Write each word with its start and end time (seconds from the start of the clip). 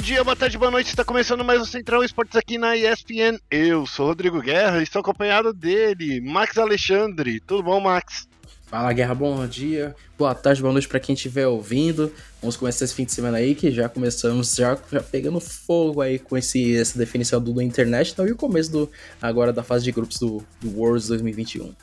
dia, 0.00 0.24
boa 0.24 0.34
tarde, 0.34 0.56
boa 0.56 0.70
noite. 0.70 0.86
Está 0.86 1.04
começando 1.04 1.44
mais 1.44 1.60
o 1.60 1.66
Central 1.66 2.02
Esportes 2.02 2.34
aqui 2.34 2.56
na 2.56 2.74
ESPN. 2.74 3.38
Eu 3.50 3.86
sou 3.86 4.06
Rodrigo 4.06 4.40
Guerra 4.40 4.80
e 4.80 4.82
estou 4.82 5.00
acompanhado 5.00 5.52
dele, 5.52 6.22
Max 6.22 6.56
Alexandre. 6.56 7.38
Tudo 7.38 7.64
bom, 7.64 7.78
Max? 7.80 8.26
Fala, 8.66 8.94
Guerra, 8.94 9.14
bom 9.14 9.46
dia. 9.46 9.94
Boa 10.16 10.34
tarde, 10.34 10.62
boa 10.62 10.72
noite 10.72 10.88
para 10.88 11.00
quem 11.00 11.14
estiver 11.14 11.46
ouvindo. 11.46 12.10
Vamos 12.40 12.56
começar 12.56 12.86
esse 12.86 12.94
fim 12.94 13.04
de 13.04 13.12
semana 13.12 13.36
aí, 13.36 13.54
que 13.54 13.70
já 13.70 13.90
começamos 13.90 14.54
já, 14.54 14.78
já 14.90 15.02
pegando 15.02 15.38
fogo 15.38 16.00
aí 16.00 16.18
com 16.18 16.34
esse, 16.34 16.76
essa 16.76 16.98
definição 16.98 17.38
do, 17.38 17.52
do 17.52 17.60
International 17.60 18.26
e 18.26 18.32
o 18.32 18.36
começo 18.36 18.72
do 18.72 18.90
agora 19.20 19.52
da 19.52 19.62
fase 19.62 19.84
de 19.84 19.92
grupos 19.92 20.18
do, 20.18 20.42
do 20.62 20.78
Worlds 20.78 21.08
2021. 21.08 21.74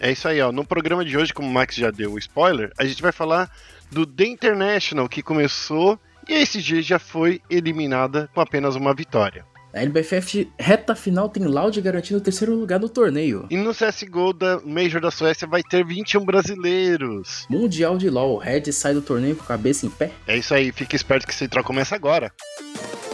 É 0.00 0.10
isso 0.10 0.26
aí, 0.26 0.40
ó. 0.40 0.50
No 0.50 0.64
programa 0.64 1.04
de 1.04 1.18
hoje, 1.18 1.34
como 1.34 1.48
o 1.48 1.52
Max 1.52 1.74
já 1.74 1.90
deu 1.90 2.14
o 2.14 2.18
spoiler, 2.18 2.72
a 2.78 2.86
gente 2.86 3.02
vai 3.02 3.12
falar 3.12 3.50
do 3.90 4.06
The 4.06 4.24
International, 4.24 5.06
que 5.06 5.22
começou 5.22 6.00
e 6.28 6.34
a 6.34 6.40
SG 6.40 6.82
já 6.82 6.98
foi 6.98 7.40
eliminada 7.48 8.28
com 8.34 8.40
apenas 8.40 8.76
uma 8.76 8.94
vitória. 8.94 9.44
A 9.72 9.82
LBFF 9.82 10.50
reta 10.58 10.94
final 10.94 11.28
tem 11.28 11.44
Loud 11.44 11.78
garantindo 11.80 12.18
o 12.18 12.22
terceiro 12.22 12.54
lugar 12.54 12.80
no 12.80 12.88
torneio. 12.88 13.46
E 13.50 13.56
no 13.56 13.72
CSGO 13.74 14.32
da 14.32 14.60
Major 14.64 15.00
da 15.00 15.10
Suécia 15.10 15.46
vai 15.46 15.62
ter 15.62 15.84
21 15.84 16.24
brasileiros. 16.24 17.46
Mundial 17.50 17.98
de 17.98 18.08
LoL, 18.08 18.38
Red 18.38 18.72
sai 18.72 18.94
do 18.94 19.02
torneio 19.02 19.36
com 19.36 19.44
a 19.44 19.46
cabeça 19.46 19.86
em 19.86 19.90
pé. 19.90 20.10
É 20.26 20.36
isso 20.36 20.54
aí, 20.54 20.72
fique 20.72 20.96
esperto 20.96 21.26
que 21.26 21.34
Central 21.34 21.62
começa 21.62 21.94
agora. 21.94 22.32
Vai 22.58 23.07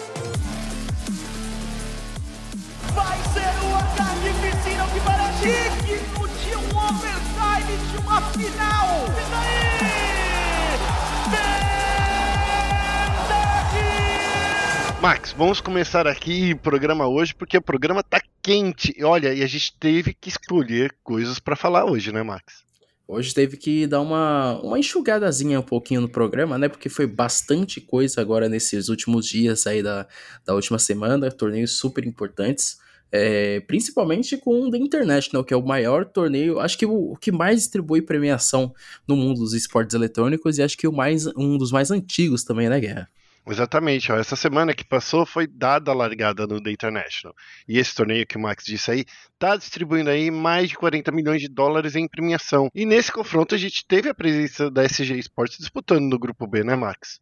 Max, 15.05 15.35
vamos 15.37 15.61
começar 15.61 16.07
aqui 16.07 16.55
o 16.55 16.59
programa 16.59 17.07
hoje 17.07 17.35
porque 17.35 17.59
o 17.59 17.61
programa 17.61 18.03
tá 18.03 18.19
quente. 18.41 18.97
Olha, 19.05 19.35
e 19.35 19.43
a 19.43 19.47
gente 19.47 19.77
teve 19.79 20.15
que 20.15 20.31
escolher 20.31 20.97
coisas 21.05 21.39
para 21.39 21.55
falar 21.55 21.85
hoje, 21.85 22.11
né, 22.11 22.23
Max? 22.23 22.65
Hoje 23.07 23.35
teve 23.35 23.59
que 23.59 23.87
dar 23.87 24.01
uma, 24.01 24.59
uma 24.63 24.79
enxugadazinha 24.79 25.61
um 25.61 25.63
pouquinho 25.63 26.01
no 26.01 26.09
programa, 26.09 26.57
né? 26.57 26.71
Porque 26.71 26.89
foi 26.89 27.07
bastante 27.07 27.83
coisa 27.83 28.19
agora 28.23 28.49
nesses 28.49 28.89
últimos 28.89 29.27
dias 29.27 29.67
aí 29.67 29.83
da, 29.83 30.07
da 30.43 30.55
última 30.55 30.79
semana, 30.79 31.31
torneios 31.31 31.77
super 31.77 32.07
importantes. 32.07 32.79
É, 33.13 33.61
principalmente 33.61 34.39
com 34.39 34.59
o 34.59 34.71
The 34.71 34.79
International, 34.79 35.45
que 35.45 35.53
é 35.53 35.57
o 35.57 35.63
maior 35.63 36.07
torneio, 36.07 36.59
acho 36.61 36.79
que 36.79 36.87
o, 36.87 37.13
o, 37.13 37.17
que 37.19 37.31
mais 37.31 37.59
distribui 37.59 38.01
premiação 38.01 38.75
no 39.07 39.17
mundo 39.17 39.41
dos 39.41 39.53
esportes 39.53 39.95
eletrônicos 39.95 40.57
e 40.57 40.63
acho 40.63 40.79
que 40.79 40.89
o 40.89 40.93
mais, 40.93 41.27
um 41.37 41.59
dos 41.59 41.71
mais 41.71 41.91
antigos 41.91 42.43
também, 42.43 42.71
né, 42.71 42.81
Guerra? 42.81 43.11
Exatamente, 43.47 44.11
ó. 44.11 44.17
essa 44.17 44.37
semana 44.37 44.73
que 44.73 44.85
passou 44.85 45.27
foi 45.27 45.47
dada 45.47 45.91
a 45.91 45.95
largada 45.95 46.47
no 46.47 46.63
The 46.63 46.71
International. 46.71 47.35
E 47.69 47.79
esse 47.79 47.95
torneio 47.95 48.27
que 48.27 48.39
o 48.39 48.41
Max 48.41 48.65
disse 48.65 48.91
aí 48.91 49.05
está 49.35 49.57
distribuindo 49.57 50.09
aí 50.09 50.31
mais 50.31 50.71
de 50.71 50.77
40 50.77 51.13
milhões 51.13 51.43
de 51.43 51.49
dólares 51.49 51.95
em 51.95 52.09
premiação. 52.09 52.71
E 52.75 52.87
nesse 52.87 53.13
confronto 53.13 53.55
a 53.55 53.59
gente 53.59 53.87
teve 53.87 54.09
a 54.09 54.15
presença 54.15 54.71
da 54.71 54.83
SG 54.85 55.19
Sports 55.19 55.59
disputando 55.59 56.05
no 56.05 56.19
grupo 56.19 56.47
B, 56.47 56.65
né, 56.65 56.75
Max? 56.75 57.21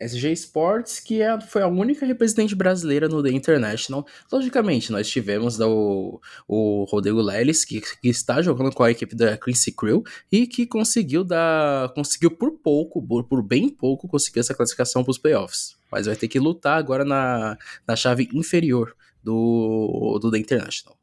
SG 0.00 0.32
Sports, 0.32 1.00
que 1.00 1.22
é, 1.22 1.40
foi 1.40 1.62
a 1.62 1.68
única 1.68 2.04
representante 2.04 2.54
brasileira 2.54 3.08
no 3.08 3.22
The 3.22 3.30
International. 3.30 4.06
Logicamente, 4.30 4.90
nós 4.90 5.08
tivemos 5.08 5.60
o, 5.60 6.20
o 6.48 6.84
Rodrigo 6.84 7.20
Lelis, 7.20 7.64
que, 7.64 7.80
que, 7.80 8.08
está 8.08 8.42
jogando 8.42 8.72
com 8.72 8.82
a 8.82 8.90
equipe 8.90 9.14
da 9.14 9.36
Quincy 9.36 9.72
Crew 9.72 10.02
e 10.30 10.46
que 10.46 10.66
conseguiu 10.66 11.24
dar. 11.24 11.92
conseguiu 11.94 12.30
por 12.30 12.52
pouco, 12.52 13.00
por, 13.06 13.24
por 13.24 13.42
bem 13.42 13.68
pouco, 13.68 14.08
conseguir 14.08 14.40
essa 14.40 14.54
classificação 14.54 15.02
para 15.02 15.10
os 15.10 15.18
playoffs. 15.18 15.76
Mas 15.90 16.06
vai 16.06 16.16
ter 16.16 16.28
que 16.28 16.38
lutar 16.38 16.78
agora 16.78 17.04
na, 17.04 17.56
na 17.86 17.96
chave 17.96 18.28
inferior 18.32 18.96
do, 19.22 20.18
do 20.20 20.30
The 20.30 20.38
International. 20.38 20.96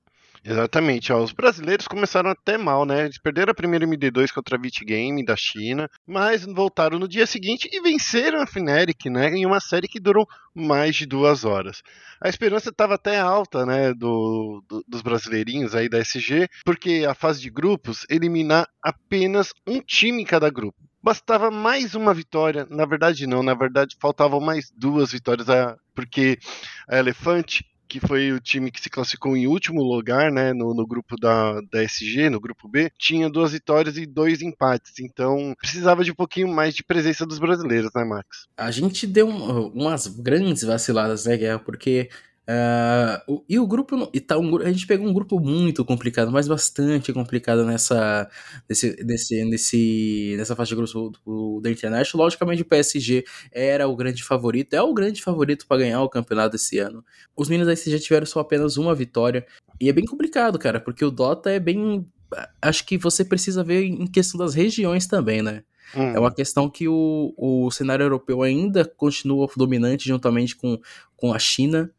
Exatamente, 0.44 1.11
ó, 1.11 1.22
os 1.22 1.33
brasileiros 1.33 1.88
começaram 1.88 2.30
até 2.30 2.58
mal, 2.58 2.86
né? 2.86 3.05
Eles 3.05 3.17
perderam 3.17 3.52
a 3.52 3.55
primeira 3.55 3.86
MD2 3.86 4.32
contra 4.32 4.55
a 4.55 4.60
Vit 4.60 4.83
Game 4.86 5.23
da 5.23 5.36
China, 5.36 5.89
mas 6.08 6.45
voltaram 6.45 6.98
no 6.98 7.08
dia 7.08 7.27
seguinte 7.27 7.70
e 7.72 7.82
venceram 7.82 8.42
a 8.42 8.48
Fnatic, 8.48 9.05
né? 9.05 9.30
Em 9.30 9.45
uma 9.45 9.60
série 9.60 9.88
que 9.88 10.00
durou 10.00 10.26
mais 10.55 10.95
de 10.95 11.05
duas 11.05 11.44
horas. 11.44 11.82
A 12.22 12.30
esperança 12.30 12.70
estava 12.70 12.95
até 12.95 13.20
alta, 13.20 13.66
né? 13.66 13.94
Do, 13.94 14.64
do, 14.67 14.83
dos 14.88 15.02
brasileirinhos 15.02 15.76
aí 15.76 15.89
da 15.89 16.00
SG, 16.00 16.48
porque 16.64 17.06
a 17.08 17.14
fase 17.14 17.42
de 17.42 17.50
grupos 17.50 18.06
eliminar 18.10 18.67
apenas 18.82 19.54
um 19.67 19.82
time 19.82 20.21
em 20.21 20.26
cada 20.26 20.50
grupo. 20.50 20.77
Bastava 21.02 21.50
mais 21.50 21.95
uma 21.95 22.14
vitória, 22.14 22.67
na 22.70 22.86
verdade 22.86 23.26
não, 23.26 23.42
na 23.42 23.54
verdade 23.54 23.95
faltavam 24.02 24.42
mais 24.42 24.70
duas 24.76 25.14
vitórias, 25.14 25.48
porque 25.95 26.38
a 26.89 26.98
Elefante 26.98 27.64
que 27.89 28.00
foi 28.00 28.32
o 28.32 28.39
time 28.39 28.70
que 28.70 28.80
se 28.80 28.89
classificou 28.89 29.36
em 29.36 29.48
último 29.48 29.82
lugar, 29.82 30.32
né, 30.32 30.54
no, 30.54 30.76
no 30.76 30.86
grupo 30.86 31.16
da, 31.20 31.60
da 31.72 31.83
SG, 31.83 32.30
no 32.30 32.39
grupo 32.39 32.67
B, 32.67 32.92
tinha 32.98 33.30
duas 33.30 33.52
vitórias 33.52 33.98
e 33.98 34.05
dois 34.05 34.42
empates. 34.44 35.00
Então, 35.00 35.55
precisava 35.60 36.04
de 36.04 36.11
um 36.11 36.16
pouquinho 36.16 36.48
mais 36.48 36.76
de 36.76 36.83
presença 36.83 37.26
dos 37.26 37.39
brasileiros, 37.39 37.89
né, 37.95 38.04
Max? 38.04 38.48
A 38.55 38.70
gente 38.70 39.08
deu 39.08 39.27
um, 39.27 39.67
umas 39.70 40.05
grandes 40.05 40.64
vaciladas, 40.64 41.26
né, 41.26 41.36
Guerra? 41.36 41.60
Porque 41.60 42.10
Uh, 42.49 43.32
o, 43.32 43.45
e 43.48 43.60
o 43.60 43.67
grupo. 43.67 44.10
E 44.11 44.20
tá 44.20 44.36
um, 44.39 44.58
a 44.58 44.71
gente 44.71 44.87
pegou 44.87 45.08
um 45.08 45.14
grupo 45.14 45.39
muito 45.39 45.86
complicado, 45.86 46.32
mas 46.32 46.48
bastante 46.48 47.14
complicado 47.14 47.64
nessa, 47.64 48.27
nesse, 48.67 48.95
nesse, 49.04 49.45
nesse, 49.45 50.36
nessa 50.36 50.55
faixa 50.55 50.70
de 50.70 50.76
grupo 50.76 51.11
do, 51.23 51.61
da 51.61 51.70
International. 51.70 52.26
Logicamente, 52.26 52.64
o 52.64 52.65
PSG 52.65 53.23
era 53.52 53.88
o 53.88 53.95
grande 53.95 54.23
favorito, 54.23 54.73
é 54.73 54.82
o 54.82 54.95
grande 54.95 55.21
favorito 55.21 55.67
para 55.67 55.77
ganhar 55.77 56.02
o 56.02 56.09
campeonato 56.09 56.55
esse 56.55 56.80
ano. 56.80 57.05
Os 57.38 57.48
meninos 57.49 57.67
da 57.67 57.73
SG 57.73 57.99
tiveram 57.99 58.26
só 58.26 58.39
apenas 58.39 58.77
uma 58.77 58.95
vitória. 58.95 59.45
E 59.80 59.88
é 59.88 59.93
bem 59.93 60.05
complicado, 60.05 60.58
cara, 60.58 60.80
porque 60.80 61.05
o 61.05 61.11
Dota 61.11 61.52
é 61.52 61.59
bem. 61.59 62.04
Acho 62.59 62.83
que 62.83 62.98
você 62.98 63.23
precisa 63.23 63.64
ver 63.64 63.83
em 63.83 64.08
questão 64.08 64.39
das 64.39 64.55
regiões 64.55 65.05
também, 65.05 65.43
né? 65.43 65.64
Hum. 65.95 66.15
É 66.15 66.20
uma 66.20 66.33
questão 66.33 66.67
que 66.67 66.88
o, 66.88 67.33
o 67.38 67.70
cenário 67.70 68.04
europeu 68.04 68.42
ainda 68.42 68.86
continua 68.86 69.48
dominante 69.55 70.08
juntamente 70.08 70.55
com, 70.55 70.80
com 71.15 71.32
a 71.32 71.39
China. 71.39 71.92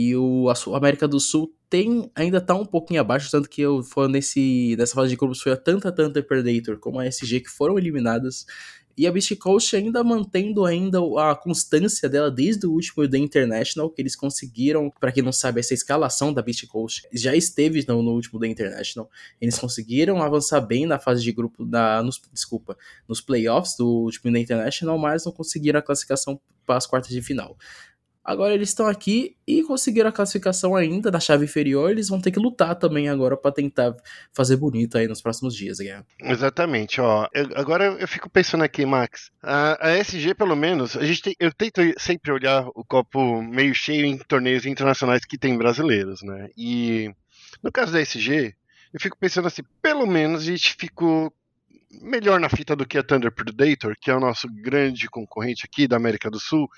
E 0.00 0.14
o, 0.14 0.48
a 0.48 0.76
América 0.76 1.08
do 1.08 1.18
Sul 1.18 1.52
tem 1.68 2.08
ainda 2.14 2.40
tá 2.40 2.54
um 2.54 2.64
pouquinho 2.64 3.00
abaixo, 3.00 3.28
tanto 3.32 3.50
que 3.50 3.60
eu 3.60 3.82
foi 3.82 4.06
nesse 4.06 4.76
nessa 4.78 4.94
fase 4.94 5.10
de 5.10 5.16
grupos 5.16 5.42
foi 5.42 5.50
a 5.50 5.56
tanta 5.56 5.90
tanta 5.90 6.22
Predator 6.22 6.78
como 6.78 7.00
a 7.00 7.06
SG 7.06 7.40
que 7.40 7.50
foram 7.50 7.76
eliminadas. 7.76 8.46
E 8.96 9.08
a 9.08 9.12
Beast 9.12 9.34
Coast 9.38 9.74
ainda 9.74 10.04
mantendo 10.04 10.64
ainda 10.64 11.00
a 11.18 11.34
constância 11.34 12.08
dela 12.08 12.30
desde 12.30 12.64
o 12.64 12.70
último 12.70 13.08
The 13.08 13.18
International, 13.18 13.90
que 13.90 14.00
eles 14.00 14.14
conseguiram, 14.14 14.88
para 15.00 15.10
quem 15.10 15.22
não 15.22 15.32
sabe, 15.32 15.58
essa 15.58 15.74
escalação 15.74 16.32
da 16.32 16.42
Beast 16.42 16.68
Coast 16.68 17.08
já 17.12 17.34
esteve 17.34 17.84
no, 17.88 18.00
no 18.00 18.12
último 18.12 18.38
The 18.38 18.46
International. 18.46 19.10
Eles 19.40 19.58
conseguiram 19.58 20.22
avançar 20.22 20.60
bem 20.60 20.86
na 20.86 21.00
fase 21.00 21.24
de 21.24 21.32
grupo, 21.32 21.64
da, 21.64 22.02
nos, 22.04 22.20
desculpa, 22.32 22.76
nos 23.08 23.20
playoffs 23.20 23.76
do 23.76 23.86
último 23.86 24.32
The 24.32 24.38
International, 24.38 24.96
mas 24.96 25.24
não 25.24 25.32
conseguiram 25.32 25.80
a 25.80 25.82
classificação 25.82 26.40
para 26.64 26.76
as 26.76 26.86
quartas 26.86 27.10
de 27.10 27.22
final. 27.22 27.56
Agora 28.28 28.52
eles 28.52 28.68
estão 28.68 28.86
aqui 28.86 29.38
e 29.46 29.62
conseguiram 29.62 30.10
a 30.10 30.12
classificação 30.12 30.76
ainda 30.76 31.10
da 31.10 31.18
chave 31.18 31.46
inferior. 31.46 31.90
Eles 31.90 32.10
vão 32.10 32.20
ter 32.20 32.30
que 32.30 32.38
lutar 32.38 32.74
também 32.74 33.08
agora 33.08 33.38
para 33.38 33.50
tentar 33.50 33.96
fazer 34.34 34.56
bonito 34.56 34.98
aí 34.98 35.08
nos 35.08 35.22
próximos 35.22 35.56
dias. 35.56 35.78
Exatamente, 36.20 37.00
ó. 37.00 37.26
Eu, 37.32 37.48
agora 37.54 37.86
eu 37.98 38.06
fico 38.06 38.28
pensando 38.28 38.62
aqui, 38.62 38.84
Max. 38.84 39.30
A, 39.42 39.88
a 39.88 39.96
SG, 39.96 40.34
pelo 40.34 40.54
menos, 40.54 40.94
a 40.94 41.06
gente 41.06 41.22
tem, 41.22 41.36
eu 41.40 41.50
tento 41.50 41.80
sempre 41.96 42.30
olhar 42.30 42.68
o 42.74 42.84
copo 42.84 43.40
meio 43.40 43.74
cheio 43.74 44.04
em 44.04 44.18
torneios 44.18 44.66
internacionais 44.66 45.24
que 45.24 45.38
tem 45.38 45.56
brasileiros, 45.56 46.20
né? 46.22 46.50
E 46.54 47.10
no 47.62 47.72
caso 47.72 47.94
da 47.94 48.00
SG, 48.02 48.54
eu 48.92 49.00
fico 49.00 49.16
pensando 49.18 49.48
assim, 49.48 49.62
pelo 49.80 50.06
menos 50.06 50.42
a 50.42 50.44
gente 50.44 50.76
ficou 50.78 51.32
melhor 52.02 52.38
na 52.38 52.50
fita 52.50 52.76
do 52.76 52.86
que 52.86 52.98
a 52.98 53.02
Thunder 53.02 53.32
Predator, 53.32 53.96
que 53.98 54.10
é 54.10 54.14
o 54.14 54.20
nosso 54.20 54.46
grande 54.62 55.08
concorrente 55.08 55.64
aqui 55.64 55.88
da 55.88 55.96
América 55.96 56.30
do 56.30 56.38
Sul 56.38 56.68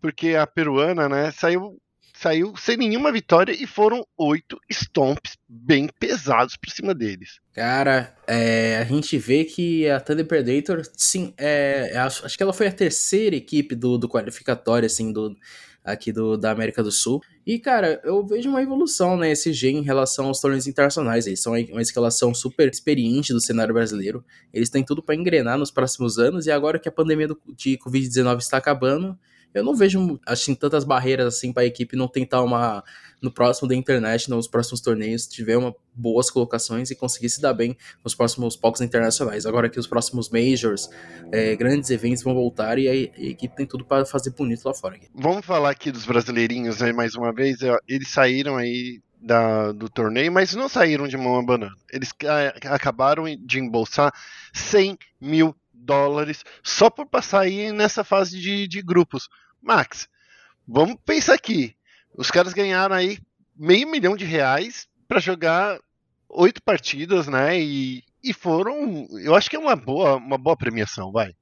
porque 0.00 0.34
a 0.34 0.46
peruana, 0.46 1.08
né, 1.08 1.30
saiu 1.30 1.78
saiu 2.16 2.54
sem 2.56 2.76
nenhuma 2.76 3.10
vitória 3.10 3.52
e 3.52 3.66
foram 3.66 4.06
oito 4.16 4.58
stomps 4.70 5.36
bem 5.48 5.88
pesados 5.98 6.56
por 6.56 6.70
cima 6.70 6.94
deles. 6.94 7.40
Cara, 7.52 8.14
é, 8.26 8.78
a 8.78 8.84
gente 8.84 9.18
vê 9.18 9.44
que 9.44 9.88
a 9.90 10.00
Thunder 10.00 10.24
Predator, 10.24 10.82
sim, 10.96 11.34
é, 11.36 11.90
é, 11.92 11.98
acho, 11.98 12.24
acho, 12.24 12.36
que 12.36 12.42
ela 12.42 12.52
foi 12.52 12.68
a 12.68 12.72
terceira 12.72 13.34
equipe 13.34 13.74
do, 13.74 13.98
do 13.98 14.08
qualificatório, 14.08 14.86
assim, 14.86 15.12
do, 15.12 15.36
aqui 15.84 16.12
do, 16.12 16.36
da 16.36 16.50
América 16.50 16.82
do 16.82 16.90
Sul. 16.90 17.20
E, 17.46 17.58
cara, 17.58 18.00
eu 18.04 18.24
vejo 18.26 18.48
uma 18.48 18.62
evolução, 18.62 19.16
né, 19.16 19.30
SG 19.32 19.68
em 19.68 19.82
relação 19.82 20.26
aos 20.26 20.40
torneios 20.40 20.66
internacionais. 20.66 21.26
Eles 21.26 21.42
são 21.42 21.52
uma 21.52 21.82
escalação 21.82 22.32
super 22.32 22.68
experiente 22.70 23.32
do 23.32 23.40
cenário 23.40 23.74
brasileiro. 23.74 24.24
Eles 24.52 24.70
têm 24.70 24.82
tudo 24.82 25.02
para 25.02 25.14
engrenar 25.14 25.58
nos 25.58 25.70
próximos 25.70 26.18
anos. 26.18 26.46
E 26.46 26.50
agora 26.50 26.78
que 26.78 26.88
a 26.88 26.92
pandemia 26.92 27.28
do, 27.28 27.38
de 27.54 27.76
Covid-19 27.78 28.38
está 28.38 28.56
acabando, 28.56 29.18
eu 29.54 29.64
não 29.64 29.74
vejo 29.74 30.20
assim 30.26 30.54
tantas 30.54 30.84
barreiras 30.84 31.26
assim 31.26 31.52
para 31.52 31.62
a 31.62 31.66
equipe 31.66 31.96
não 31.96 32.08
tentar 32.08 32.42
uma 32.42 32.82
no 33.22 33.32
próximo 33.32 33.66
da 33.66 33.74
internet, 33.74 34.28
nos 34.28 34.46
próximos 34.46 34.82
torneios, 34.82 35.26
tiver 35.26 35.56
uma 35.56 35.74
boas 35.94 36.30
colocações 36.30 36.90
e 36.90 36.94
conseguir 36.94 37.30
se 37.30 37.40
dar 37.40 37.54
bem 37.54 37.74
nos 38.04 38.14
próximos 38.14 38.54
palcos 38.54 38.82
internacionais. 38.82 39.46
Agora 39.46 39.70
que 39.70 39.78
os 39.78 39.86
próximos 39.86 40.28
majors, 40.28 40.90
é, 41.32 41.56
grandes 41.56 41.88
eventos 41.88 42.22
vão 42.22 42.34
voltar 42.34 42.78
e 42.78 42.86
a, 42.86 42.92
a 42.92 43.26
equipe 43.30 43.56
tem 43.56 43.66
tudo 43.66 43.84
para 43.84 44.04
fazer 44.04 44.30
bonito 44.30 44.66
lá 44.66 44.74
fora. 44.74 44.98
Vamos 45.14 45.46
falar 45.46 45.70
aqui 45.70 45.90
dos 45.90 46.04
brasileirinhos, 46.04 46.80
né, 46.80 46.92
mais 46.92 47.14
uma 47.14 47.32
vez. 47.32 47.58
Eles 47.88 48.08
saíram 48.08 48.56
aí 48.56 49.00
da, 49.24 49.72
do 49.72 49.88
torneio, 49.88 50.30
mas 50.30 50.54
não 50.54 50.68
saíram 50.68 51.08
de 51.08 51.16
mão 51.16 51.36
abanando. 51.36 51.74
Eles 51.90 52.10
acabaram 52.66 53.24
de 53.40 53.58
embolsar 53.58 54.12
100 54.52 54.98
mil 55.20 55.56
dólares 55.84 56.44
só 56.62 56.88
por 56.88 57.06
passar 57.06 57.40
aí 57.40 57.70
nessa 57.72 58.02
fase 58.02 58.40
de, 58.40 58.66
de 58.66 58.82
grupos. 58.82 59.28
Max, 59.62 60.08
vamos 60.66 60.96
pensar 61.04 61.34
aqui. 61.34 61.76
Os 62.16 62.30
caras 62.30 62.52
ganharam 62.52 62.94
aí 62.94 63.18
meio 63.56 63.90
milhão 63.90 64.16
de 64.16 64.24
reais 64.24 64.88
para 65.06 65.20
jogar 65.20 65.78
oito 66.28 66.62
partidas, 66.62 67.28
né? 67.28 67.60
E, 67.60 68.02
e 68.22 68.32
foram. 68.32 69.06
Eu 69.22 69.34
acho 69.34 69.48
que 69.48 69.56
é 69.56 69.58
uma 69.58 69.76
boa, 69.76 70.16
uma 70.16 70.38
boa 70.38 70.56
premiação, 70.56 71.12
vai. 71.12 71.34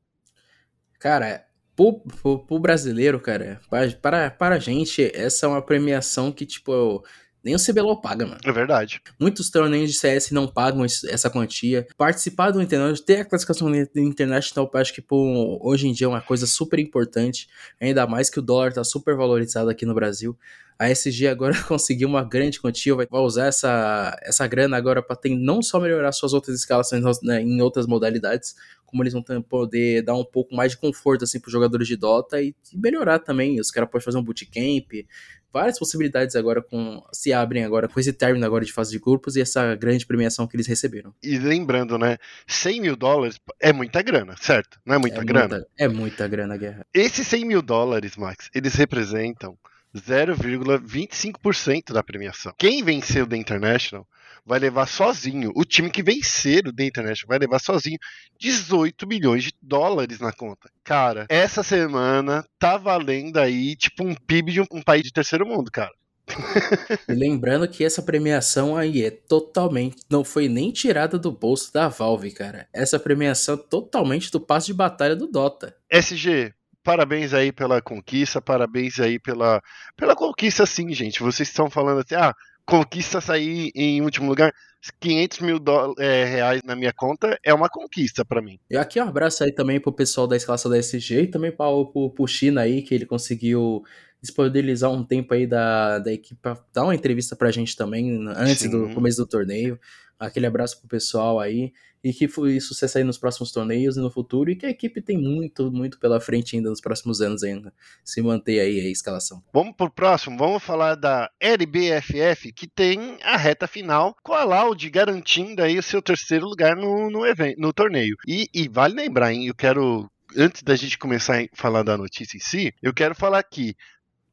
Cara, 0.99 1.45
pro, 1.75 2.01
pro, 2.01 2.39
pro 2.41 2.59
brasileiro, 2.59 3.21
cara, 3.21 3.61
para, 4.01 4.31
para 4.31 4.57
a 4.57 4.59
gente, 4.59 5.03
essa 5.15 5.47
é 5.47 5.49
uma 5.49 5.63
premiação 5.63 6.31
que, 6.31 6.47
tipo, 6.47 7.05
nem 7.45 7.55
o 7.55 7.59
CBLOL 7.59 8.01
paga, 8.01 8.27
mano. 8.27 8.41
É 8.45 8.53
verdade. 8.53 9.01
Muitos 9.19 9.51
torneios 9.51 9.91
de 9.91 9.97
CS 9.97 10.31
não 10.31 10.47
pagam 10.47 10.85
essa 10.85 11.29
quantia. 11.29 11.87
Participar 11.97 12.51
do 12.51 12.63
International, 12.63 13.05
ter 13.05 13.21
a 13.21 13.25
classificação 13.25 13.73
International, 13.97 14.71
eu 14.73 14.81
acho 14.81 14.95
que 14.95 15.03
pô, 15.03 15.59
hoje 15.61 15.89
em 15.89 15.93
dia 15.93 16.07
é 16.07 16.09
uma 16.09 16.21
coisa 16.21 16.47
super 16.47 16.79
importante. 16.79 17.49
Ainda 17.81 18.07
mais 18.07 18.31
que 18.31 18.39
o 18.39 18.43
dólar 18.43 18.73
tá 18.73 18.85
super 18.85 19.17
valorizado 19.17 19.71
aqui 19.71 19.85
no 19.85 19.95
Brasil. 19.95 20.37
A 20.83 20.91
SG 20.91 21.29
agora 21.29 21.55
conseguiu 21.63 22.09
uma 22.09 22.25
grande 22.25 22.61
quantia, 22.61 22.93
vai 22.97 23.07
usar 23.13 23.47
essa, 23.47 24.19
essa 24.21 24.45
grana 24.49 24.77
agora 24.77 25.01
para 25.01 25.17
não 25.31 25.63
só 25.63 25.79
melhorar 25.79 26.11
suas 26.11 26.33
outras 26.33 26.57
escalações 26.57 27.05
né, 27.23 27.41
em 27.41 27.63
outras 27.63 27.87
modalidades, 27.87 28.57
como 28.85 29.01
eles 29.05 29.13
vão 29.13 29.23
poder 29.23 30.03
dar 30.03 30.17
um 30.17 30.25
pouco 30.25 30.57
mais 30.57 30.73
de 30.73 30.79
conforto 30.79 31.23
assim 31.23 31.39
para 31.39 31.47
os 31.47 31.53
jogadores 31.53 31.87
de 31.87 31.97
Dota 31.97 32.43
e, 32.43 32.53
e 32.73 32.77
melhorar 32.77 33.21
também. 33.21 33.61
Os 33.61 33.71
caras 33.71 33.89
podem 33.89 34.05
fazer 34.05 34.19
um 34.19 34.25
bootcamp, 34.25 35.07
várias 35.53 35.79
possibilidades 35.79 36.35
agora 36.35 36.61
com 36.61 37.01
se 37.13 37.33
abrem 37.33 37.63
agora 37.63 37.87
com 37.87 38.01
esse 38.01 38.13
término 38.13 38.45
agora 38.45 38.65
de 38.65 38.73
fase 38.73 38.91
de 38.91 38.99
grupos 38.99 39.37
e 39.37 39.41
essa 39.41 39.77
grande 39.77 40.05
premiação 40.05 40.49
que 40.49 40.57
eles 40.57 40.67
receberam. 40.67 41.15
E 41.23 41.39
lembrando, 41.39 41.97
né, 41.97 42.19
100 42.49 42.81
mil 42.81 42.97
dólares 42.97 43.39
é 43.61 43.73
muita 43.73 44.03
grana, 44.03 44.35
certo? 44.37 44.81
Não 44.85 44.97
é 44.97 44.99
muita 44.99 45.21
é 45.21 45.25
grana? 45.25 45.59
Muita, 45.59 45.71
é 45.79 45.87
muita 45.87 46.27
grana, 46.27 46.57
Guerra. 46.57 46.85
Esses 46.93 47.25
100 47.29 47.45
mil 47.45 47.63
dólares, 47.63 48.17
Max, 48.17 48.51
eles 48.53 48.75
representam 48.75 49.57
0,25% 49.95 51.93
da 51.93 52.03
premiação. 52.03 52.55
Quem 52.59 52.83
venceu 52.83 53.27
da 53.27 53.37
International 53.37 54.07
vai 54.45 54.59
levar 54.59 54.87
sozinho, 54.87 55.53
o 55.55 55.65
time 55.65 55.91
que 55.91 56.03
vencer 56.03 56.67
o 56.67 56.73
The 56.73 56.85
International 56.85 57.29
vai 57.29 57.39
levar 57.39 57.61
sozinho 57.61 57.99
18 58.39 59.07
milhões 59.07 59.45
de 59.45 59.53
dólares 59.63 60.19
na 60.19 60.33
conta. 60.33 60.69
Cara, 60.83 61.27
essa 61.29 61.63
semana 61.63 62.45
tá 62.59 62.77
valendo 62.77 63.39
aí 63.39 63.77
tipo 63.77 64.05
um 64.05 64.15
PIB 64.15 64.53
de 64.53 64.61
um, 64.61 64.67
um 64.73 64.83
país 64.83 65.05
de 65.05 65.13
terceiro 65.13 65.47
mundo, 65.47 65.71
cara. 65.71 65.93
e 67.09 67.13
lembrando 67.13 67.69
que 67.69 67.85
essa 67.85 68.03
premiação 68.03 68.77
aí 68.77 69.05
é 69.05 69.11
totalmente. 69.11 69.97
Não 70.09 70.25
foi 70.25 70.49
nem 70.49 70.71
tirada 70.71 71.19
do 71.19 71.33
bolso 71.33 71.73
da 71.73 71.89
Valve, 71.89 72.31
cara. 72.31 72.69
Essa 72.73 72.99
premiação 72.99 73.55
é 73.55 73.59
totalmente 73.59 74.31
do 74.31 74.41
passo 74.41 74.67
de 74.67 74.75
batalha 74.75 75.17
do 75.17 75.27
Dota. 75.27 75.77
SG, 75.91 76.55
parabéns 76.83 77.33
aí 77.33 77.53
pela 77.53 77.81
conquista, 77.81 78.41
parabéns 78.41 78.99
aí 79.01 79.19
pela, 79.19 79.63
pela 79.97 80.15
conquista, 80.15 80.67
sim, 80.67 80.93
gente. 80.93 81.23
Vocês 81.23 81.49
estão 81.49 81.71
falando 81.71 82.01
assim, 82.01 82.15
ah, 82.15 82.35
conquista 82.67 83.21
sair 83.21 83.71
em 83.75 84.01
último 84.01 84.29
lugar. 84.29 84.53
500 85.01 85.39
mil 85.39 85.59
é, 85.99 86.25
reais 86.25 86.61
na 86.65 86.75
minha 86.75 86.93
conta 86.93 87.39
é 87.45 87.55
uma 87.55 87.69
conquista 87.69 88.25
para 88.25 88.43
mim. 88.43 88.59
E 88.69 88.77
aqui 88.77 89.01
um 89.01 89.09
abraço 89.09 89.45
aí 89.45 89.53
também 89.53 89.79
pro 89.79 89.93
pessoal 89.93 90.27
da 90.27 90.37
escalação 90.37 90.71
da 90.71 90.79
SG 90.79 91.23
e 91.23 91.27
também 91.29 91.53
para 91.53 91.71
pro, 91.85 92.11
pro 92.11 92.27
China 92.27 92.63
aí, 92.63 92.83
que 92.83 92.93
ele 92.93 93.07
conseguiu 93.07 93.85
disponibilizar 94.21 94.91
um 94.91 95.05
tempo 95.05 95.35
aí 95.35 95.47
da, 95.47 95.99
da 95.99 96.13
equipe 96.13 96.41
pra 96.41 96.57
dar 96.73 96.85
uma 96.85 96.95
entrevista 96.95 97.37
pra 97.37 97.51
gente 97.51 97.77
também, 97.77 98.27
antes 98.29 98.61
Sim. 98.61 98.71
do 98.71 98.95
começo 98.95 99.19
do 99.19 99.27
torneio. 99.29 99.79
Aquele 100.27 100.47
abraço 100.47 100.79
pro 100.79 100.89
pessoal 100.89 101.41
aí 101.41 101.73
e 102.05 102.13
que 102.13 102.27
foi 102.27 102.61
sucesso 102.61 102.99
aí 102.99 103.05
nos 103.05 103.19
próximos 103.19 103.53
torneios 103.53 103.97
e 103.97 104.01
no 104.01 104.11
futuro, 104.11 104.51
e 104.51 104.57
que 104.57 104.67
a 104.67 104.71
equipe 104.71 105.01
tem 105.01 105.17
muito, 105.17 105.71
muito 105.71 105.99
pela 105.99 106.21
frente 106.21 106.57
ainda 106.57 106.69
nos 106.69 106.81
próximos 106.81 107.21
anos 107.21 107.43
ainda, 107.43 107.73
se 108.05 108.21
manter 108.21 108.61
aí 108.61 108.81
a 108.81 108.91
escalação. 108.91 109.43
Vamos 109.53 109.77
pro 109.77 109.91
próximo, 109.91 110.37
vamos 110.37 110.63
falar 110.63 110.97
da 110.97 111.31
LBFF, 111.41 112.53
que 112.53 112.67
tem 112.67 113.19
a 113.23 113.37
reta 113.37 113.67
final 113.67 114.17
com 114.23 114.33
a 114.33 114.43
Loud 114.43 114.91
garantindo 114.91 115.63
aí 115.63 115.79
o 115.79 115.83
seu 115.83 116.03
terceiro 116.03 116.47
lugar 116.47 116.77
no, 116.77 117.11
no, 117.11 117.25
evento, 117.25 117.61
no 117.61 117.73
torneio. 117.73 118.17
E, 118.27 118.49
e 118.53 118.69
vale 118.69 118.95
lembrar, 118.95 119.33
hein, 119.33 119.47
eu 119.47 119.55
quero, 119.55 120.11
antes 120.37 120.63
da 120.63 120.75
gente 120.75 120.99
começar 120.99 121.41
a 121.41 121.47
falar 121.53 121.85
da 121.85 121.97
notícia 121.97 122.37
em 122.37 122.41
si, 122.41 122.75
eu 122.83 122.93
quero 122.93 123.15
falar 123.15 123.43
que 123.45 123.77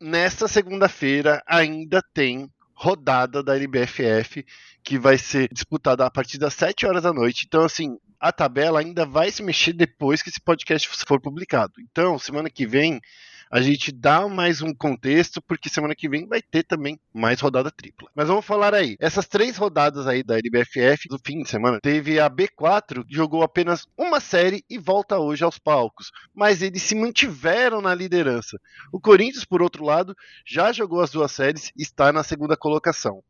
nesta 0.02 0.48
segunda-feira 0.48 1.44
ainda 1.46 2.02
tem 2.14 2.50
rodada 2.80 3.44
da 3.44 3.58
LBFF 3.58 4.46
que 4.82 4.98
vai 4.98 5.18
ser 5.18 5.50
disputada 5.52 6.06
a 6.06 6.10
partir 6.10 6.38
das 6.38 6.54
7 6.54 6.86
horas 6.86 7.04
da 7.04 7.12
noite. 7.12 7.44
Então, 7.46 7.66
assim, 7.66 7.98
a 8.18 8.32
tabela 8.32 8.80
ainda 8.80 9.06
vai 9.06 9.30
se 9.30 9.44
mexer 9.44 9.74
depois 9.74 10.22
que 10.22 10.30
esse 10.30 10.40
podcast 10.40 10.88
for 11.06 11.20
publicado. 11.20 11.74
Então, 11.82 12.18
semana 12.18 12.50
que 12.50 12.66
vem 12.66 13.02
a 13.50 13.62
gente 13.62 13.92
dá 13.92 14.28
mais 14.28 14.62
um 14.62 14.74
contexto, 14.74 15.42
porque 15.42 15.70
semana 15.70 15.96
que 15.96 16.08
vem 16.08 16.28
vai 16.28 16.42
ter 16.42 16.64
também 16.64 17.00
mais 17.12 17.42
rodada 17.42 17.72
tripla. 17.72 18.10
Mas 18.14 18.28
vamos 18.28 18.46
falar 18.46 18.76
aí. 18.76 18.96
Essas 19.00 19.28
três 19.28 19.58
rodadas 19.58 20.06
aí 20.06 20.22
da 20.22 20.38
LBFF 20.38 21.10
do 21.10 21.20
fim 21.26 21.42
de 21.42 21.50
semana, 21.50 21.80
teve 21.82 22.20
a 22.20 22.30
B4, 22.30 23.04
que 23.04 23.16
jogou 23.16 23.42
apenas 23.42 23.88
uma 23.98 24.20
série 24.20 24.64
e 24.70 24.78
volta 24.78 25.18
hoje 25.18 25.44
aos 25.44 25.58
palcos. 25.58 26.12
Mas 26.34 26.62
eles 26.62 26.84
se 26.84 26.94
mantiveram 26.94 27.82
na 27.82 27.96
liderança. 27.96 28.60
O 28.92 29.00
Corinthians, 29.00 29.46
por 29.46 29.64
outro 29.64 29.84
lado, 29.84 30.16
já 30.46 30.72
jogou 30.72 31.02
as 31.02 31.10
duas 31.10 31.32
séries 31.32 31.72
e 31.76 31.82
está 31.82 32.14
na 32.14 32.24
segunda 32.24 32.56
colocação. 32.56 33.24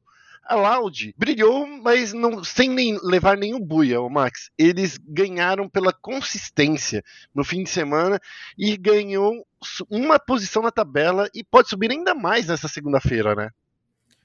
A 0.50 0.56
Loud 0.56 1.14
brilhou, 1.16 1.68
mas 1.68 2.12
não 2.12 2.44
sem 2.44 2.70
nem 2.70 2.98
levar 3.04 3.38
nenhum 3.38 3.60
buia, 3.60 4.02
o 4.02 4.10
Max. 4.10 4.50
Eles 4.58 4.98
ganharam 4.98 5.70
pela 5.70 5.94
consistência 5.94 7.04
no 7.36 7.44
fim 7.44 7.64
de 7.64 7.70
semana 7.70 8.20
e 8.58 8.76
ganhou 8.76 9.46
uma 9.90 10.20
posição 10.20 10.62
na 10.62 10.72
tabela 10.72 11.30
e 11.34 11.44
pode 11.44 11.70
subir 11.70 11.92
ainda 11.92 12.14
mais 12.16 12.48
nessa 12.48 12.68
segunda-feira, 12.68 13.36
né? 13.36 13.50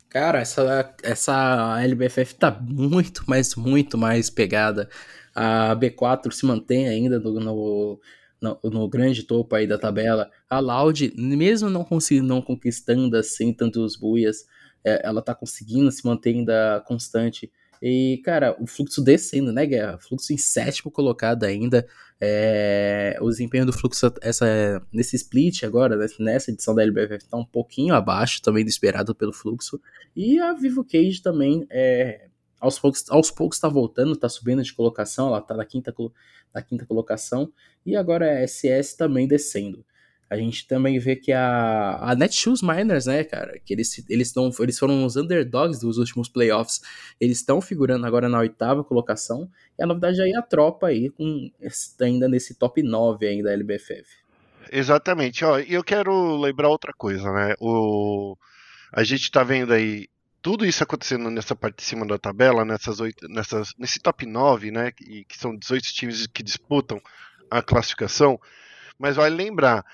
Cara, 0.09 0.39
essa, 0.39 0.95
essa 1.03 1.83
LBFF 1.83 2.37
tá 2.37 2.51
muito, 2.61 3.25
mas 3.27 3.57
muito 3.57 3.99
mais 3.99 4.31
pegada. 4.31 4.89
A 5.35 5.75
B4 5.75 6.31
se 6.31 6.47
mantém 6.47 6.87
ainda 6.87 7.19
no, 7.19 7.41
no, 8.41 8.61
no, 8.63 8.89
grande 8.89 9.25
topo 9.25 9.57
aí 9.57 9.67
da 9.67 9.77
tabela. 9.77 10.31
A 10.49 10.61
Loud, 10.61 11.13
mesmo 11.17 11.69
não, 11.69 11.85
não 12.23 12.41
conquistando 12.41 13.17
assim 13.17 13.53
tantos 13.53 13.97
buias, 13.97 14.47
é, 14.85 15.01
ela 15.05 15.21
tá 15.21 15.35
conseguindo 15.35 15.91
se 15.91 16.07
manter 16.07 16.31
ainda 16.31 16.81
constante. 16.87 17.51
E, 17.87 18.23
cara, 18.25 18.57
o 18.59 18.67
fluxo 18.67 19.05
descendo, 19.05 19.53
né, 19.53 19.67
Guerra? 19.67 19.99
Fluxo 19.99 20.33
em 20.33 20.39
sétimo 20.39 20.91
colocado 20.91 21.45
ainda. 21.45 21.87
É, 22.19 23.19
o 23.21 23.29
desempenho 23.29 23.67
do 23.67 23.75
fluxo 23.75 24.11
essa, 24.23 24.81
nesse 24.91 25.17
split 25.17 25.65
agora, 25.65 25.95
né, 25.95 26.07
nessa 26.19 26.51
edição 26.51 26.75
da 26.75 26.83
LBFF, 26.83 27.29
tá 27.29 27.37
um 27.37 27.45
pouquinho 27.45 27.93
abaixo 27.93 28.41
também 28.41 28.65
do 28.65 28.71
esperado 28.71 29.15
pelo 29.15 29.35
fluxo. 29.35 29.79
E 30.17 30.39
a 30.39 30.55
Vivo 30.55 30.83
Cage 30.83 31.21
também, 31.21 31.67
é, 31.69 32.29
aos 32.59 32.79
poucos, 32.79 33.05
aos 33.11 33.31
poucos 33.31 33.59
tá 33.59 33.69
voltando, 33.69 34.17
tá 34.17 34.31
subindo 34.31 34.63
de 34.63 34.73
colocação, 34.73 35.27
ela 35.27 35.43
tá 35.43 35.55
na 35.55 35.67
quinta, 35.67 35.95
na 36.55 36.63
quinta 36.63 36.87
colocação. 36.87 37.53
E 37.85 37.95
agora 37.95 38.39
a 38.39 38.49
SS 38.49 38.97
também 38.97 39.29
descendo. 39.29 39.85
A 40.35 40.37
gente 40.37 40.67
também 40.67 40.99
vê 40.99 41.15
que 41.15 41.31
a, 41.31 41.97
a 42.01 42.15
Netshoes 42.17 42.61
Miners, 42.61 43.07
né, 43.07 43.23
cara, 43.23 43.57
que 43.65 43.73
eles, 43.73 44.05
eles, 44.11 44.35
não, 44.35 44.51
eles 44.59 44.77
foram 44.77 45.05
os 45.05 45.15
underdogs 45.15 45.81
dos 45.81 45.97
últimos 45.97 46.29
playoffs, 46.29 46.81
eles 47.21 47.39
estão 47.39 47.61
figurando 47.61 48.05
agora 48.05 48.29
na 48.29 48.41
oitava 48.41 48.83
colocação, 48.83 49.49
e 49.79 49.83
a 49.85 49.87
novidade 49.87 50.21
aí 50.21 50.33
é 50.33 50.37
a 50.37 50.43
tropa 50.43 50.89
aí, 50.89 51.09
com, 51.11 51.49
ainda 52.01 52.29
nesse 52.29 52.55
top 52.57 52.83
9 52.83 53.29
aí 53.29 53.43
da 53.45 53.53
LBFF. 53.53 54.25
Exatamente, 54.73 55.45
ó, 55.45 55.61
e 55.61 55.73
eu 55.73 55.85
quero 55.85 56.37
lembrar 56.37 56.69
outra 56.69 56.93
coisa, 56.93 57.33
né, 57.33 57.55
o, 57.61 58.37
a 58.93 59.05
gente 59.05 59.31
tá 59.31 59.45
vendo 59.45 59.73
aí 59.73 60.09
tudo 60.43 60.67
isso 60.67 60.83
acontecendo 60.83 61.31
nessa 61.31 61.55
parte 61.55 61.77
de 61.77 61.85
cima 61.85 62.05
da 62.05 62.19
tabela, 62.19 62.65
nessas 62.65 62.99
oito, 62.99 63.29
nessas, 63.29 63.73
nesse 63.79 64.01
top 64.01 64.27
9, 64.27 64.73
né, 64.73 64.91
que, 64.91 65.25
que 65.27 65.39
são 65.39 65.57
18 65.57 65.85
times 65.95 66.27
que 66.27 66.43
disputam 66.43 67.01
a 67.49 67.63
classificação, 67.63 68.41
mas 68.99 69.17
vale 69.17 69.37
lembrar, 69.37 69.85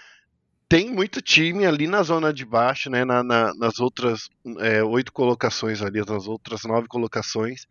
tem 0.71 0.89
muito 0.89 1.21
time 1.21 1.67
ali 1.67 1.89
na 1.89 2.01
zona 2.01 2.33
de 2.33 2.45
baixo, 2.45 2.89
né, 2.89 3.05
na, 3.05 3.25
na, 3.25 3.53
nas 3.55 3.81
outras 3.81 4.31
é, 4.61 4.85
oito 4.85 5.13
colocações 5.13 5.83
ali, 5.83 5.99
nas 5.99 6.29
outras 6.29 6.63
nove 6.63 6.87
colocações, 6.87 7.67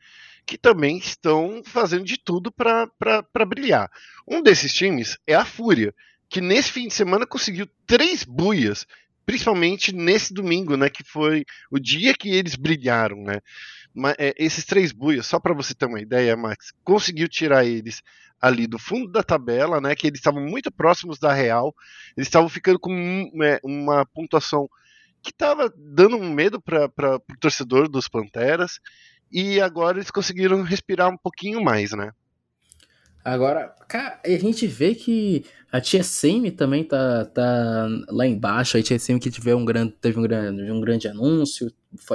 que 0.46 0.58
também 0.58 0.98
estão 0.98 1.62
fazendo 1.66 2.04
de 2.04 2.18
tudo 2.18 2.52
para 2.52 3.46
brilhar. 3.48 3.90
Um 4.28 4.44
desses 4.44 4.74
times 4.74 5.18
é 5.26 5.34
a 5.34 5.46
Fúria, 5.46 5.96
que 6.28 6.42
nesse 6.42 6.74
fim 6.74 6.90
de 6.90 6.94
semana 6.94 7.26
conseguiu 7.26 7.70
três 7.88 8.26
buias, 8.26 8.86
principalmente 9.26 9.96
nesse 9.96 10.34
domingo, 10.34 10.76
né, 10.76 10.90
que 10.90 11.04
foi 11.06 11.46
o 11.72 11.80
dia 11.80 12.14
que 12.14 12.28
eles 12.28 12.58
brilharam, 12.58 13.24
né? 13.24 13.40
Mas, 14.00 14.16
é, 14.18 14.34
esses 14.38 14.66
três 14.66 14.92
buias, 14.92 15.28
só 15.28 15.40
para 15.40 15.54
você 15.54 15.76
ter 15.76 15.86
uma 15.86 16.00
ideia, 16.00 16.38
Max, 16.38 16.72
conseguiu 16.84 17.28
tirar 17.28 17.66
eles 17.66 18.02
ali 18.42 18.66
do 18.66 18.80
fundo 18.80 19.12
da 19.12 19.22
tabela, 19.22 19.82
né, 19.82 19.94
que 19.96 20.08
eles 20.08 20.20
estavam 20.20 20.42
muito 20.42 20.72
próximos 20.72 21.20
da 21.20 21.34
Real, 21.34 21.76
eles 22.16 22.28
estavam 22.28 22.48
ficando 22.48 22.80
com 22.80 23.30
é, 23.44 23.60
uma 23.62 24.06
pontuação 24.06 24.70
que 25.22 25.32
estava 25.32 25.72
dando 25.76 26.16
um 26.16 26.34
medo 26.34 26.62
para 26.62 26.86
o 27.18 27.38
torcedor 27.42 27.90
dos 27.90 28.08
Panteras, 28.08 28.80
e 29.30 29.60
agora 29.60 29.98
eles 29.98 30.10
conseguiram 30.10 30.64
respirar 30.64 31.10
um 31.10 31.18
pouquinho 31.18 31.62
mais, 31.62 31.92
né? 31.92 32.12
Agora, 33.24 33.76
cara, 33.88 34.20
a 34.24 34.30
gente 34.30 34.66
vê 34.66 34.96
que 34.96 35.46
a 35.72 35.80
Tia 35.80 36.04
Semi 36.04 36.52
também 36.52 36.84
tá, 36.84 37.26
tá 37.26 37.88
lá 38.10 38.26
embaixo. 38.26 38.78
A 38.78 38.82
Tia 38.82 38.98
Semi 38.98 39.20
que 39.20 39.30
tiver 39.30 39.56
um 39.56 39.66
grande, 39.66 39.94
teve 40.02 40.18
um 40.20 40.24
grande, 40.24 40.72
um 40.72 40.82
grande 40.82 41.08
anúncio, 41.08 41.72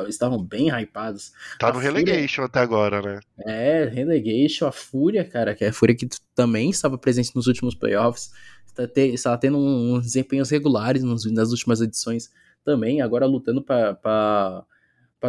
estavam 0.09 0.43
bem 0.43 0.69
hypados. 0.71 1.33
Tá 1.59 1.73
no 1.73 1.79
a 1.79 1.83
Relegation 1.83 2.43
Fúria, 2.43 2.47
até 2.47 2.61
agora, 2.61 3.03
né? 3.03 3.21
É, 3.47 3.85
Relegation, 3.85 4.67
a 4.67 4.73
Fúria, 4.73 5.25
cara, 5.25 5.55
que 5.55 5.65
é 5.65 5.69
a 5.69 5.73
Fúria 5.73 5.95
que 5.95 6.09
também 6.35 6.71
estava 6.71 6.97
presente 6.97 7.35
nos 7.35 7.47
últimos 7.47 7.75
playoffs, 7.75 8.31
está, 8.67 8.89
te, 8.89 9.13
está 9.13 9.37
tendo 9.37 9.59
uns 9.59 9.99
um 9.99 10.01
desempenhos 10.01 10.51
regulares 10.51 11.03
nas 11.03 11.51
últimas 11.51 11.81
edições 11.81 12.31
também, 12.65 13.01
agora 13.03 13.27
lutando 13.27 13.63
para 13.63 14.65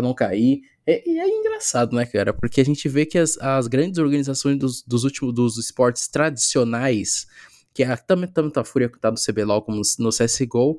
não 0.01 0.13
cair. 0.13 0.61
É, 0.87 1.09
e 1.09 1.19
é 1.19 1.27
engraçado, 1.27 1.95
né, 1.95 2.05
cara? 2.05 2.33
Porque 2.33 2.61
a 2.61 2.65
gente 2.65 2.87
vê 2.87 3.05
que 3.05 3.17
as, 3.17 3.37
as 3.39 3.67
grandes 3.67 3.97
organizações 3.97 4.57
dos, 4.57 4.83
dos 4.83 5.03
últimos 5.03 5.33
dos 5.33 5.57
esportes 5.57 6.07
tradicionais, 6.07 7.25
que 7.73 7.83
é, 7.83 7.95
também, 7.95 8.29
também 8.29 8.51
tá 8.51 8.61
a 8.61 8.65
Fúria 8.65 8.89
tá 9.01 9.09
no 9.09 9.17
CBLOL 9.17 9.63
como 9.63 9.81
no 9.99 10.09
CSGO, 10.09 10.77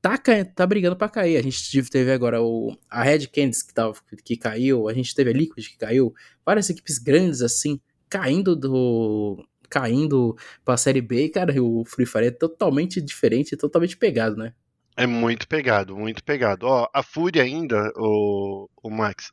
tá, 0.00 0.16
tá 0.54 0.66
brigando 0.66 0.96
para 0.96 1.08
cair. 1.08 1.36
A 1.36 1.42
gente 1.42 1.82
teve 1.90 2.12
agora 2.12 2.40
o, 2.40 2.76
a 2.88 3.02
Red 3.02 3.26
Canids 3.26 3.62
que, 3.62 3.74
que 4.24 4.36
caiu, 4.36 4.88
a 4.88 4.94
gente 4.94 5.14
teve 5.14 5.30
a 5.30 5.32
Liquid 5.32 5.66
que 5.66 5.76
caiu, 5.76 6.14
várias 6.46 6.70
equipes 6.70 6.98
grandes 6.98 7.42
assim, 7.42 7.80
caindo 8.08 8.54
do. 8.54 9.44
caindo 9.68 10.36
pra 10.64 10.76
série 10.76 11.00
B, 11.00 11.24
e, 11.24 11.28
cara, 11.28 11.52
o 11.62 11.84
Free 11.84 12.06
Fire 12.06 12.26
é 12.26 12.30
totalmente 12.30 13.00
diferente, 13.00 13.56
totalmente 13.56 13.96
pegado, 13.96 14.36
né? 14.36 14.54
É 14.96 15.06
muito 15.06 15.46
pegado, 15.46 15.96
muito 15.96 16.24
pegado. 16.24 16.66
Ó, 16.66 16.88
a 16.92 17.02
Fúria 17.04 17.42
ainda, 17.42 17.92
o, 17.96 18.68
o 18.82 18.90
Max, 18.90 19.30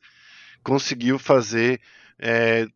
conseguiu 0.66 1.16
fazer 1.16 1.80
é, 2.18 2.66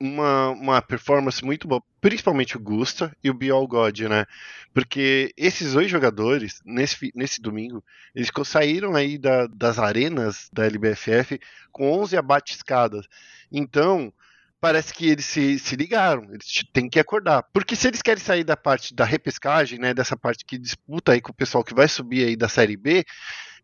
uma, 0.00 0.48
uma 0.52 0.80
performance 0.80 1.44
muito 1.44 1.68
boa, 1.68 1.82
principalmente 2.00 2.56
o 2.56 2.60
Gusta 2.60 3.14
e 3.22 3.28
o 3.28 3.34
Biol 3.34 3.68
God, 3.68 4.00
né? 4.00 4.24
Porque 4.72 5.30
esses 5.36 5.74
dois 5.74 5.90
jogadores, 5.90 6.62
nesse, 6.64 7.12
nesse 7.14 7.42
domingo, 7.42 7.84
eles 8.14 8.30
saíram 8.46 8.94
aí 8.96 9.18
da, 9.18 9.46
das 9.48 9.78
arenas 9.78 10.48
da 10.50 10.64
LBFF 10.64 11.38
com 11.70 11.92
11 11.92 12.16
abates 12.16 12.56
escadas. 12.56 13.06
Então, 13.52 14.10
parece 14.58 14.94
que 14.94 15.10
eles 15.10 15.26
se, 15.26 15.58
se 15.58 15.76
ligaram, 15.76 16.24
eles 16.32 16.64
têm 16.72 16.88
que 16.88 16.98
acordar. 16.98 17.42
Porque 17.52 17.76
se 17.76 17.86
eles 17.86 18.00
querem 18.00 18.24
sair 18.24 18.44
da 18.44 18.56
parte 18.56 18.94
da 18.94 19.04
repescagem, 19.04 19.78
né, 19.78 19.92
dessa 19.92 20.16
parte 20.16 20.42
que 20.42 20.56
disputa 20.56 21.12
aí 21.12 21.20
com 21.20 21.32
o 21.32 21.36
pessoal 21.36 21.62
que 21.62 21.74
vai 21.74 21.86
subir 21.86 22.26
aí 22.26 22.34
da 22.34 22.48
Série 22.48 22.78
B, 22.78 23.04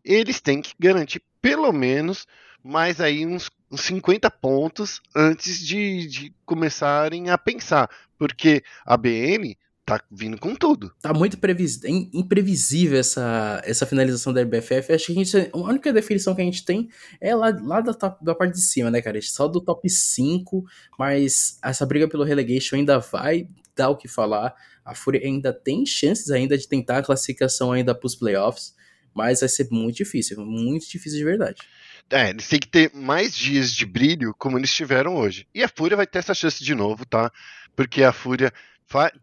eles 0.05 0.39
têm 0.39 0.61
que 0.61 0.75
garantir 0.79 1.23
pelo 1.41 1.71
menos 1.73 2.27
mais 2.67 2.99
aí 2.99 3.25
uns, 3.25 3.49
uns 3.71 3.81
50 3.81 4.29
pontos 4.29 5.01
antes 5.15 5.59
de, 5.59 6.07
de 6.07 6.33
começarem 6.45 7.29
a 7.29 7.37
pensar. 7.37 7.89
Porque 8.17 8.63
a 8.85 8.97
BM 8.97 9.57
tá 9.85 10.03
vindo 10.11 10.37
com 10.37 10.53
tudo. 10.53 10.91
Tá 11.01 11.13
muito 11.13 11.37
previs... 11.37 11.79
imprevisível 12.13 12.99
essa, 12.99 13.61
essa 13.63 13.85
finalização 13.85 14.33
da 14.33 14.41
RBFF. 14.41 14.91
Acho 14.91 15.05
que 15.05 15.11
a, 15.13 15.15
gente, 15.15 15.49
a 15.53 15.57
única 15.57 15.93
definição 15.93 16.35
que 16.35 16.41
a 16.41 16.45
gente 16.45 16.65
tem 16.65 16.89
é 17.21 17.33
lá, 17.33 17.57
lá 17.63 17.79
da, 17.79 17.93
top, 17.93 18.23
da 18.23 18.35
parte 18.35 18.55
de 18.55 18.61
cima, 18.61 18.91
né, 18.91 19.01
cara? 19.01 19.17
Só 19.21 19.47
do 19.47 19.61
top 19.61 19.89
5, 19.89 20.65
mas 20.99 21.57
essa 21.63 21.85
briga 21.85 22.07
pelo 22.07 22.25
relegation 22.25 22.75
ainda 22.75 22.99
vai 22.99 23.47
dar 23.77 23.89
o 23.89 23.95
que 23.95 24.09
falar. 24.09 24.53
A 24.83 24.93
Fúria 24.93 25.21
ainda 25.23 25.53
tem 25.53 25.85
chances 25.85 26.31
ainda 26.31 26.57
de 26.57 26.67
tentar 26.67 26.97
a 26.97 27.03
classificação 27.03 27.71
ainda 27.71 27.95
pros 27.95 28.13
playoffs, 28.13 28.75
mas 29.13 29.39
vai 29.39 29.47
ser 29.47 29.69
muito 29.71 29.97
difícil, 29.97 30.45
muito 30.45 30.89
difícil 30.89 31.17
de 31.17 31.23
verdade. 31.23 31.61
É, 32.09 32.29
eles 32.29 32.47
têm 32.47 32.59
que 32.59 32.67
ter 32.67 32.91
mais 32.93 33.35
dias 33.35 33.73
de 33.73 33.85
brilho 33.85 34.33
como 34.37 34.57
eles 34.57 34.73
tiveram 34.73 35.15
hoje. 35.15 35.47
E 35.53 35.61
a 35.63 35.67
Fúria 35.67 35.97
vai 35.97 36.07
ter 36.07 36.19
essa 36.19 36.33
chance 36.33 36.63
de 36.63 36.73
novo, 36.73 37.05
tá? 37.05 37.31
Porque 37.75 38.03
a 38.03 38.13
Fúria 38.13 38.51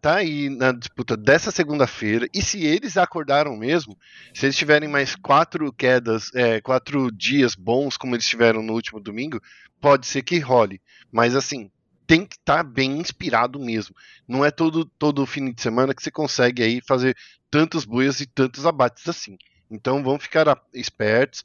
tá 0.00 0.16
aí 0.16 0.50
na 0.50 0.72
disputa 0.72 1.16
dessa 1.16 1.50
segunda-feira. 1.50 2.28
E 2.34 2.42
se 2.42 2.64
eles 2.64 2.96
acordaram 2.96 3.56
mesmo, 3.56 3.96
se 4.34 4.44
eles 4.46 4.56
tiverem 4.56 4.88
mais 4.88 5.16
quatro 5.16 5.72
quedas, 5.72 6.30
é, 6.34 6.60
quatro 6.60 7.10
dias 7.10 7.54
bons, 7.54 7.96
como 7.96 8.14
eles 8.14 8.28
tiveram 8.28 8.62
no 8.62 8.74
último 8.74 9.00
domingo, 9.00 9.40
pode 9.80 10.06
ser 10.06 10.22
que 10.22 10.38
role. 10.38 10.80
Mas 11.10 11.34
assim, 11.34 11.70
tem 12.06 12.26
que 12.26 12.36
estar 12.36 12.58
tá 12.58 12.62
bem 12.62 12.98
inspirado 12.98 13.58
mesmo. 13.58 13.96
Não 14.28 14.44
é 14.44 14.50
todo, 14.50 14.84
todo 14.98 15.24
fim 15.26 15.50
de 15.50 15.62
semana 15.62 15.94
que 15.94 16.02
você 16.02 16.10
consegue 16.10 16.62
aí 16.62 16.80
fazer 16.86 17.16
tantos 17.50 17.86
buias 17.86 18.20
e 18.20 18.26
tantos 18.26 18.66
abates 18.66 19.08
assim. 19.08 19.38
Então 19.70 20.02
vamos 20.02 20.22
ficar 20.24 20.60
espertos. 20.72 21.44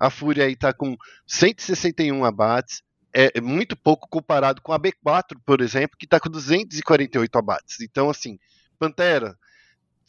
A 0.00 0.10
Fúria 0.10 0.44
aí 0.44 0.56
tá 0.56 0.72
com 0.72 0.96
161 1.26 2.24
abates, 2.24 2.82
é 3.12 3.40
muito 3.40 3.76
pouco 3.76 4.08
comparado 4.08 4.60
com 4.60 4.72
a 4.72 4.78
B4, 4.78 5.36
por 5.44 5.60
exemplo, 5.60 5.96
que 5.98 6.04
está 6.04 6.20
com 6.20 6.28
248 6.28 7.38
abates. 7.38 7.80
Então, 7.80 8.10
assim, 8.10 8.38
Pantera, 8.78 9.36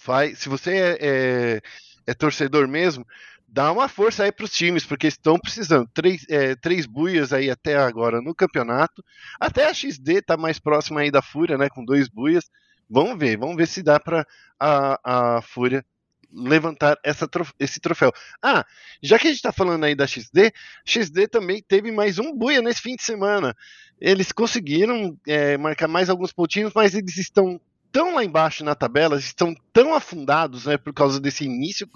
vai, 0.06 0.36
se 0.36 0.50
você 0.50 0.72
é, 0.76 0.98
é, 1.00 1.62
é 2.08 2.14
torcedor 2.14 2.68
mesmo, 2.68 3.06
dá 3.48 3.72
uma 3.72 3.88
força 3.88 4.24
aí 4.24 4.32
para 4.32 4.46
os 4.46 4.52
times, 4.52 4.86
porque 4.86 5.08
estão 5.08 5.40
precisando. 5.40 5.90
Três, 5.94 6.26
é, 6.30 6.56
três 6.56 6.86
buias 6.86 7.34
aí 7.34 7.50
até 7.50 7.78
agora 7.78 8.22
no 8.22 8.36
campeonato. 8.36 9.04
Até 9.40 9.68
a 9.68 9.74
XD 9.74 10.20
está 10.20 10.38
mais 10.38 10.60
próxima 10.60 11.02
aí 11.02 11.10
da 11.10 11.22
Fúria, 11.22 11.58
né? 11.58 11.70
Com 11.70 11.84
dois 11.84 12.08
buias. 12.08 12.50
Vamos 12.90 13.18
ver, 13.18 13.38
vamos 13.38 13.56
ver 13.56 13.68
se 13.68 13.84
dá 13.84 14.00
para 14.00 14.26
a, 14.60 15.38
a 15.38 15.42
Fúria 15.42 15.86
levantar 16.32 16.98
essa, 17.04 17.28
esse 17.60 17.80
troféu. 17.80 18.12
Ah, 18.42 18.66
já 19.02 19.18
que 19.18 19.28
a 19.28 19.30
gente 19.30 19.38
está 19.38 19.52
falando 19.52 19.84
aí 19.84 19.96
da 19.96 20.08
XD, 20.08 20.52
XD 20.86 21.28
também 21.28 21.62
teve 21.62 21.92
mais 21.92 22.20
um 22.20 22.36
buia 22.36 22.62
nesse 22.62 22.82
fim 22.82 22.96
de 22.96 23.04
semana. 23.04 23.56
Eles 24.00 24.32
conseguiram 24.32 25.18
é, 25.28 25.58
marcar 25.58 25.88
mais 25.88 26.10
alguns 26.10 26.32
pontinhos, 26.32 26.72
mas 26.74 26.94
eles 26.94 27.18
estão 27.18 27.60
tão 27.92 28.16
lá 28.16 28.24
embaixo 28.24 28.64
na 28.64 28.76
tabela, 28.76 29.18
estão 29.18 29.56
tão 29.74 29.94
afundados, 29.94 30.66
né, 30.66 30.78
por 30.78 30.94
causa 30.94 31.20
desse 31.20 31.44
início 31.44 31.88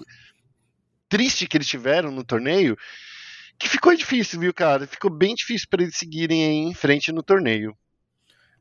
triste 1.08 1.46
que 1.46 1.56
eles 1.56 1.68
tiveram 1.68 2.10
no 2.10 2.24
torneio, 2.24 2.76
que 3.58 3.68
ficou 3.68 3.94
difícil, 3.94 4.40
viu, 4.40 4.52
cara? 4.52 4.86
Ficou 4.86 5.10
bem 5.10 5.34
difícil 5.34 5.68
para 5.70 5.82
eles 5.82 5.96
seguirem 5.96 6.44
aí 6.44 6.56
em 6.56 6.74
frente 6.74 7.12
no 7.12 7.22
torneio. 7.22 7.76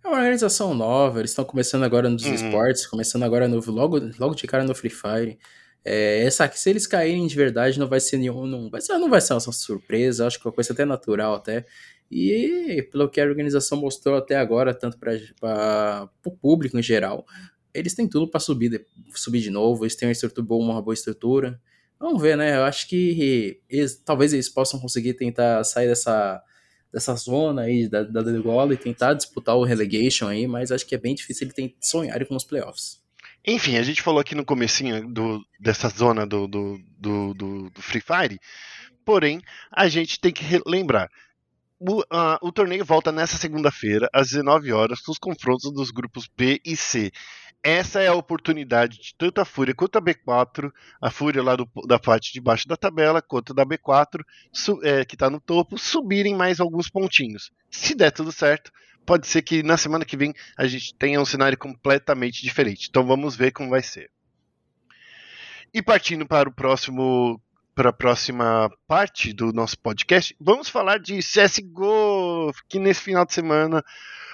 É 0.03 0.07
uma 0.07 0.17
organização 0.17 0.73
nova, 0.73 1.19
eles 1.19 1.31
estão 1.31 1.45
começando 1.45 1.83
agora 1.83 2.09
nos 2.09 2.25
uhum. 2.25 2.33
esportes, 2.33 2.85
começando 2.85 3.23
agora 3.23 3.47
no, 3.47 3.59
logo, 3.71 3.99
logo 4.19 4.35
de 4.35 4.45
cara 4.45 4.63
no 4.63 4.75
Free 4.75 4.91
Fire. 4.91 5.39
É, 5.85 6.23
essa 6.23 6.45
aqui, 6.45 6.59
se 6.59 6.69
eles 6.69 6.87
caírem 6.87 7.27
de 7.27 7.35
verdade, 7.35 7.79
não 7.79 7.87
vai 7.87 7.99
ser 7.99 8.17
nenhum. 8.17 8.45
Não 8.45 8.69
vai 8.69 8.81
ser, 8.81 8.97
não 8.97 9.09
vai 9.09 9.21
ser 9.21 9.33
uma 9.33 9.39
surpresa, 9.39 10.27
acho 10.27 10.39
que 10.39 10.47
é 10.47 10.49
uma 10.49 10.55
coisa 10.55 10.73
até 10.73 10.85
natural 10.85 11.35
até. 11.35 11.65
E 12.09 12.87
pelo 12.91 13.09
que 13.09 13.19
a 13.19 13.25
organização 13.25 13.79
mostrou 13.79 14.15
até 14.15 14.35
agora, 14.35 14.73
tanto 14.73 14.97
para 14.97 16.09
o 16.25 16.31
público 16.31 16.77
em 16.77 16.83
geral, 16.83 17.25
eles 17.73 17.93
têm 17.95 18.07
tudo 18.07 18.29
para 18.29 18.39
subir, 18.39 18.85
subir 19.15 19.41
de 19.41 19.49
novo, 19.49 19.83
eles 19.83 19.95
têm 19.95 20.07
uma 20.07 20.11
estrutura 20.11 20.45
boa, 20.45 20.63
uma 20.63 20.81
boa 20.81 20.93
estrutura. 20.93 21.59
Vamos 21.99 22.21
ver, 22.21 22.37
né? 22.37 22.55
Eu 22.57 22.63
acho 22.63 22.87
que 22.87 23.61
eles, 23.69 23.95
talvez 23.95 24.33
eles 24.33 24.49
possam 24.49 24.79
conseguir 24.79 25.15
tentar 25.15 25.63
sair 25.63 25.87
dessa, 25.87 26.41
dessa 26.91 27.15
zona 27.15 27.63
aí 27.63 27.87
da, 27.87 28.03
da 28.03 28.21
degola 28.21 28.73
e 28.73 28.77
tentar 28.77 29.13
disputar 29.15 29.55
o 29.57 29.63
relegation 29.63 30.27
aí, 30.27 30.45
mas 30.45 30.71
acho 30.71 30.85
que 30.85 30.95
é 30.95 30.97
bem 30.97 31.15
difícil 31.15 31.49
ele 31.57 31.75
sonhar 31.81 32.23
com 32.25 32.35
os 32.35 32.43
playoffs. 32.43 33.02
Enfim, 33.45 33.77
a 33.77 33.83
gente 33.83 34.01
falou 34.01 34.21
aqui 34.21 34.33
no 34.35 34.45
comecinho 34.45 35.05
do, 35.07 35.43
dessa 35.59 35.89
zona 35.89 36.25
do, 36.25 36.47
do, 36.47 36.79
do, 36.97 37.33
do, 37.33 37.81
Free 37.81 38.01
Fire, 38.01 38.39
porém, 39.03 39.41
a 39.71 39.87
gente 39.89 40.19
tem 40.19 40.31
que 40.31 40.43
lembrar. 40.65 41.09
O, 41.77 41.99
uh, 42.01 42.39
o, 42.41 42.51
torneio 42.51 42.85
volta 42.85 43.11
nessa 43.11 43.35
segunda-feira, 43.35 44.09
às 44.13 44.29
19 44.29 44.71
horas, 44.71 45.01
com 45.01 45.11
os 45.11 45.17
confrontos 45.17 45.73
dos 45.73 45.91
grupos 45.91 46.29
B 46.37 46.61
e 46.63 46.77
C. 46.77 47.11
Essa 47.61 48.01
é 48.01 48.07
a 48.07 48.13
oportunidade 48.13 48.97
de 48.97 49.15
tanto 49.17 49.41
a 49.41 49.45
Fúria 49.45 49.73
quanto 49.75 49.97
a 49.97 50.01
B4, 50.01 50.71
a 51.01 51.09
Fúria 51.09 51.43
lá 51.43 51.55
do, 51.55 51.69
da 51.85 51.99
parte 51.99 52.31
de 52.31 52.39
baixo 52.39 52.67
da 52.67 52.77
tabela, 52.77 53.21
quanto 53.21 53.53
da 53.53 53.65
B4, 53.65 54.21
su, 54.53 54.79
é, 54.83 55.03
que 55.03 55.15
está 55.15 55.29
no 55.29 55.41
topo, 55.41 55.77
subirem 55.77 56.35
mais 56.35 56.61
alguns 56.61 56.89
pontinhos. 56.89 57.51
Se 57.69 57.95
der 57.95 58.11
tudo 58.11 58.31
certo, 58.31 58.71
pode 59.05 59.27
ser 59.27 59.41
que 59.41 59.63
na 59.63 59.77
semana 59.77 60.05
que 60.05 60.17
vem 60.17 60.33
a 60.57 60.65
gente 60.65 60.95
tenha 60.95 61.21
um 61.21 61.25
cenário 61.25 61.57
completamente 61.57 62.41
diferente. 62.41 62.87
Então 62.89 63.05
vamos 63.05 63.35
ver 63.35 63.51
como 63.51 63.69
vai 63.69 63.81
ser. 63.81 64.09
E 65.73 65.81
partindo 65.81 66.25
para 66.25 66.49
o 66.49 66.53
próximo 66.53 67.41
para 67.75 67.89
a 67.89 67.93
próxima 67.93 68.69
parte 68.87 69.33
do 69.33 69.51
nosso 69.51 69.79
podcast, 69.79 70.35
vamos 70.39 70.69
falar 70.69 70.99
de 70.99 71.17
CSGO, 71.17 72.51
que 72.69 72.77
nesse 72.77 73.01
final 73.01 73.25
de 73.25 73.33
semana 73.33 73.83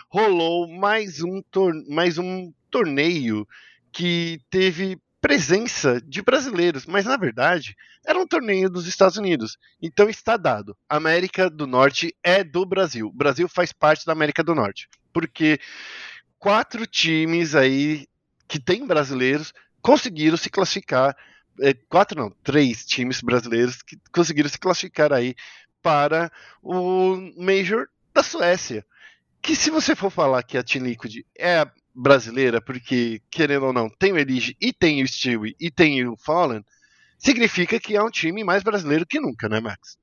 rolou 0.10 0.68
mais 0.68 1.22
um, 1.24 1.42
mais 1.88 2.18
um 2.18 2.52
torneio 2.70 3.48
que 3.94 4.42
teve 4.50 5.00
presença 5.22 6.02
de 6.02 6.22
brasileiros, 6.22 6.86
mas 6.86 7.06
na 7.06 7.18
verdade 7.18 7.76
era 8.06 8.20
um 8.20 8.28
torneio 8.28 8.70
dos 8.70 8.88
Estados 8.88 9.18
Unidos. 9.18 9.58
Então 9.82 10.10
está 10.10 10.38
dado. 10.38 10.78
A 10.88 10.96
América 10.96 11.50
do 11.50 11.68
Norte 11.68 12.16
é 12.24 12.44
do 12.44 12.66
Brasil. 12.66 13.08
O 13.08 13.14
Brasil 13.14 13.48
faz 13.48 13.72
parte 13.72 14.06
da 14.06 14.14
América 14.14 14.44
do 14.44 14.56
Norte. 14.56 14.88
Porque 15.12 15.60
quatro 16.38 16.86
times 16.88 17.54
aí 17.54 18.08
que 18.48 18.60
tem 18.60 18.88
brasileiros 18.88 19.54
conseguiram 19.82 20.38
se 20.38 20.50
classificar. 20.50 21.16
É, 21.62 21.74
quatro 21.74 22.18
não, 22.18 22.32
três 22.42 22.86
times 22.86 23.22
brasileiros 23.22 23.82
que 23.82 23.98
conseguiram 24.14 24.50
se 24.50 24.58
classificar 24.58 25.12
aí 25.12 25.36
para 25.82 26.32
o 26.62 27.16
Major 27.38 27.88
da 28.14 28.24
Suécia. 28.24 28.86
Que 29.42 29.56
se 29.56 29.70
você 29.70 29.96
for 29.96 30.10
falar 30.10 30.44
que 30.44 30.58
a 30.58 30.64
Team 30.64 30.86
Liquid 30.86 31.24
é 31.38 31.70
brasileira, 31.94 32.62
porque, 32.62 33.22
querendo 33.30 33.66
ou 33.68 33.74
não, 33.74 33.90
tem 33.90 34.12
o 34.12 34.18
Elige 34.18 34.56
e 34.60 34.72
tem 34.72 35.04
o 35.04 35.08
Stewie 35.08 35.56
e 35.60 35.70
tem 35.70 36.08
o 36.08 36.16
Fallen, 36.18 36.64
significa 37.18 37.80
que 37.80 37.96
é 37.96 38.04
um 38.04 38.10
time 38.10 38.44
mais 38.44 38.64
brasileiro 38.64 39.06
que 39.06 39.20
nunca, 39.20 39.50
né, 39.50 39.60
Max? 39.60 39.98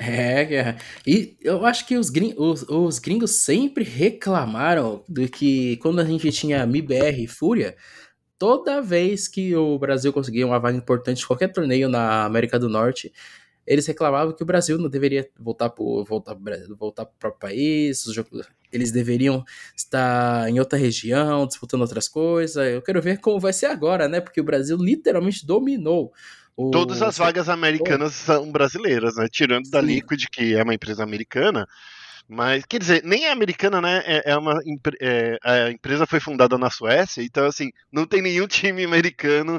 É, 0.00 0.76
e 1.04 1.36
eu 1.42 1.66
acho 1.66 1.84
que 1.84 1.96
os, 1.96 2.08
gringos, 2.08 2.62
os, 2.62 2.68
os 2.68 2.98
gringos 3.00 3.32
sempre 3.32 3.82
reclamaram 3.82 5.02
do 5.08 5.28
que 5.28 5.76
quando 5.78 5.98
a 5.98 6.04
gente 6.04 6.30
tinha 6.30 6.64
MIBR 6.64 7.24
e 7.24 7.26
Fúria, 7.26 7.76
toda 8.38 8.80
vez 8.80 9.26
que 9.26 9.56
o 9.56 9.76
Brasil 9.76 10.12
conseguia 10.12 10.46
uma 10.46 10.60
vaga 10.60 10.78
importante 10.78 11.22
em 11.22 11.26
qualquer 11.26 11.48
torneio 11.48 11.88
na 11.88 12.24
América 12.24 12.60
do 12.60 12.68
Norte, 12.68 13.12
eles 13.66 13.86
reclamavam 13.86 14.32
que 14.32 14.42
o 14.42 14.46
Brasil 14.46 14.78
não 14.78 14.88
deveria 14.88 15.28
voltar 15.38 15.68
para 15.68 15.84
voltar, 15.84 16.36
voltar 16.78 17.02
o 17.02 17.06
próprio 17.18 17.40
país, 17.40 18.04
eles 18.72 18.92
deveriam 18.92 19.44
estar 19.76 20.48
em 20.48 20.58
outra 20.58 20.78
região, 20.78 21.46
disputando 21.46 21.82
outras 21.82 22.08
coisas. 22.08 22.56
Eu 22.56 22.82
quero 22.82 23.00
ver 23.00 23.18
como 23.18 23.40
vai 23.40 23.52
ser 23.52 23.66
agora, 23.66 24.08
né? 24.08 24.20
Porque 24.20 24.40
o 24.40 24.44
Brasil 24.44 24.76
literalmente 24.76 25.46
dominou. 25.46 26.12
O... 26.56 26.70
Todas 26.70 27.00
as 27.02 27.16
vagas 27.16 27.48
americanas 27.48 28.14
são 28.14 28.50
brasileiras, 28.50 29.16
né? 29.16 29.28
Tirando 29.30 29.70
da 29.70 29.80
Liquid, 29.80 30.24
que 30.30 30.54
é 30.54 30.62
uma 30.62 30.74
empresa 30.74 31.02
americana. 31.02 31.66
Mas, 32.30 32.62
quer 32.66 32.78
dizer, 32.78 33.02
nem 33.04 33.24
é 33.24 33.32
americana, 33.32 33.80
né? 33.80 34.02
É, 34.04 34.32
é 34.32 34.36
uma, 34.36 34.60
é, 35.00 35.38
a 35.42 35.70
empresa 35.70 36.06
foi 36.06 36.20
fundada 36.20 36.58
na 36.58 36.68
Suécia, 36.68 37.22
então, 37.22 37.46
assim, 37.46 37.70
não 37.90 38.04
tem 38.04 38.20
nenhum 38.20 38.46
time 38.46 38.84
americano 38.84 39.58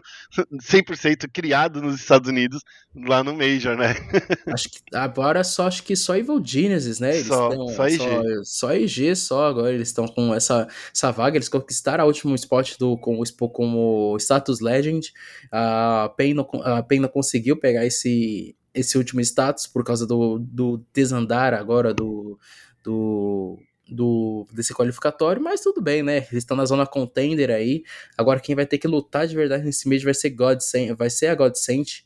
100% 0.53 1.27
criado 1.33 1.81
nos 1.81 1.95
Estados 1.95 2.29
Unidos 2.29 2.61
lá 2.95 3.23
no 3.23 3.33
Major, 3.33 3.75
né? 3.75 3.95
Acho 4.53 4.69
que 4.69 4.79
agora 4.93 5.43
só 5.43 5.65
acho 5.65 5.81
que 5.81 5.95
só 5.95 6.15
Evil 6.15 6.39
Genesis, 6.45 6.99
né? 6.99 7.15
Eles 7.15 7.27
só, 7.27 7.49
tão, 7.49 7.67
só 7.69 7.87
IG. 7.87 7.97
Só, 7.97 8.23
só 8.43 8.75
IG 8.75 9.15
só 9.15 9.47
agora, 9.47 9.73
eles 9.73 9.87
estão 9.87 10.07
com 10.07 10.33
essa, 10.33 10.67
essa 10.93 11.11
vaga, 11.11 11.37
eles 11.37 11.49
conquistaram 11.49 12.03
o 12.03 12.07
último 12.07 12.35
spot 12.35 12.77
do, 12.77 12.95
como, 12.97 13.23
como 13.51 14.15
status 14.19 14.59
legend. 14.59 15.11
A 15.51 16.13
PEN 16.15 16.35
não, 16.35 16.47
a 16.63 16.83
PEN 16.83 16.99
não 16.99 17.09
conseguiu 17.09 17.57
pegar 17.57 17.83
esse 17.83 18.55
esse 18.79 18.97
último 18.97 19.21
status 19.21 19.67
por 19.67 19.83
causa 19.83 20.05
do, 20.05 20.39
do 20.39 20.83
desandar 20.93 21.53
agora 21.53 21.93
do, 21.93 22.39
do, 22.83 23.59
do 23.87 24.47
desse 24.51 24.73
qualificatório, 24.73 25.41
mas 25.41 25.61
tudo 25.61 25.81
bem, 25.81 26.03
né? 26.03 26.17
Eles 26.17 26.43
estão 26.43 26.55
na 26.55 26.65
zona 26.65 26.85
contender 26.85 27.51
aí. 27.51 27.83
Agora 28.17 28.39
quem 28.39 28.55
vai 28.55 28.65
ter 28.65 28.77
que 28.77 28.87
lutar 28.87 29.27
de 29.27 29.35
verdade 29.35 29.63
nesse 29.63 29.87
mês 29.87 30.03
vai 30.03 30.13
ser 30.13 30.29
God 30.31 30.59
vai 30.97 31.09
ser 31.09 31.27
a 31.27 31.35
Godsent. 31.35 32.03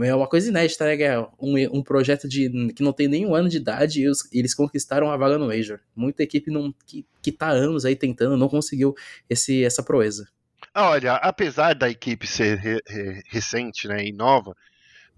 É 0.00 0.14
uma 0.14 0.28
coisa 0.28 0.48
inédita, 0.48 0.84
né? 0.84 1.02
É 1.02 1.18
um, 1.40 1.78
um 1.78 1.82
projeto 1.82 2.28
de, 2.28 2.48
que 2.72 2.82
não 2.82 2.92
tem 2.92 3.08
nenhum 3.08 3.34
ano 3.34 3.48
de 3.48 3.56
idade 3.56 4.02
e 4.02 4.08
os, 4.08 4.32
eles 4.32 4.54
conquistaram 4.54 5.10
a 5.10 5.16
vaga 5.16 5.38
no 5.38 5.48
Major. 5.48 5.80
Muita 5.94 6.22
equipe 6.22 6.50
não, 6.50 6.72
que, 6.86 7.04
que 7.20 7.32
tá 7.32 7.48
anos 7.48 7.84
aí 7.84 7.96
tentando, 7.96 8.36
não 8.36 8.48
conseguiu 8.48 8.94
esse, 9.28 9.64
essa 9.64 9.82
proeza. 9.82 10.28
Olha, 10.74 11.14
apesar 11.14 11.74
da 11.74 11.90
equipe 11.90 12.26
ser 12.26 12.56
re, 12.58 12.80
re, 12.86 13.22
recente 13.26 13.88
né, 13.88 14.04
e 14.04 14.12
nova, 14.12 14.54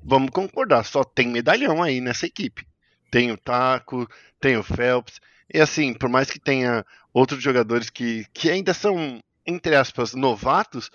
vamos 0.02 0.30
concordar, 0.30 0.85
só 0.85 1.04
tem 1.04 1.28
medalhão 1.28 1.83
aí 1.83 2.00
nessa 2.00 2.26
equipe. 2.26 2.66
Tem 3.11 3.30
o 3.30 3.37
Taco, 3.37 4.09
tem 4.40 4.57
o 4.57 4.62
Phelps, 4.62 5.21
e 5.52 5.61
assim, 5.61 5.92
por 5.92 6.09
mais 6.09 6.30
que 6.30 6.38
tenha 6.38 6.85
outros 7.12 7.42
jogadores 7.42 7.90
que, 7.90 8.25
que 8.33 8.50
ainda 8.50 8.73
são, 8.73 9.21
entre 9.45 9.75
aspas, 9.75 10.14
novatos, 10.14 10.90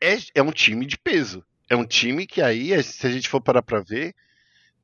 é, 0.00 0.16
é 0.34 0.42
um 0.42 0.52
time 0.52 0.86
de 0.86 0.96
peso. 0.96 1.44
É 1.68 1.74
um 1.74 1.84
time 1.84 2.26
que 2.26 2.40
aí, 2.40 2.80
se 2.82 3.06
a 3.06 3.10
gente 3.10 3.28
for 3.28 3.40
parar 3.40 3.62
pra 3.62 3.80
ver, 3.80 4.14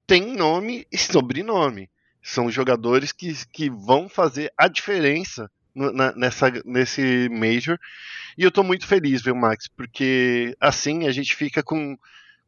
tem 0.06 0.34
nome 0.34 0.86
e 0.90 0.98
sobrenome. 0.98 1.88
São 2.22 2.50
jogadores 2.50 3.12
que, 3.12 3.32
que 3.46 3.70
vão 3.70 4.08
fazer 4.08 4.52
a 4.58 4.66
diferença 4.66 5.48
na, 5.74 6.12
nessa, 6.16 6.50
nesse 6.64 7.28
Major. 7.30 7.78
E 8.36 8.42
eu 8.42 8.50
tô 8.50 8.62
muito 8.62 8.86
feliz, 8.86 9.22
viu, 9.22 9.36
Max? 9.36 9.68
Porque 9.68 10.56
assim 10.60 11.06
a 11.06 11.12
gente 11.12 11.34
fica 11.36 11.62
com 11.62 11.96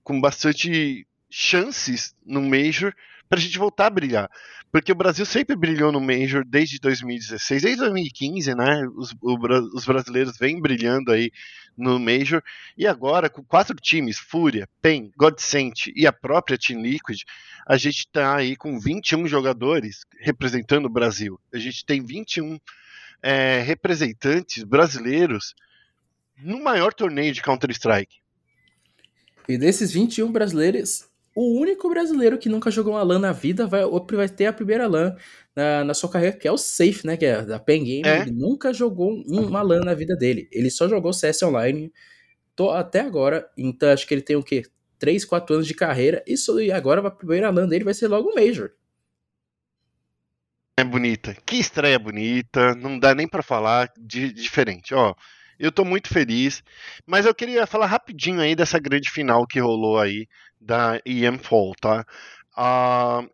com 0.03 0.21
bastante 0.21 1.07
chances 1.31 2.15
no 2.25 2.43
Major 2.43 2.95
para 3.29 3.39
a 3.39 3.43
gente 3.43 3.59
voltar 3.59 3.87
a 3.87 3.91
brilhar. 3.91 4.31
Porque 4.71 4.93
o 4.93 4.95
Brasil 4.95 5.27
sempre 5.27 5.55
brilhou 5.55 5.93
no 5.93 6.01
Major 6.01 6.45
desde 6.47 6.79
2016, 6.79 7.63
desde 7.63 7.81
2015, 7.81 8.55
né? 8.55 8.87
Os, 8.95 9.15
o, 9.21 9.39
os 9.75 9.85
brasileiros 9.85 10.39
vêm 10.39 10.61
brilhando 10.61 11.13
aí 11.13 11.31
no 11.77 11.99
Major. 11.99 12.43
E 12.77 12.87
agora, 12.87 13.29
com 13.29 13.45
quatro 13.45 13.77
times, 13.77 14.19
Fúria, 14.19 14.69
PEN, 14.81 15.11
Godsent 15.17 15.89
e 15.95 16.07
a 16.07 16.13
própria 16.13 16.57
Team 16.57 16.81
Liquid, 16.81 17.21
a 17.67 17.77
gente 17.77 17.99
está 17.99 18.37
aí 18.37 18.57
com 18.57 18.81
21 18.81 19.27
jogadores 19.27 20.07
representando 20.21 20.87
o 20.87 20.93
Brasil. 20.93 21.39
A 21.53 21.59
gente 21.59 21.85
tem 21.85 22.03
21 22.03 22.59
é, 23.23 23.61
representantes 23.61 24.65
brasileiros 24.65 25.55
no 26.39 26.63
maior 26.63 26.95
torneio 26.95 27.33
de 27.33 27.43
Counter-Strike. 27.43 28.22
E 29.49 29.59
desses 29.59 29.93
21 29.93 30.31
brasileiros, 30.31 31.09
o 31.35 31.59
único 31.61 31.89
brasileiro 31.89 32.39
que 32.39 32.49
nunca 32.49 32.71
jogou 32.71 32.95
uma 32.95 33.03
LAN 33.03 33.19
na 33.19 33.33
vida 33.33 33.67
vai, 33.67 33.83
vai 34.13 34.29
ter 34.29 34.47
a 34.47 34.53
primeira 34.53 34.87
LAN 34.87 35.17
na, 35.55 35.85
na 35.85 35.95
sua 35.95 36.11
carreira, 36.11 36.37
que 36.37 36.47
é 36.47 36.53
o 36.53 36.59
Safe, 36.59 37.07
né? 37.07 37.17
Que 37.17 37.27
é 37.27 37.43
da 37.43 37.59
Pen 37.59 37.85
Game. 37.85 38.09
É. 38.09 38.23
Ele 38.23 38.31
nunca 38.31 38.73
jogou 38.73 39.13
uma 39.27 39.63
LAN 39.63 39.81
na 39.81 39.95
vida 39.95 40.17
dele. 40.17 40.49
Ele 40.53 40.71
só 40.71 40.89
jogou 40.89 41.13
CS 41.13 41.43
Online 41.43 41.93
tô, 42.55 42.71
até 42.71 43.01
agora. 43.01 43.49
Então 43.57 43.91
acho 43.91 44.07
que 44.07 44.15
ele 44.15 44.23
tem 44.23 44.37
o 44.37 44.43
quê? 44.43 44.63
3, 44.99 45.25
4 45.25 45.55
anos 45.55 45.67
de 45.67 45.75
carreira. 45.75 46.23
Isso, 46.27 46.61
e 46.61 46.71
agora 46.71 47.07
a 47.07 47.11
primeira 47.11 47.51
LAN 47.51 47.69
dele 47.69 47.85
vai 47.85 47.95
ser 47.95 48.09
logo 48.09 48.31
o 48.31 48.35
Major. 48.35 48.71
É 50.77 50.85
bonita. 50.85 51.37
Que 51.45 51.57
estreia 51.57 51.99
bonita. 51.99 52.75
Não 52.75 52.99
dá 52.99 53.15
nem 53.15 53.29
para 53.29 53.43
falar 53.43 53.93
de 53.99 54.33
diferente. 54.33 54.95
Ó, 54.95 55.15
eu 55.59 55.69
estou 55.69 55.85
muito 55.85 56.09
feliz, 56.09 56.63
mas 57.07 57.27
eu 57.27 57.35
queria 57.35 57.67
falar 57.67 57.87
rapidinho 57.87 58.41
aí 58.41 58.55
dessa 58.55 58.79
grande 58.79 59.11
final 59.11 59.47
que 59.47 59.61
rolou 59.61 59.99
aí 59.99 60.27
da 60.61 61.01
EM 61.05 61.39
Fall, 61.39 61.75
tá? 61.81 62.05
A, 62.57 63.25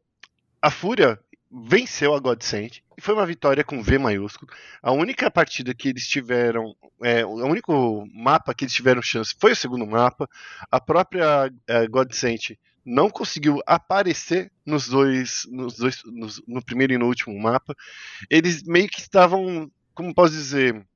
a 0.61 0.71
Fúria 0.71 1.19
venceu 1.51 2.15
a 2.15 2.21
Godsend 2.21 2.83
e 2.97 3.01
foi 3.01 3.15
uma 3.15 3.27
vitória 3.27 3.65
com 3.65 3.83
V 3.83 3.99
maiúsculo. 3.99 4.51
A 4.83 4.93
única 4.93 5.31
partida 5.31 5.75
que 5.75 5.89
eles 5.89 6.07
tiveram, 6.07 6.75
é, 7.03 7.25
o 7.25 7.47
único 7.47 8.07
mapa 8.13 8.55
que 8.55 8.65
eles 8.65 8.75
tiveram 8.75 9.01
chance 9.01 9.35
foi 9.39 9.53
o 9.53 9.57
segundo 9.57 9.87
mapa. 9.87 10.29
A 10.71 10.81
própria 10.81 11.51
é, 11.67 11.87
Godsend 11.87 12.59
não 12.85 13.11
conseguiu 13.11 13.61
aparecer 13.67 14.51
nos 14.65 14.89
dois, 14.89 15.47
nos 15.51 15.77
dois 15.77 16.03
nos, 16.07 16.43
no 16.47 16.65
primeiro 16.65 16.95
e 16.95 16.99
no 16.99 17.07
último 17.07 17.39
mapa. 17.39 17.75
Eles 18.31 18.63
meio 18.63 18.89
que 18.89 19.01
estavam, 19.01 19.71
como 19.95 20.15
posso 20.15 20.33
dizer, 20.33 20.87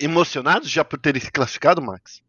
emocionados 0.00 0.70
já 0.70 0.84
por 0.84 0.98
terem 0.98 1.20
se 1.20 1.30
classificado, 1.30 1.82
Max? 1.82 2.22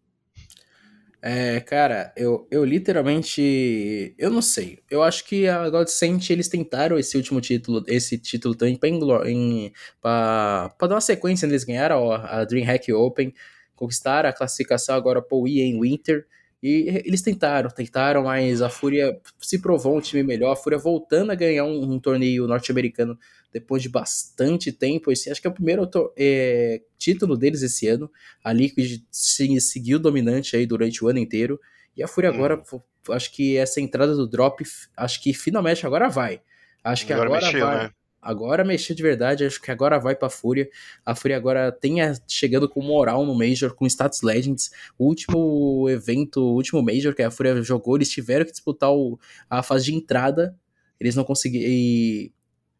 É, 1.21 1.59
cara, 1.61 2.13
eu, 2.15 2.47
eu 2.51 2.63
literalmente. 2.63 4.13
Eu 4.17 4.29
não 4.29 4.41
sei. 4.41 4.79
Eu 4.89 5.01
acho 5.01 5.25
que 5.25 5.47
a 5.47 5.69
Godsent 5.69 6.29
eles 6.29 6.47
tentaram 6.47 6.97
esse 6.97 7.17
último 7.17 7.41
título, 7.41 7.83
esse 7.87 8.17
título 8.17 8.55
também 8.55 8.75
pra, 8.77 8.89
em, 9.29 9.73
pra, 9.99 10.73
pra 10.77 10.87
dar 10.87 10.95
uma 10.95 11.01
sequência, 11.01 11.45
eles 11.45 11.63
ganharam 11.63 12.11
a, 12.11 12.41
a 12.41 12.45
DreamHack 12.45 12.93
Open, 12.93 13.33
conquistaram 13.75 14.29
a 14.29 14.33
classificação 14.33 14.95
agora 14.95 15.21
pro 15.21 15.47
EA 15.47 15.77
Winter. 15.79 16.25
E 16.61 17.01
eles 17.05 17.21
tentaram, 17.21 17.69
tentaram, 17.69 18.23
mas 18.23 18.61
a 18.63 18.69
Fúria 18.69 19.19
se 19.39 19.59
provou 19.59 19.95
um 19.95 20.01
time 20.01 20.23
melhor. 20.23 20.51
A 20.51 20.55
Fúria 20.55 20.79
voltando 20.79 21.31
a 21.31 21.35
ganhar 21.35 21.65
um, 21.65 21.93
um 21.93 21.99
torneio 21.99 22.47
norte-americano 22.47 23.17
depois 23.53 23.81
de 23.81 23.89
bastante 23.89 24.71
tempo. 24.71 25.11
Esse 25.11 25.29
acho 25.29 25.39
que 25.39 25.47
é 25.47 25.49
o 25.49 25.53
primeiro 25.53 25.87
é, 26.17 26.81
título 26.97 27.37
deles 27.37 27.61
esse 27.61 27.87
ano. 27.87 28.09
A 28.43 28.51
Liquid 28.51 29.03
seguiu 29.11 29.99
dominante 29.99 30.55
aí 30.55 30.65
durante 30.65 31.03
o 31.05 31.07
ano 31.07 31.19
inteiro. 31.19 31.59
E 31.95 32.01
a 32.01 32.07
Fúria 32.07 32.31
hum. 32.31 32.35
agora, 32.35 32.63
acho 33.11 33.31
que 33.31 33.55
essa 33.55 33.79
entrada 33.79 34.15
do 34.15 34.27
drop, 34.27 34.63
acho 34.95 35.21
que 35.21 35.33
finalmente 35.33 35.85
agora 35.85 36.09
vai. 36.09 36.41
Acho 36.83 37.05
que 37.05 37.13
agora, 37.13 37.27
agora 37.29 37.45
mexeu, 37.45 37.65
vai. 37.65 37.83
Né? 37.83 37.91
Agora 38.27 38.65
mexeu 38.65 38.93
de 38.93 39.01
verdade, 39.01 39.45
acho 39.45 39.61
que 39.61 39.71
agora 39.71 39.97
vai 39.97 40.13
pra 40.13 40.29
Fúria. 40.29 40.69
A 41.05 41.15
Fúria 41.15 41.37
agora 41.37 41.71
tem 41.71 42.01
a, 42.01 42.13
chegando 42.27 42.67
com 42.67 42.81
moral 42.81 43.25
no 43.25 43.33
Major, 43.33 43.73
com 43.73 43.85
Status 43.87 44.21
Legends. 44.21 44.69
O 44.99 45.05
último 45.05 45.87
evento, 45.89 46.41
o 46.41 46.55
último 46.55 46.81
Major 46.81 47.15
que 47.15 47.23
a 47.23 47.31
Fúria 47.31 47.61
jogou, 47.63 47.95
eles 47.95 48.09
tiveram 48.09 48.43
que 48.43 48.51
disputar 48.51 48.91
o, 48.91 49.17
a 49.49 49.63
fase 49.63 49.85
de 49.85 49.93
entrada. 49.93 50.53
Eles 50.99 51.15
não 51.15 51.23
conseguiram. 51.23 51.69
E, 51.69 52.33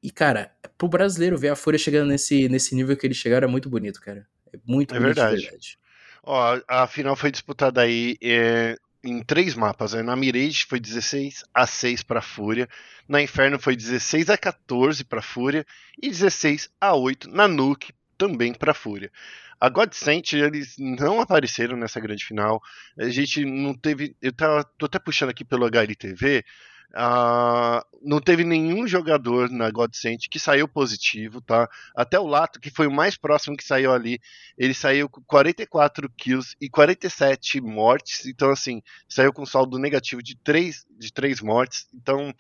e, 0.04 0.12
cara, 0.12 0.52
pro 0.78 0.90
brasileiro 0.90 1.38
ver 1.38 1.48
a 1.48 1.56
Fúria 1.56 1.80
chegando 1.80 2.10
nesse, 2.10 2.50
nesse 2.50 2.76
nível 2.76 2.98
que 2.98 3.08
eles 3.08 3.16
chegaram 3.16 3.48
é 3.48 3.50
muito 3.50 3.70
bonito, 3.70 4.02
cara. 4.02 4.28
É 4.52 4.60
muito 4.66 4.94
é 4.94 5.00
bonito 5.00 5.16
verdade. 5.16 5.44
verdade. 5.44 5.80
Ó, 6.24 6.60
a 6.68 6.86
final 6.88 7.16
foi 7.16 7.32
disputada 7.32 7.80
aí 7.80 8.18
é, 8.22 8.76
em 9.04 9.22
três 9.22 9.56
mapas. 9.56 9.94
Né? 9.94 10.02
Na 10.02 10.16
Mirage 10.16 10.66
foi 10.66 10.80
16 10.80 11.44
a 11.54 11.66
6 11.66 12.04
para 12.04 12.22
Fúria, 12.22 12.68
na 13.08 13.22
Inferno 13.22 13.60
foi 13.60 13.76
16 13.76 14.30
a 14.30 14.38
14 14.38 15.04
para 15.04 15.22
Fúria 15.22 15.66
e 16.02 16.10
16 16.10 16.70
a 16.80 16.94
8 16.94 17.30
na 17.30 17.48
Nuke 17.48 17.94
também 18.18 18.54
para 18.54 18.74
Fúria. 18.74 19.12
A 19.60 19.70
Godsent, 19.70 20.34
eles 20.34 20.76
não 20.78 21.20
apareceram 21.20 21.76
nessa 21.76 22.00
grande 22.00 22.24
final. 22.24 22.62
A 22.98 23.10
gente 23.10 23.44
não 23.44 23.74
teve. 23.74 24.16
Eu 24.22 24.32
tava, 24.32 24.64
tô 24.78 24.86
até 24.86 25.00
puxando 25.00 25.30
aqui 25.30 25.44
pelo 25.44 25.66
HLTV. 25.66 26.46
Uh, 26.94 27.84
não 28.02 28.22
teve 28.22 28.46
nenhum 28.46 28.88
jogador 28.88 29.50
na 29.50 29.70
Godsent 29.70 30.28
que 30.30 30.40
saiu 30.40 30.68
positivo, 30.68 31.42
tá? 31.42 31.70
Até 31.96 32.18
o 32.18 32.26
Lato, 32.26 32.60
que 32.60 32.70
foi 32.70 32.88
o 32.88 32.92
mais 32.92 33.18
próximo 33.18 33.58
que 33.58 33.64
saiu 33.64 33.92
ali, 33.92 34.20
ele 34.58 34.74
saiu 34.74 35.10
com 35.10 35.22
44 35.24 36.10
kills 36.18 36.56
e 36.62 36.70
47 36.70 37.60
mortes, 37.60 38.26
então 38.26 38.50
assim, 38.50 38.82
saiu 39.08 39.34
com 39.34 39.46
saldo 39.46 39.78
negativo 39.78 40.24
de 40.24 40.38
3, 40.38 40.86
de 40.98 41.12
3 41.12 41.42
mortes. 41.42 41.88
Então, 41.94 42.34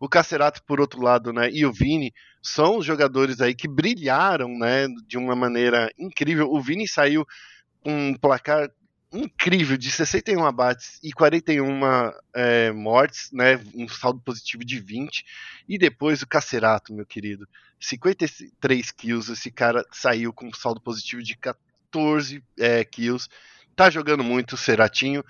o 0.00 0.08
Cacerato, 0.08 0.62
por 0.64 0.80
outro 0.80 1.00
lado, 1.00 1.32
né, 1.32 1.48
e 1.52 1.64
o 1.64 1.72
Vini 1.72 2.12
são 2.42 2.78
os 2.78 2.84
jogadores 2.84 3.40
aí 3.40 3.54
que 3.54 3.68
brilharam, 3.68 4.48
né, 4.58 4.88
de 5.06 5.16
uma 5.16 5.36
maneira 5.36 5.90
incrível. 5.96 6.50
O 6.50 6.60
Vini 6.60 6.88
saiu 6.88 7.24
com 7.80 8.10
um 8.10 8.14
placar 8.14 8.68
incrível 9.12 9.76
de 9.76 9.90
61 9.90 10.44
abates 10.44 10.98
e 11.02 11.12
41 11.12 11.80
é, 12.34 12.72
mortes, 12.72 13.30
né? 13.32 13.60
Um 13.74 13.86
saldo 13.88 14.20
positivo 14.20 14.64
de 14.64 14.80
20. 14.80 15.24
E 15.68 15.78
depois 15.78 16.22
o 16.22 16.26
Cacerato, 16.26 16.94
meu 16.94 17.04
querido. 17.04 17.46
53 17.78 18.90
kills. 18.92 19.32
Esse 19.32 19.50
cara 19.50 19.84
saiu 19.92 20.32
com 20.32 20.46
um 20.46 20.54
saldo 20.54 20.80
positivo 20.80 21.22
de 21.22 21.36
14 21.36 22.42
é, 22.58 22.84
kills. 22.84 23.28
Tá 23.76 23.90
jogando 23.90 24.24
muito 24.24 24.54
o 24.54 24.58
Ceratinho. 24.58 25.24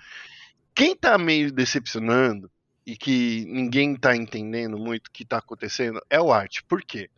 Quem 0.73 0.95
tá 0.95 1.17
meio 1.17 1.51
decepcionando 1.51 2.49
e 2.85 2.97
que 2.97 3.45
ninguém 3.47 3.95
tá 3.95 4.15
entendendo 4.15 4.77
muito 4.77 5.07
o 5.07 5.11
que 5.11 5.23
tá 5.23 5.37
acontecendo 5.37 6.01
é 6.09 6.19
o 6.19 6.31
Art. 6.31 6.59
Por 6.67 6.81
quê? 6.81 7.09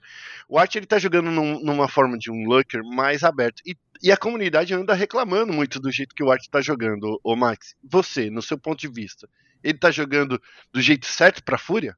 O 0.47 0.60
Art 0.60 0.75
ele 0.75 0.86
tá 0.86 0.99
jogando 0.99 1.32
num, 1.32 1.60
numa 1.60 1.88
forma 1.88 2.17
de 2.17 2.32
um 2.32 2.45
Lurker 2.45 2.84
mais 2.84 3.23
aberto. 3.23 3.62
E, 3.65 3.75
e, 4.01 4.12
a 4.12 4.17
comunidade 4.17 4.73
anda 4.73 4.93
reclamando 4.93 5.51
muito 5.51 5.80
do 5.80 5.91
jeito 5.91 6.13
que 6.15 6.23
o 6.23 6.32
Art 6.32 6.45
tá 6.49 6.62
jogando, 6.62 7.19
o 7.23 7.36
Max. 7.36 7.75
Você, 7.84 8.30
no 8.30 8.41
seu 8.41 8.58
ponto 8.58 8.80
de 8.80 8.88
vista, 8.88 9.28
ele 9.63 9.78
tá 9.78 9.89
jogando 9.89 10.39
do 10.71 10.82
jeito 10.82 11.08
certo 11.08 11.43
pra 11.43 11.58
Fúria? 11.58 11.97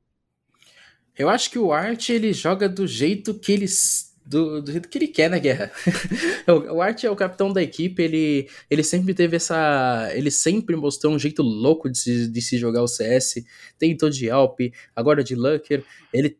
Eu 1.18 1.30
acho 1.30 1.50
que 1.50 1.60
o 1.60 1.74
Art 1.74 2.10
ele 2.10 2.32
joga 2.32 2.70
do 2.70 2.88
jeito 2.88 3.38
que 3.38 3.52
eles 3.52 4.07
do, 4.28 4.62
do 4.62 4.72
jeito 4.72 4.90
que 4.90 4.98
ele 4.98 5.08
quer 5.08 5.30
na 5.30 5.40
guerra. 5.40 5.72
o 6.72 6.82
Art 6.82 7.04
é 7.04 7.10
o 7.10 7.16
capitão 7.16 7.52
da 7.52 7.64
equipe, 7.64 8.02
ele, 8.04 8.50
ele 8.70 8.84
sempre 8.84 9.14
teve 9.14 9.38
essa. 9.38 10.10
Ele 10.14 10.30
sempre 10.30 10.76
mostrou 10.76 11.14
um 11.14 11.20
jeito 11.20 11.42
louco 11.42 11.90
de 11.90 11.98
se, 11.98 12.28
de 12.28 12.42
se 12.42 12.58
jogar 12.58 12.84
o 12.84 12.88
CS. 12.88 13.46
Tentou 13.80 14.10
de 14.10 14.30
Alp, 14.30 14.60
agora 14.96 15.24
de 15.24 15.36
Lucker. 15.36 15.84
Ele. 16.14 16.36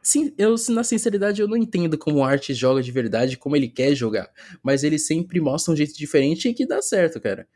Sim, 0.00 0.32
eu, 0.36 0.54
na 0.68 0.84
sinceridade, 0.84 1.40
eu 1.40 1.48
não 1.48 1.56
entendo 1.56 1.96
como 1.96 2.18
o 2.18 2.24
Art 2.24 2.52
joga 2.52 2.82
de 2.82 2.92
verdade, 2.92 3.38
como 3.38 3.56
ele 3.56 3.68
quer 3.68 3.94
jogar. 3.94 4.30
Mas 4.62 4.84
ele 4.84 4.98
sempre 4.98 5.40
mostra 5.40 5.72
um 5.72 5.76
jeito 5.76 5.96
diferente 5.96 6.48
e 6.48 6.54
que 6.54 6.66
dá 6.66 6.80
certo, 6.82 7.20
cara. 7.20 7.48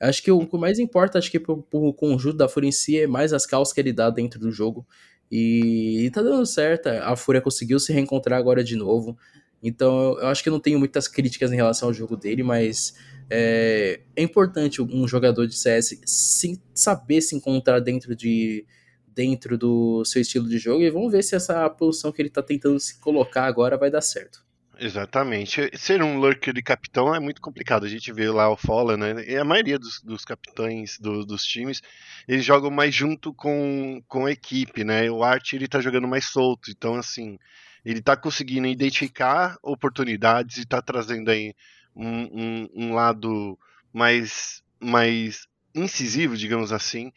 Acho 0.00 0.22
que 0.22 0.30
o, 0.32 0.48
mais 0.54 0.78
importa, 0.78 1.18
acho 1.18 1.30
que 1.30 1.38
pro, 1.38 1.62
pro 1.62 1.92
conjunto 1.92 2.38
da 2.38 2.48
Fúria 2.48 2.68
em 2.68 2.72
si, 2.72 2.98
é 2.98 3.06
mais 3.06 3.34
as 3.34 3.44
calças 3.44 3.74
que 3.74 3.80
ele 3.80 3.92
dá 3.92 4.08
dentro 4.08 4.40
do 4.40 4.50
jogo. 4.50 4.86
E, 5.30 6.06
e 6.06 6.10
tá 6.10 6.22
dando 6.22 6.44
certo. 6.44 6.88
A 6.88 7.14
Fúria 7.16 7.40
conseguiu 7.40 7.78
se 7.78 7.92
reencontrar 7.92 8.38
agora 8.38 8.64
de 8.64 8.76
novo. 8.76 9.16
Então 9.62 10.18
eu 10.18 10.26
acho 10.28 10.42
que 10.42 10.50
não 10.50 10.58
tenho 10.60 10.78
muitas 10.78 11.06
críticas 11.06 11.52
em 11.52 11.56
relação 11.56 11.88
ao 11.88 11.94
jogo 11.94 12.16
dele, 12.16 12.42
mas 12.42 12.94
é, 13.28 14.00
é 14.16 14.22
importante 14.22 14.82
um 14.82 15.06
jogador 15.06 15.46
de 15.46 15.54
CS 15.54 16.00
se, 16.04 16.60
saber 16.74 17.20
se 17.20 17.36
encontrar 17.36 17.80
dentro 17.80 18.16
de 18.16 18.66
dentro 19.12 19.58
do 19.58 20.04
seu 20.04 20.22
estilo 20.22 20.48
de 20.48 20.56
jogo 20.56 20.82
e 20.82 20.90
vamos 20.90 21.12
ver 21.12 21.22
se 21.22 21.34
essa 21.34 21.68
posição 21.68 22.12
que 22.12 22.22
ele 22.22 22.30
tá 22.30 22.42
tentando 22.42 22.78
se 22.80 22.98
colocar 23.00 23.44
agora 23.44 23.76
vai 23.76 23.90
dar 23.90 24.00
certo. 24.00 24.42
Exatamente. 24.82 25.70
Ser 25.76 26.02
um 26.02 26.18
lurker 26.18 26.54
de 26.54 26.62
capitão 26.62 27.14
é 27.14 27.20
muito 27.20 27.42
complicado. 27.42 27.84
A 27.84 27.88
gente 27.88 28.10
vê 28.14 28.30
lá 28.30 28.48
o 28.48 28.56
Fallen, 28.56 28.96
né? 28.96 29.24
E 29.26 29.36
a 29.36 29.44
maioria 29.44 29.78
dos, 29.78 30.00
dos 30.00 30.24
capitães 30.24 30.98
do, 30.98 31.22
dos 31.26 31.44
times, 31.44 31.82
eles 32.26 32.46
jogam 32.46 32.70
mais 32.70 32.94
junto 32.94 33.34
com, 33.34 34.02
com 34.08 34.24
a 34.24 34.32
equipe, 34.32 34.82
né? 34.82 35.10
O 35.10 35.22
Art, 35.22 35.52
ele 35.52 35.68
tá 35.68 35.82
jogando 35.82 36.08
mais 36.08 36.24
solto. 36.24 36.70
Então, 36.70 36.94
assim, 36.94 37.38
ele 37.84 38.00
tá 38.00 38.16
conseguindo 38.16 38.66
identificar 38.66 39.58
oportunidades 39.62 40.56
e 40.56 40.64
tá 40.66 40.80
trazendo 40.80 41.30
aí 41.30 41.54
um, 41.94 42.64
um, 42.64 42.68
um 42.74 42.94
lado 42.94 43.58
mais, 43.92 44.62
mais 44.80 45.46
incisivo, 45.74 46.38
digamos 46.38 46.72
assim. 46.72 47.12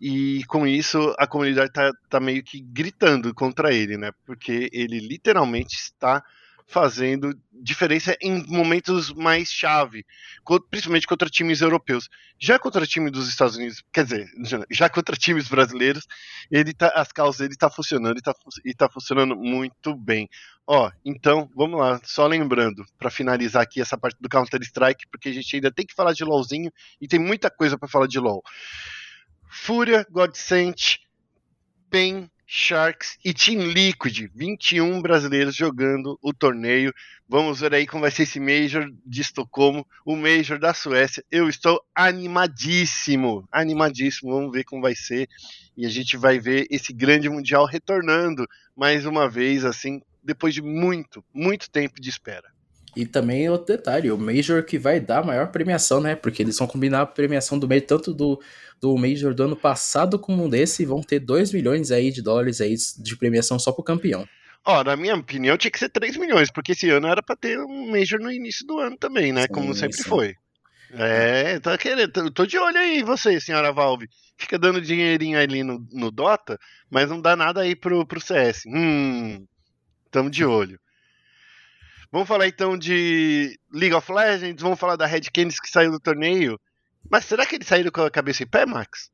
E 0.00 0.44
com 0.46 0.64
isso 0.64 1.12
a 1.18 1.26
comunidade 1.26 1.72
tá, 1.72 1.90
tá 2.08 2.20
meio 2.20 2.42
que 2.44 2.60
gritando 2.60 3.34
contra 3.34 3.74
ele, 3.74 3.96
né? 3.96 4.12
Porque 4.24 4.70
ele 4.72 5.00
literalmente 5.00 5.74
está 5.74 6.24
fazendo 6.70 7.36
diferença 7.52 8.16
em 8.22 8.46
momentos 8.46 9.12
mais 9.12 9.50
chave, 9.50 10.06
principalmente 10.70 11.06
contra 11.06 11.28
times 11.28 11.60
europeus. 11.60 12.08
Já 12.38 12.60
contra 12.60 12.86
time 12.86 13.10
dos 13.10 13.28
Estados 13.28 13.56
Unidos, 13.56 13.82
quer 13.92 14.04
dizer, 14.04 14.30
já 14.70 14.88
contra 14.88 15.16
times 15.16 15.48
brasileiros, 15.48 16.06
ele 16.50 16.72
tá, 16.72 16.88
as 16.94 17.10
causas 17.10 17.40
dele 17.40 17.56
tá 17.56 17.68
funcionando 17.68 18.18
e 18.18 18.22
tá, 18.22 18.32
e 18.64 18.72
tá 18.72 18.88
funcionando 18.88 19.34
muito 19.34 19.96
bem. 19.96 20.28
Ó, 20.64 20.90
então, 21.04 21.50
vamos 21.56 21.80
lá, 21.80 22.00
só 22.04 22.26
lembrando, 22.28 22.84
para 22.96 23.10
finalizar 23.10 23.62
aqui 23.62 23.80
essa 23.80 23.98
parte 23.98 24.16
do 24.20 24.28
Counter-Strike, 24.28 25.08
porque 25.10 25.30
a 25.30 25.32
gente 25.32 25.56
ainda 25.56 25.72
tem 25.72 25.84
que 25.84 25.94
falar 25.94 26.12
de 26.12 26.24
LoLzinho 26.24 26.70
e 27.00 27.08
tem 27.08 27.18
muita 27.18 27.50
coisa 27.50 27.76
para 27.76 27.88
falar 27.88 28.06
de 28.06 28.20
LoL. 28.20 28.42
Fúria, 29.50 30.06
Godsent, 30.08 30.98
PEN, 31.90 32.30
Sharks 32.52 33.16
e 33.24 33.32
Team 33.32 33.60
Liquid, 33.60 34.28
21 34.34 35.00
brasileiros 35.00 35.54
jogando 35.54 36.18
o 36.20 36.32
torneio. 36.32 36.92
Vamos 37.28 37.60
ver 37.60 37.72
aí 37.72 37.86
como 37.86 38.00
vai 38.00 38.10
ser 38.10 38.24
esse 38.24 38.40
Major 38.40 38.90
de 39.06 39.20
Estocolmo, 39.20 39.86
o 40.04 40.16
Major 40.16 40.58
da 40.58 40.74
Suécia. 40.74 41.24
Eu 41.30 41.48
estou 41.48 41.80
animadíssimo, 41.94 43.48
animadíssimo. 43.52 44.32
Vamos 44.32 44.50
ver 44.50 44.64
como 44.64 44.82
vai 44.82 44.96
ser. 44.96 45.28
E 45.76 45.86
a 45.86 45.88
gente 45.88 46.16
vai 46.16 46.40
ver 46.40 46.66
esse 46.72 46.92
grande 46.92 47.28
mundial 47.28 47.64
retornando 47.66 48.44
mais 48.76 49.06
uma 49.06 49.30
vez, 49.30 49.64
assim, 49.64 50.02
depois 50.20 50.52
de 50.52 50.60
muito, 50.60 51.24
muito 51.32 51.70
tempo 51.70 52.00
de 52.00 52.10
espera. 52.10 52.50
E 52.96 53.06
também 53.06 53.48
outro 53.48 53.76
detalhe, 53.76 54.10
o 54.10 54.18
Major 54.18 54.64
que 54.64 54.78
vai 54.78 54.98
dar 54.98 55.20
a 55.20 55.24
maior 55.24 55.48
premiação, 55.48 56.00
né? 56.00 56.16
Porque 56.16 56.42
eles 56.42 56.58
vão 56.58 56.66
combinar 56.66 57.02
a 57.02 57.06
premiação 57.06 57.58
do 57.58 57.68
meio 57.68 57.82
tanto 57.82 58.12
do, 58.12 58.40
do 58.80 58.96
Major 58.96 59.32
do 59.32 59.44
ano 59.44 59.56
passado 59.56 60.18
como 60.18 60.44
um 60.44 60.48
desse, 60.48 60.82
e 60.82 60.86
vão 60.86 61.00
ter 61.00 61.20
2 61.20 61.52
milhões 61.52 61.90
aí 61.90 62.10
de 62.10 62.20
dólares 62.20 62.60
aí 62.60 62.74
de 62.98 63.16
premiação 63.16 63.58
só 63.58 63.70
pro 63.70 63.84
campeão. 63.84 64.26
Ó, 64.64 64.84
na 64.84 64.96
minha 64.96 65.14
opinião, 65.14 65.56
tinha 65.56 65.70
que 65.70 65.78
ser 65.78 65.88
3 65.88 66.16
milhões, 66.16 66.50
porque 66.50 66.72
esse 66.72 66.90
ano 66.90 67.06
era 67.06 67.22
para 67.22 67.36
ter 67.36 67.58
um 67.60 67.90
Major 67.90 68.20
no 68.20 68.30
início 68.30 68.66
do 68.66 68.78
ano 68.78 68.96
também, 68.96 69.32
né? 69.32 69.42
Sim, 69.42 69.48
como 69.48 69.74
sempre 69.74 69.96
sim. 69.96 70.04
foi. 70.04 70.34
É, 70.92 71.60
tá 71.60 71.78
querendo, 71.78 72.30
tô 72.32 72.44
de 72.44 72.58
olho 72.58 72.76
aí 72.76 73.02
você, 73.02 73.40
senhora 73.40 73.72
Valve. 73.72 74.08
Fica 74.36 74.58
dando 74.58 74.80
dinheirinho 74.80 75.38
ali 75.38 75.62
no, 75.62 75.86
no 75.92 76.10
Dota, 76.10 76.58
mas 76.90 77.08
não 77.08 77.20
dá 77.20 77.36
nada 77.36 77.60
aí 77.60 77.76
pro, 77.76 78.04
pro 78.04 78.20
CS. 78.20 78.62
Hum, 78.66 79.46
tamo 80.10 80.28
de 80.28 80.44
olho. 80.44 80.80
Vamos 82.12 82.26
falar 82.26 82.48
então 82.48 82.76
de 82.76 83.56
League 83.72 83.94
of 83.94 84.10
Legends, 84.12 84.60
vamos 84.60 84.80
falar 84.80 84.96
da 84.96 85.06
Red 85.06 85.22
Canids 85.32 85.60
que 85.60 85.70
saiu 85.70 85.92
do 85.92 86.00
torneio. 86.00 86.58
Mas 87.08 87.24
será 87.24 87.46
que 87.46 87.54
eles 87.54 87.68
saíram 87.68 87.90
com 87.92 88.02
a 88.02 88.10
cabeça 88.10 88.42
em 88.42 88.46
pé, 88.46 88.66
Max? 88.66 89.10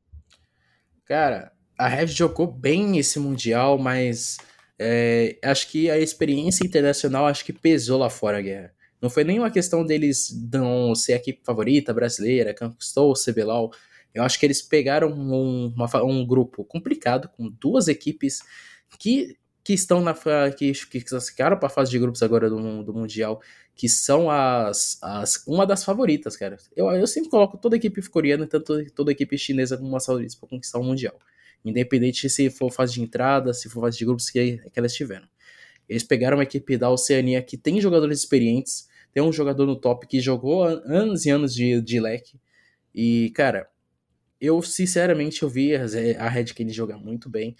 Cara, 1.05 1.51
a 1.77 1.87
Red 1.87 2.07
jogou 2.07 2.47
bem 2.47 2.97
esse 2.97 3.19
Mundial, 3.19 3.77
mas 3.77 4.37
é, 4.79 5.37
acho 5.43 5.69
que 5.69 5.91
a 5.91 5.97
experiência 5.99 6.65
internacional 6.65 7.27
acho 7.27 7.45
que 7.45 7.53
pesou 7.53 7.99
lá 7.99 8.09
fora 8.09 8.39
a 8.39 8.41
guerra. 8.41 8.73
Não 8.99 9.11
foi 9.11 9.23
nenhuma 9.23 9.51
questão 9.51 9.85
deles 9.85 10.29
não 10.51 10.95
ser 10.95 11.13
a 11.13 11.17
equipe 11.17 11.41
favorita 11.45 11.93
brasileira, 11.93 12.55
conquistou 12.55 13.11
o 13.11 13.15
CBLOL. 13.15 13.71
Eu 14.11 14.23
acho 14.23 14.39
que 14.39 14.45
eles 14.45 14.61
pegaram 14.61 15.09
um, 15.09 15.71
uma, 15.75 16.03
um 16.03 16.25
grupo 16.25 16.65
complicado, 16.65 17.29
com 17.29 17.47
duas 17.47 17.87
equipes 17.87 18.39
que 18.97 19.37
que 19.67 19.73
estão 19.73 19.99
na 19.99 20.15
que, 20.57 20.71
que 20.71 21.01
classificaram 21.01 21.57
para 21.57 21.67
a 21.67 21.69
fase 21.69 21.91
de 21.91 21.99
grupos 21.99 22.23
agora 22.23 22.49
do, 22.49 22.83
do 22.85 22.93
Mundial, 22.93 23.41
que 23.75 23.89
são 23.89 24.31
as, 24.31 24.97
as 25.03 25.45
uma 25.45 25.67
das 25.67 25.83
favoritas, 25.83 26.37
cara. 26.37 26.55
Eu, 26.73 26.89
eu 26.91 27.05
sempre 27.05 27.29
coloco 27.29 27.57
toda 27.57 27.75
a 27.75 27.77
equipe 27.77 28.01
coreana 28.09 28.45
e 28.45 28.47
tanto 28.47 28.89
toda 28.91 29.11
a 29.11 29.13
equipe 29.13 29.37
chinesa 29.37 29.75
como 29.75 29.89
uma 29.89 29.99
favoritas 29.99 30.35
para 30.35 30.47
conquistar 30.47 30.79
o 30.79 30.83
Mundial. 30.85 31.19
Independente 31.65 32.29
se 32.29 32.49
for 32.49 32.71
fase 32.71 32.93
de 32.93 33.01
entrada, 33.01 33.53
se 33.53 33.67
for 33.67 33.81
fase 33.81 33.97
de 33.97 34.05
grupos 34.05 34.29
que, 34.29 34.55
que 34.57 34.79
elas 34.79 34.93
tiveram. 34.93 35.27
Eles 35.89 36.03
pegaram 36.03 36.37
uma 36.37 36.43
equipe 36.43 36.77
da 36.77 36.89
Oceania 36.89 37.41
que 37.41 37.57
tem 37.57 37.81
jogadores 37.81 38.19
experientes, 38.19 38.87
tem 39.13 39.21
um 39.21 39.33
jogador 39.33 39.65
no 39.65 39.75
top 39.75 40.07
que 40.07 40.21
jogou 40.21 40.63
anos 40.63 41.25
e 41.25 41.29
anos 41.29 41.53
de, 41.53 41.81
de 41.81 41.99
leque. 41.99 42.39
E, 42.95 43.31
cara, 43.35 43.67
eu 44.39 44.61
sinceramente 44.61 45.43
eu 45.43 45.49
vi 45.49 45.75
a 45.75 46.29
Red 46.29 46.53
Kane 46.53 46.71
jogar 46.71 46.97
muito 46.97 47.29
bem. 47.29 47.53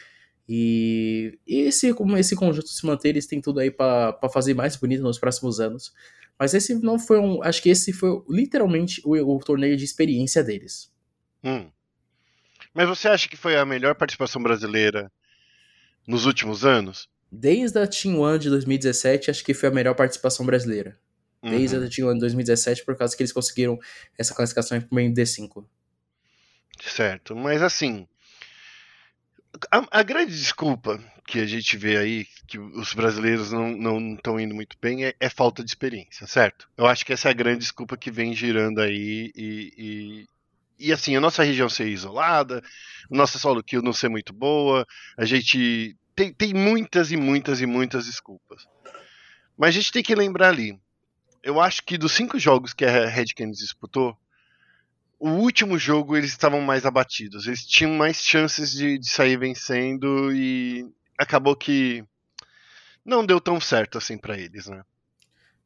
E, 0.47 1.37
e 1.45 1.71
se 1.71 1.93
como 1.93 2.15
esse 2.17 2.35
conjunto 2.35 2.69
se 2.69 2.85
manter, 2.85 3.09
eles 3.09 3.27
têm 3.27 3.41
tudo 3.41 3.59
aí 3.59 3.69
para 3.69 4.17
fazer 4.31 4.53
mais 4.53 4.75
bonito 4.75 5.03
nos 5.03 5.19
próximos 5.19 5.59
anos. 5.59 5.93
Mas 6.39 6.53
esse 6.53 6.75
não 6.75 6.97
foi 6.99 7.19
um. 7.19 7.43
Acho 7.43 7.61
que 7.61 7.69
esse 7.69 7.91
foi 7.91 8.21
literalmente 8.29 9.01
o, 9.03 9.15
o 9.15 9.39
torneio 9.39 9.75
de 9.75 9.83
experiência 9.83 10.43
deles. 10.43 10.91
Hum. 11.43 11.69
Mas 12.73 12.87
você 12.87 13.07
acha 13.07 13.27
que 13.27 13.35
foi 13.35 13.57
a 13.57 13.65
melhor 13.65 13.95
participação 13.95 14.41
brasileira 14.41 15.11
nos 16.07 16.25
últimos 16.25 16.63
anos? 16.63 17.09
Desde 17.31 17.77
a 17.79 17.87
Team 17.87 18.19
One 18.19 18.39
de 18.39 18.49
2017, 18.49 19.31
acho 19.31 19.43
que 19.43 19.53
foi 19.53 19.69
a 19.69 19.71
melhor 19.71 19.95
participação 19.95 20.45
brasileira. 20.45 20.97
Desde 21.41 21.75
Uhum. 21.75 21.85
a 21.85 21.89
Team 21.89 22.07
One 22.07 22.15
de 22.15 22.21
2017, 22.21 22.85
por 22.85 22.95
causa 22.95 23.15
que 23.15 23.21
eles 23.21 23.33
conseguiram 23.33 23.77
essa 24.17 24.33
classificação 24.33 24.79
para 24.79 24.95
o 24.95 25.13
D5. 25.13 25.65
Certo, 26.79 27.35
mas 27.35 27.61
assim. 27.61 28.07
A, 29.71 29.99
a 29.99 30.03
grande 30.03 30.31
desculpa 30.31 30.99
que 31.27 31.39
a 31.39 31.45
gente 31.45 31.77
vê 31.77 31.97
aí, 31.97 32.25
que 32.47 32.57
os 32.57 32.93
brasileiros 32.93 33.51
não 33.51 34.13
estão 34.13 34.39
indo 34.39 34.55
muito 34.55 34.77
bem, 34.81 35.05
é, 35.05 35.13
é 35.19 35.29
falta 35.29 35.63
de 35.63 35.69
experiência, 35.69 36.25
certo? 36.25 36.69
Eu 36.77 36.87
acho 36.87 37.05
que 37.05 37.11
essa 37.11 37.27
é 37.27 37.31
a 37.31 37.35
grande 37.35 37.59
desculpa 37.59 37.97
que 37.97 38.09
vem 38.09 38.33
girando 38.33 38.79
aí 38.79 39.31
e, 39.35 39.73
e, 39.77 40.27
e 40.87 40.93
assim, 40.93 41.15
a 41.15 41.21
nossa 41.21 41.43
região 41.43 41.69
ser 41.69 41.87
isolada, 41.87 42.63
a 43.11 43.15
nossa 43.15 43.37
solo 43.37 43.61
kill 43.61 43.81
não 43.81 43.91
ser 43.91 44.09
muito 44.09 44.31
boa, 44.31 44.85
a 45.17 45.25
gente 45.25 45.97
tem, 46.15 46.33
tem 46.33 46.53
muitas 46.53 47.11
e 47.11 47.17
muitas 47.17 47.59
e 47.59 47.65
muitas 47.65 48.05
desculpas. 48.05 48.65
Mas 49.57 49.69
a 49.69 49.79
gente 49.79 49.91
tem 49.91 50.03
que 50.03 50.15
lembrar 50.15 50.49
ali, 50.49 50.79
eu 51.43 51.59
acho 51.59 51.83
que 51.83 51.97
dos 51.97 52.13
cinco 52.13 52.39
jogos 52.39 52.73
que 52.73 52.85
a 52.85 53.07
Red 53.07 53.27
Canids 53.35 53.59
disputou, 53.59 54.17
o 55.19 55.29
último 55.29 55.77
jogo 55.77 56.15
eles 56.17 56.31
estavam 56.31 56.61
mais 56.61 56.85
abatidos, 56.85 57.47
eles 57.47 57.65
tinham 57.65 57.93
mais 57.93 58.17
chances 58.21 58.71
de, 58.71 58.97
de 58.99 59.09
sair 59.09 59.37
vencendo 59.37 60.31
e 60.33 60.85
acabou 61.17 61.55
que 61.55 62.03
não 63.03 63.25
deu 63.25 63.41
tão 63.41 63.59
certo 63.59 63.97
assim 63.97 64.17
para 64.17 64.37
eles, 64.37 64.67
né? 64.67 64.83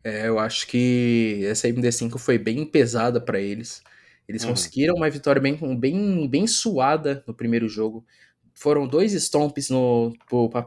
É, 0.03 0.27
eu 0.27 0.39
acho 0.39 0.67
que 0.67 1.45
essa 1.45 1.67
MD5 1.67 2.17
foi 2.17 2.37
bem 2.37 2.65
pesada 2.65 3.21
para 3.21 3.39
eles. 3.39 3.83
Eles 4.27 4.43
Uhum. 4.43 4.45
conseguiram 4.45 4.95
uma 4.95 5.09
vitória 5.09 5.41
bem, 5.41 5.57
bem, 5.79 6.27
bem 6.27 6.47
suada 6.47 7.23
no 7.27 7.33
primeiro 7.33 7.67
jogo. 7.67 8.05
Foram 8.53 8.87
dois 8.87 9.13
stomps 9.13 9.69
no, 9.69 10.13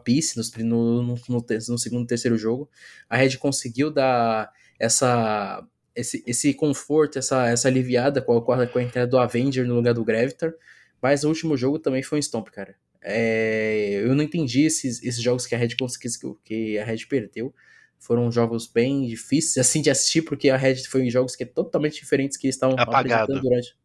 Peace 0.04 0.36
no, 0.36 1.02
no, 1.02 1.14
no, 1.28 1.46
no 1.68 1.78
segundo 1.78 2.04
e 2.04 2.06
terceiro 2.06 2.36
jogo. 2.36 2.70
A 3.08 3.16
Red 3.16 3.36
conseguiu 3.38 3.90
dar 3.90 4.50
essa, 4.78 5.66
esse, 5.94 6.22
esse 6.26 6.52
conforto, 6.54 7.18
essa, 7.18 7.48
essa 7.48 7.68
aliviada 7.68 8.20
com 8.20 8.36
a, 8.36 8.66
com 8.66 8.78
a 8.78 8.82
entrada 8.82 9.06
do 9.06 9.18
Avenger 9.18 9.66
no 9.66 9.74
lugar 9.74 9.94
do 9.94 10.04
Gravitar. 10.04 10.52
Mas 11.00 11.24
o 11.24 11.28
último 11.28 11.56
jogo 11.56 11.78
também 11.78 12.02
foi 12.02 12.18
um 12.18 12.22
stomp, 12.22 12.48
cara. 12.48 12.74
É, 13.02 14.00
eu 14.02 14.14
não 14.14 14.24
entendi 14.24 14.62
esses, 14.62 15.02
esses 15.02 15.20
jogos 15.20 15.46
que 15.46 15.54
a 15.54 15.58
Red 15.58 15.76
conseguiu, 15.78 16.40
que 16.42 16.78
a 16.78 16.84
Red 16.84 17.06
perdeu. 17.08 17.54
Foram 17.98 18.30
jogos 18.32 18.66
bem 18.66 19.06
difíceis 19.06 19.58
assim 19.66 19.82
de 19.82 19.90
assistir, 19.90 20.22
porque 20.22 20.48
a 20.50 20.56
Red 20.56 20.76
foi 20.84 21.02
em 21.02 21.10
jogos 21.10 21.36
que 21.36 21.42
é 21.42 21.46
totalmente 21.46 21.96
diferentes 21.96 22.36
que 22.36 22.46
eles 22.46 22.56
estavam 22.56 22.76
apresentando 22.78 23.40
durante. 23.40 23.76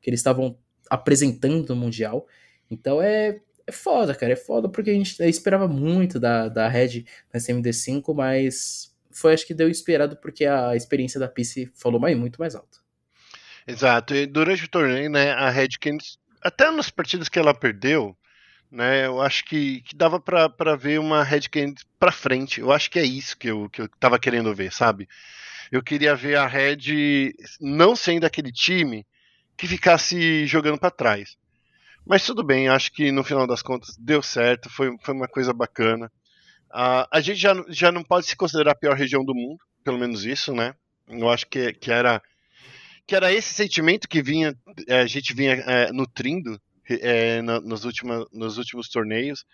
Que 0.00 0.10
eles 0.10 0.20
estavam 0.20 0.56
apresentando 0.90 1.68
no 1.68 1.76
Mundial. 1.76 2.26
Então 2.70 3.00
é, 3.00 3.40
é 3.66 3.72
foda, 3.72 4.14
cara. 4.14 4.32
É 4.32 4.36
foda 4.36 4.68
porque 4.68 4.90
a 4.90 4.94
gente 4.94 5.22
esperava 5.22 5.66
muito 5.66 6.20
da, 6.20 6.48
da 6.48 6.68
Red 6.68 7.04
nessa 7.32 7.52
MD5, 7.52 8.14
mas 8.14 8.94
foi 9.18 9.34
acho 9.34 9.46
que 9.46 9.54
deu 9.54 9.68
esperado 9.68 10.16
porque 10.16 10.44
a 10.44 10.76
experiência 10.76 11.18
da 11.18 11.28
PC 11.28 11.70
falou 11.74 12.00
mais, 12.00 12.16
muito 12.16 12.38
mais 12.38 12.54
alto. 12.54 12.78
Exato. 13.66 14.14
E 14.14 14.26
durante 14.26 14.64
o 14.64 14.68
torneio, 14.68 15.10
né, 15.10 15.32
a 15.32 15.50
Red 15.50 15.70
Canids, 15.80 16.18
até 16.40 16.70
nas 16.70 16.90
partidas 16.90 17.28
que 17.28 17.38
ela 17.38 17.52
perdeu, 17.52 18.16
né, 18.70 19.06
eu 19.06 19.20
acho 19.20 19.44
que, 19.44 19.82
que 19.82 19.96
dava 19.96 20.20
para 20.20 20.76
ver 20.76 20.98
uma 21.00 21.22
Red 21.22 21.48
Canids 21.50 21.84
para 21.98 22.12
frente. 22.12 22.60
Eu 22.60 22.72
acho 22.72 22.90
que 22.90 22.98
é 22.98 23.04
isso 23.04 23.36
que 23.36 23.48
eu, 23.48 23.68
que 23.68 23.82
eu 23.82 23.88
tava 24.00 24.18
querendo 24.18 24.54
ver, 24.54 24.72
sabe? 24.72 25.08
Eu 25.70 25.82
queria 25.82 26.14
ver 26.14 26.36
a 26.36 26.46
Red 26.46 27.34
não 27.60 27.94
sendo 27.94 28.24
aquele 28.24 28.50
time 28.50 29.06
que 29.56 29.66
ficasse 29.66 30.46
jogando 30.46 30.78
para 30.78 30.90
trás. 30.90 31.36
Mas 32.06 32.24
tudo 32.24 32.42
bem, 32.42 32.68
acho 32.68 32.90
que 32.92 33.12
no 33.12 33.22
final 33.22 33.46
das 33.46 33.60
contas 33.60 33.94
deu 33.98 34.22
certo, 34.22 34.70
foi, 34.70 34.96
foi 35.02 35.14
uma 35.14 35.28
coisa 35.28 35.52
bacana. 35.52 36.10
Uh, 36.70 37.08
a 37.10 37.20
gente 37.20 37.38
já, 37.38 37.54
já 37.68 37.90
não 37.90 38.04
pode 38.04 38.26
se 38.26 38.36
considerar 38.36 38.72
a 38.72 38.76
pior 38.76 38.94
região 38.94 39.24
do 39.24 39.34
mundo, 39.34 39.58
pelo 39.82 39.98
menos 39.98 40.24
isso, 40.24 40.52
né? 40.54 40.74
Eu 41.08 41.30
acho 41.30 41.46
que, 41.46 41.72
que 41.72 41.90
era 41.90 42.22
que 43.06 43.16
era 43.16 43.32
esse 43.32 43.54
sentimento 43.54 44.06
que 44.06 44.22
vinha 44.22 44.54
a 44.86 45.06
gente 45.06 45.32
vinha 45.32 45.54
é, 45.54 45.90
nutrindo 45.90 46.60
é, 46.86 47.40
na, 47.40 47.58
nos, 47.58 47.86
última, 47.86 48.26
nos 48.30 48.58
últimos 48.58 48.88
torneios, 48.90 49.46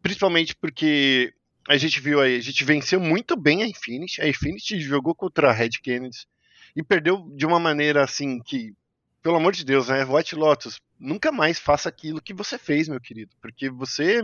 principalmente 0.00 0.56
porque 0.56 1.34
a 1.68 1.76
gente 1.76 2.00
viu 2.00 2.18
aí, 2.18 2.36
a 2.36 2.40
gente 2.40 2.64
venceu 2.64 2.98
muito 2.98 3.36
bem 3.36 3.62
a 3.62 3.66
Infinity, 3.66 4.22
a 4.22 4.28
Infinity 4.28 4.80
jogou 4.80 5.14
contra 5.14 5.50
a 5.50 5.52
Red 5.52 5.70
Kennedy 5.82 6.26
e 6.74 6.82
perdeu 6.82 7.30
de 7.36 7.44
uma 7.44 7.60
maneira 7.60 8.02
assim 8.02 8.40
que, 8.40 8.74
pelo 9.22 9.36
amor 9.36 9.52
de 9.52 9.66
Deus, 9.66 9.88
né, 9.88 10.02
White 10.04 10.34
Lotus, 10.34 10.80
nunca 10.98 11.30
mais 11.30 11.58
faça 11.58 11.90
aquilo 11.90 12.22
que 12.22 12.32
você 12.32 12.56
fez, 12.56 12.88
meu 12.88 13.00
querido, 13.00 13.32
porque 13.40 13.68
você 13.68 14.22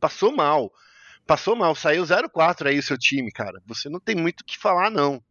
passou 0.00 0.34
mal, 0.34 0.72
passou 1.28 1.54
mal, 1.54 1.74
saiu 1.74 2.02
0-4 2.02 2.68
aí 2.68 2.78
o 2.78 2.82
seu 2.82 2.96
time, 2.96 3.30
cara, 3.30 3.60
você 3.66 3.90
não 3.90 4.00
tem 4.00 4.16
muito 4.16 4.40
o 4.40 4.44
que 4.44 4.56
falar 4.56 4.90
não. 4.90 5.22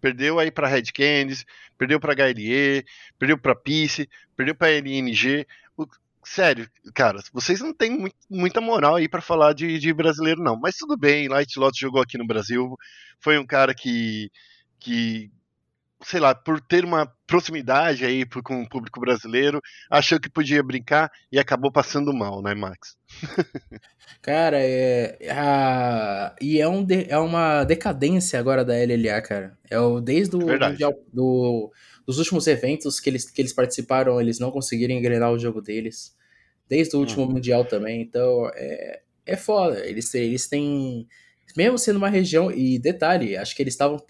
Perdeu 0.00 0.38
aí 0.38 0.52
para 0.52 0.68
Red 0.68 0.84
Candies, 0.94 1.44
perdeu 1.76 1.98
para 1.98 2.14
HLE, 2.14 2.84
perdeu 3.18 3.36
para 3.36 3.56
Peace, 3.56 4.08
perdeu 4.36 4.54
para 4.54 4.70
LNG. 4.70 5.44
O, 5.76 5.84
sério, 6.24 6.70
cara, 6.94 7.20
vocês 7.32 7.60
não 7.60 7.74
têm 7.74 7.90
muito, 7.90 8.16
muita 8.30 8.60
moral 8.60 8.96
aí 8.96 9.08
para 9.08 9.20
falar 9.20 9.52
de, 9.52 9.80
de, 9.80 9.92
brasileiro, 9.92 10.42
não. 10.42 10.56
Mas 10.56 10.76
tudo 10.76 10.96
bem, 10.96 11.28
Light 11.28 11.58
Lot 11.58 11.78
jogou 11.78 12.00
aqui 12.00 12.16
no 12.16 12.26
Brasil. 12.26 12.76
Foi 13.18 13.36
um 13.36 13.46
cara 13.46 13.74
que, 13.74 14.30
que 14.78 15.30
sei 16.04 16.20
lá, 16.20 16.34
por 16.34 16.60
ter 16.60 16.84
uma 16.84 17.10
proximidade 17.26 18.04
aí 18.04 18.24
com 18.26 18.62
o 18.62 18.68
público 18.68 19.00
brasileiro, 19.00 19.60
achou 19.90 20.18
que 20.20 20.28
podia 20.28 20.62
brincar 20.62 21.10
e 21.30 21.38
acabou 21.38 21.70
passando 21.70 22.12
mal, 22.12 22.42
né, 22.42 22.54
Max? 22.54 22.96
cara, 24.20 24.58
é. 24.60 25.16
A, 25.30 26.34
e 26.40 26.60
é, 26.60 26.68
um 26.68 26.84
de, 26.84 27.06
é 27.08 27.18
uma 27.18 27.64
decadência 27.64 28.38
agora 28.38 28.64
da 28.64 28.74
LLA, 28.74 29.20
cara. 29.22 29.58
É 29.70 29.78
o, 29.78 30.00
desde 30.00 30.36
o 30.36 30.40
mundial, 30.40 30.92
do, 31.12 31.72
dos 32.06 32.18
últimos 32.18 32.46
eventos 32.46 32.98
que 33.00 33.08
eles, 33.08 33.30
que 33.30 33.40
eles 33.40 33.52
participaram, 33.52 34.20
eles 34.20 34.38
não 34.38 34.50
conseguiram 34.50 34.94
engrenar 34.94 35.32
o 35.32 35.38
jogo 35.38 35.60
deles. 35.60 36.16
Desde 36.68 36.96
o 36.96 37.00
último 37.00 37.24
Uhum. 37.24 37.32
Mundial 37.32 37.64
também. 37.64 38.00
Então, 38.00 38.50
é, 38.54 39.00
é 39.26 39.36
foda. 39.36 39.84
Eles, 39.86 40.12
eles 40.14 40.48
têm. 40.48 41.06
Mesmo 41.56 41.78
sendo 41.78 41.96
uma 41.96 42.08
região. 42.08 42.50
E 42.50 42.78
detalhe, 42.78 43.36
acho 43.36 43.54
que 43.54 43.62
eles 43.62 43.74
estavam 43.74 44.02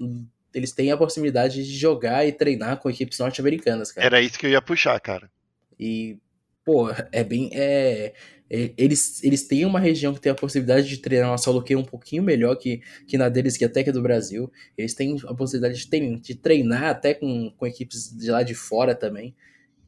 eles 0.54 0.72
têm 0.72 0.90
a 0.90 0.96
possibilidade 0.96 1.64
de 1.64 1.76
jogar 1.76 2.26
e 2.26 2.32
treinar 2.32 2.78
com 2.78 2.90
equipes 2.90 3.18
norte-americanas, 3.18 3.92
cara. 3.92 4.06
Era 4.06 4.20
isso 4.20 4.38
que 4.38 4.46
eu 4.46 4.50
ia 4.50 4.62
puxar, 4.62 4.98
cara. 5.00 5.30
E, 5.78 6.18
pô, 6.64 6.90
é 7.10 7.24
bem. 7.24 7.50
É, 7.52 8.12
é, 8.50 8.72
eles, 8.76 9.24
eles 9.24 9.46
têm 9.46 9.64
uma 9.64 9.80
região 9.80 10.12
que 10.12 10.20
tem 10.20 10.30
a 10.30 10.34
possibilidade 10.34 10.86
de 10.86 10.98
treinar 10.98 11.30
uma 11.30 11.38
solo 11.38 11.62
queue 11.62 11.76
um 11.76 11.84
pouquinho 11.84 12.22
melhor 12.22 12.54
que, 12.56 12.82
que 13.08 13.16
na 13.16 13.30
deles, 13.30 13.56
que 13.56 13.64
até 13.64 13.82
que 13.82 13.90
é 13.90 13.92
do 13.92 14.02
Brasil. 14.02 14.52
Eles 14.76 14.92
têm 14.92 15.16
a 15.26 15.34
possibilidade 15.34 15.78
de 15.80 15.88
treinar, 15.88 16.20
de 16.20 16.34
treinar 16.34 16.84
até 16.84 17.14
com, 17.14 17.50
com 17.56 17.66
equipes 17.66 18.14
de 18.14 18.30
lá 18.30 18.42
de 18.42 18.54
fora 18.54 18.94
também. 18.94 19.34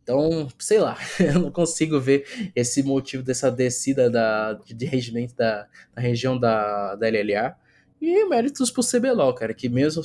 Então, 0.02 0.48
sei 0.58 0.78
lá, 0.78 0.96
eu 1.20 1.40
não 1.40 1.50
consigo 1.50 2.00
ver 2.00 2.26
esse 2.56 2.82
motivo 2.82 3.22
dessa 3.22 3.50
descida 3.50 4.08
da, 4.08 4.54
de 4.54 4.86
regimento 4.86 5.34
da, 5.34 5.66
da 5.94 6.00
região 6.00 6.38
da, 6.38 6.94
da 6.94 7.06
LLA. 7.08 7.56
E 8.00 8.24
méritos 8.26 8.70
pro 8.70 8.82
CBLOL, 8.82 9.34
cara, 9.34 9.54
que 9.54 9.68
mesmo 9.68 10.02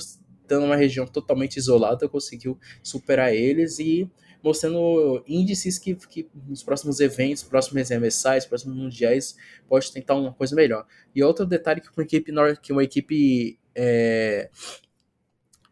estando 0.49 0.63
numa 0.63 0.75
região 0.75 1.05
totalmente 1.05 1.57
isolada, 1.57 2.09
conseguiu 2.09 2.57
superar 2.81 3.33
eles 3.33 3.77
e 3.77 4.09
mostrando 4.41 5.23
índices 5.27 5.77
que, 5.77 5.93
que 5.95 6.27
nos 6.47 6.63
próximos 6.63 6.99
eventos, 6.99 7.43
próximos 7.43 7.89
MSIs, 7.89 8.45
próximos 8.45 8.75
mundiais, 8.75 9.37
pode 9.67 9.91
tentar 9.91 10.15
uma 10.15 10.33
coisa 10.33 10.55
melhor. 10.55 10.87
E 11.13 11.21
outro 11.21 11.45
detalhe 11.45 11.81
que 11.81 11.89
uma 11.95 12.03
equipe, 12.03 12.31
que 12.61 12.71
uma 12.71 12.83
equipe 12.83 13.59
é, 13.75 14.49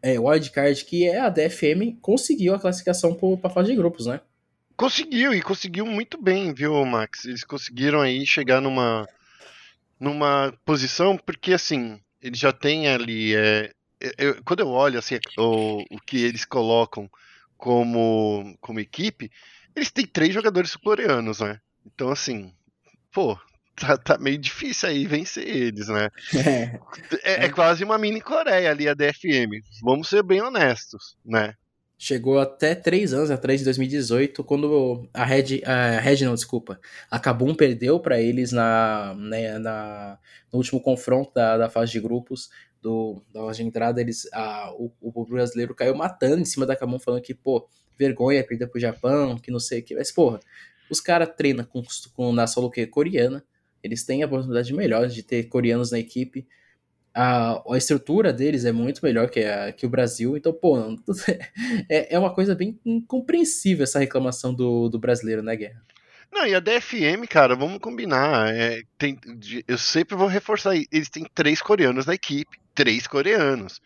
é, 0.02 0.20
wildcard, 0.20 0.84
que 0.84 1.08
é 1.08 1.18
a 1.18 1.28
DFM, 1.28 1.98
conseguiu 2.00 2.54
a 2.54 2.60
classificação 2.60 3.14
para 3.14 3.50
a 3.50 3.52
fase 3.52 3.70
de 3.70 3.76
grupos, 3.76 4.06
né? 4.06 4.20
Conseguiu, 4.76 5.34
e 5.34 5.42
conseguiu 5.42 5.86
muito 5.86 6.22
bem, 6.22 6.54
viu, 6.54 6.84
Max? 6.84 7.24
Eles 7.24 7.42
conseguiram 7.42 8.00
aí 8.00 8.24
chegar 8.24 8.60
numa, 8.60 9.08
numa 9.98 10.54
posição, 10.64 11.16
porque 11.16 11.52
assim, 11.52 11.98
eles 12.22 12.38
já 12.38 12.52
têm 12.52 12.86
ali. 12.86 13.34
É, 13.34 13.72
eu, 14.16 14.42
quando 14.44 14.60
eu 14.60 14.68
olho 14.68 14.98
assim, 14.98 15.18
o, 15.36 15.82
o 15.90 16.00
que 16.00 16.22
eles 16.24 16.44
colocam 16.44 17.10
como, 17.56 18.56
como 18.60 18.80
equipe, 18.80 19.30
eles 19.74 19.90
têm 19.90 20.06
três 20.06 20.32
jogadores 20.32 20.70
sul-coreanos, 20.70 21.40
né? 21.40 21.60
Então, 21.86 22.10
assim, 22.10 22.52
pô, 23.12 23.38
tá, 23.76 23.96
tá, 23.96 24.18
meio 24.18 24.38
difícil 24.38 24.88
aí 24.88 25.06
vencer 25.06 25.46
eles, 25.46 25.88
né? 25.88 26.08
É, 26.34 26.80
é, 27.22 27.44
é 27.46 27.48
quase 27.48 27.84
uma 27.84 27.98
mini 27.98 28.20
Coreia 28.20 28.70
ali, 28.70 28.88
a 28.88 28.94
DFM. 28.94 29.62
Vamos 29.82 30.08
ser 30.08 30.22
bem 30.22 30.40
honestos, 30.40 31.16
né? 31.24 31.54
Chegou 32.00 32.38
até 32.38 32.76
três 32.76 33.12
anos 33.12 33.28
atrás, 33.28 33.58
de 33.58 33.64
2018, 33.64 34.44
quando 34.44 35.08
a 35.12 35.24
Red, 35.24 35.62
a 35.64 35.98
Red 35.98 36.24
não, 36.24 36.34
desculpa, 36.34 36.78
a 37.10 37.18
Kabum 37.18 37.52
perdeu 37.56 37.98
para 37.98 38.20
eles 38.20 38.52
na, 38.52 39.16
né, 39.18 39.58
na, 39.58 40.16
no 40.52 40.58
último 40.58 40.80
confronto 40.80 41.32
da, 41.34 41.58
da 41.58 41.68
fase 41.68 41.90
de 41.90 41.98
grupos. 41.98 42.50
Do, 42.82 43.22
da 43.32 43.42
loja 43.42 43.62
de 43.62 43.68
entrada, 43.68 44.00
eles, 44.00 44.28
a, 44.32 44.72
o, 44.72 44.92
o 45.00 45.24
brasileiro 45.26 45.74
caiu 45.74 45.94
matando 45.94 46.40
em 46.40 46.44
cima 46.44 46.66
da 46.66 46.76
Camon, 46.76 46.98
falando 46.98 47.22
que, 47.22 47.34
pô, 47.34 47.68
vergonha 47.98 48.44
perder 48.44 48.68
pro 48.68 48.80
Japão, 48.80 49.36
que 49.36 49.50
não 49.50 49.58
sei 49.58 49.80
o 49.80 49.82
que. 49.82 49.94
Mas, 49.94 50.12
porra, 50.12 50.40
os 50.90 51.00
caras 51.00 51.28
treinam 51.36 51.64
com, 51.64 51.82
com, 52.14 52.32
na 52.32 52.46
solo 52.46 52.70
que 52.70 52.86
coreana, 52.86 53.44
eles 53.82 54.04
têm 54.04 54.22
a 54.22 54.26
oportunidade 54.26 54.72
melhor 54.72 55.08
de 55.08 55.22
ter 55.22 55.44
coreanos 55.44 55.90
na 55.90 55.98
equipe. 55.98 56.46
A, 57.14 57.62
a 57.72 57.76
estrutura 57.76 58.32
deles 58.32 58.64
é 58.64 58.72
muito 58.72 59.00
melhor 59.02 59.28
que, 59.28 59.40
a, 59.40 59.72
que 59.72 59.86
o 59.86 59.88
Brasil, 59.88 60.36
então, 60.36 60.52
pô, 60.52 60.78
é, 61.88 62.14
é 62.14 62.18
uma 62.18 62.32
coisa 62.32 62.54
bem 62.54 62.78
incompreensível 62.84 63.84
essa 63.84 63.98
reclamação 63.98 64.54
do, 64.54 64.88
do 64.88 64.98
brasileiro, 64.98 65.42
né, 65.42 65.56
Guerra? 65.56 65.82
Não, 66.30 66.46
e 66.46 66.54
a 66.54 66.60
DFM, 66.60 67.26
cara, 67.28 67.56
vamos 67.56 67.78
combinar. 67.78 68.54
É, 68.54 68.82
tem, 68.98 69.18
eu 69.66 69.78
sempre 69.78 70.14
vou 70.14 70.26
reforçar. 70.26 70.76
Eles 70.76 71.08
têm 71.08 71.24
três 71.34 71.62
coreanos 71.62 72.06
na 72.06 72.14
equipe. 72.14 72.58
Três 72.78 73.08
coreanos. 73.08 73.80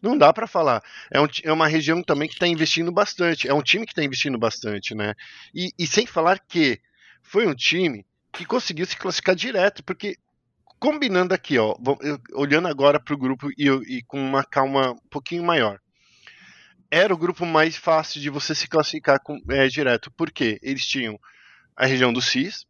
Não 0.00 0.16
dá 0.16 0.32
para 0.32 0.46
falar. 0.46 0.80
É, 1.10 1.20
um, 1.20 1.26
é, 1.42 1.52
uma 1.52 1.66
região 1.66 2.04
também 2.04 2.28
que 2.28 2.34
está 2.34 2.46
investindo 2.46 2.92
bastante. 2.92 3.48
É 3.48 3.52
um 3.52 3.62
time 3.62 3.84
que 3.84 3.90
está 3.90 4.04
investindo 4.04 4.38
bastante, 4.38 4.94
né? 4.94 5.12
E, 5.52 5.72
e, 5.76 5.88
sem 5.88 6.06
falar 6.06 6.38
que 6.38 6.80
foi 7.20 7.48
um 7.48 7.54
time 7.54 8.06
que 8.32 8.44
conseguiu 8.44 8.86
se 8.86 8.96
classificar 8.96 9.34
direto, 9.34 9.82
porque 9.82 10.14
combinando 10.78 11.34
aqui, 11.34 11.58
ó, 11.58 11.74
olhando 12.32 12.68
agora 12.68 13.00
para 13.00 13.12
o 13.12 13.18
grupo 13.18 13.50
e, 13.58 13.68
e, 13.88 14.02
com 14.04 14.20
uma 14.20 14.44
calma 14.44 14.92
um 14.92 15.08
pouquinho 15.10 15.42
maior. 15.42 15.80
Era 16.88 17.12
o 17.12 17.18
grupo 17.18 17.44
mais 17.44 17.76
fácil 17.76 18.20
de 18.20 18.30
você 18.30 18.54
se 18.54 18.68
classificar 18.68 19.18
com, 19.20 19.36
é, 19.50 19.66
direto, 19.66 20.12
porque 20.16 20.60
eles 20.62 20.86
tinham 20.86 21.18
a 21.76 21.86
região 21.86 22.12
do 22.12 22.22
CIS, 22.22 22.64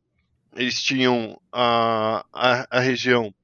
eles 0.56 0.82
tinham 0.82 1.38
a, 1.52 2.24
a, 2.32 2.78
a 2.78 2.80
região 2.80 3.34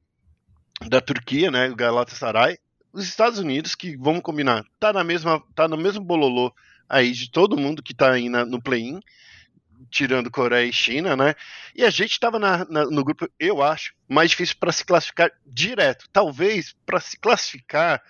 da 0.88 1.00
Turquia, 1.00 1.50
né, 1.50 1.68
o 1.68 1.76
Galatasaray, 1.76 2.58
os 2.92 3.04
Estados 3.04 3.38
Unidos, 3.38 3.74
que 3.74 3.96
vamos 3.96 4.22
combinar, 4.22 4.64
tá 4.78 4.92
na 4.92 5.02
mesma, 5.02 5.42
tá 5.54 5.66
no 5.66 5.76
mesmo 5.76 6.04
bololô 6.04 6.52
aí 6.88 7.12
de 7.12 7.30
todo 7.30 7.56
mundo 7.56 7.82
que 7.82 7.94
tá 7.94 8.12
aí 8.12 8.28
na, 8.28 8.44
no 8.44 8.62
play-in, 8.62 9.00
tirando 9.90 10.30
Coreia 10.30 10.66
e 10.66 10.72
China, 10.72 11.16
né? 11.16 11.34
E 11.74 11.84
a 11.84 11.90
gente 11.90 12.12
estava 12.12 12.38
no 12.38 13.04
grupo, 13.04 13.28
eu 13.38 13.62
acho, 13.62 13.94
mais 14.08 14.30
difícil 14.30 14.56
para 14.58 14.72
se 14.72 14.84
classificar 14.84 15.30
direto. 15.46 16.08
Talvez 16.12 16.74
para 16.86 17.00
se 17.00 17.18
classificar 17.18 18.02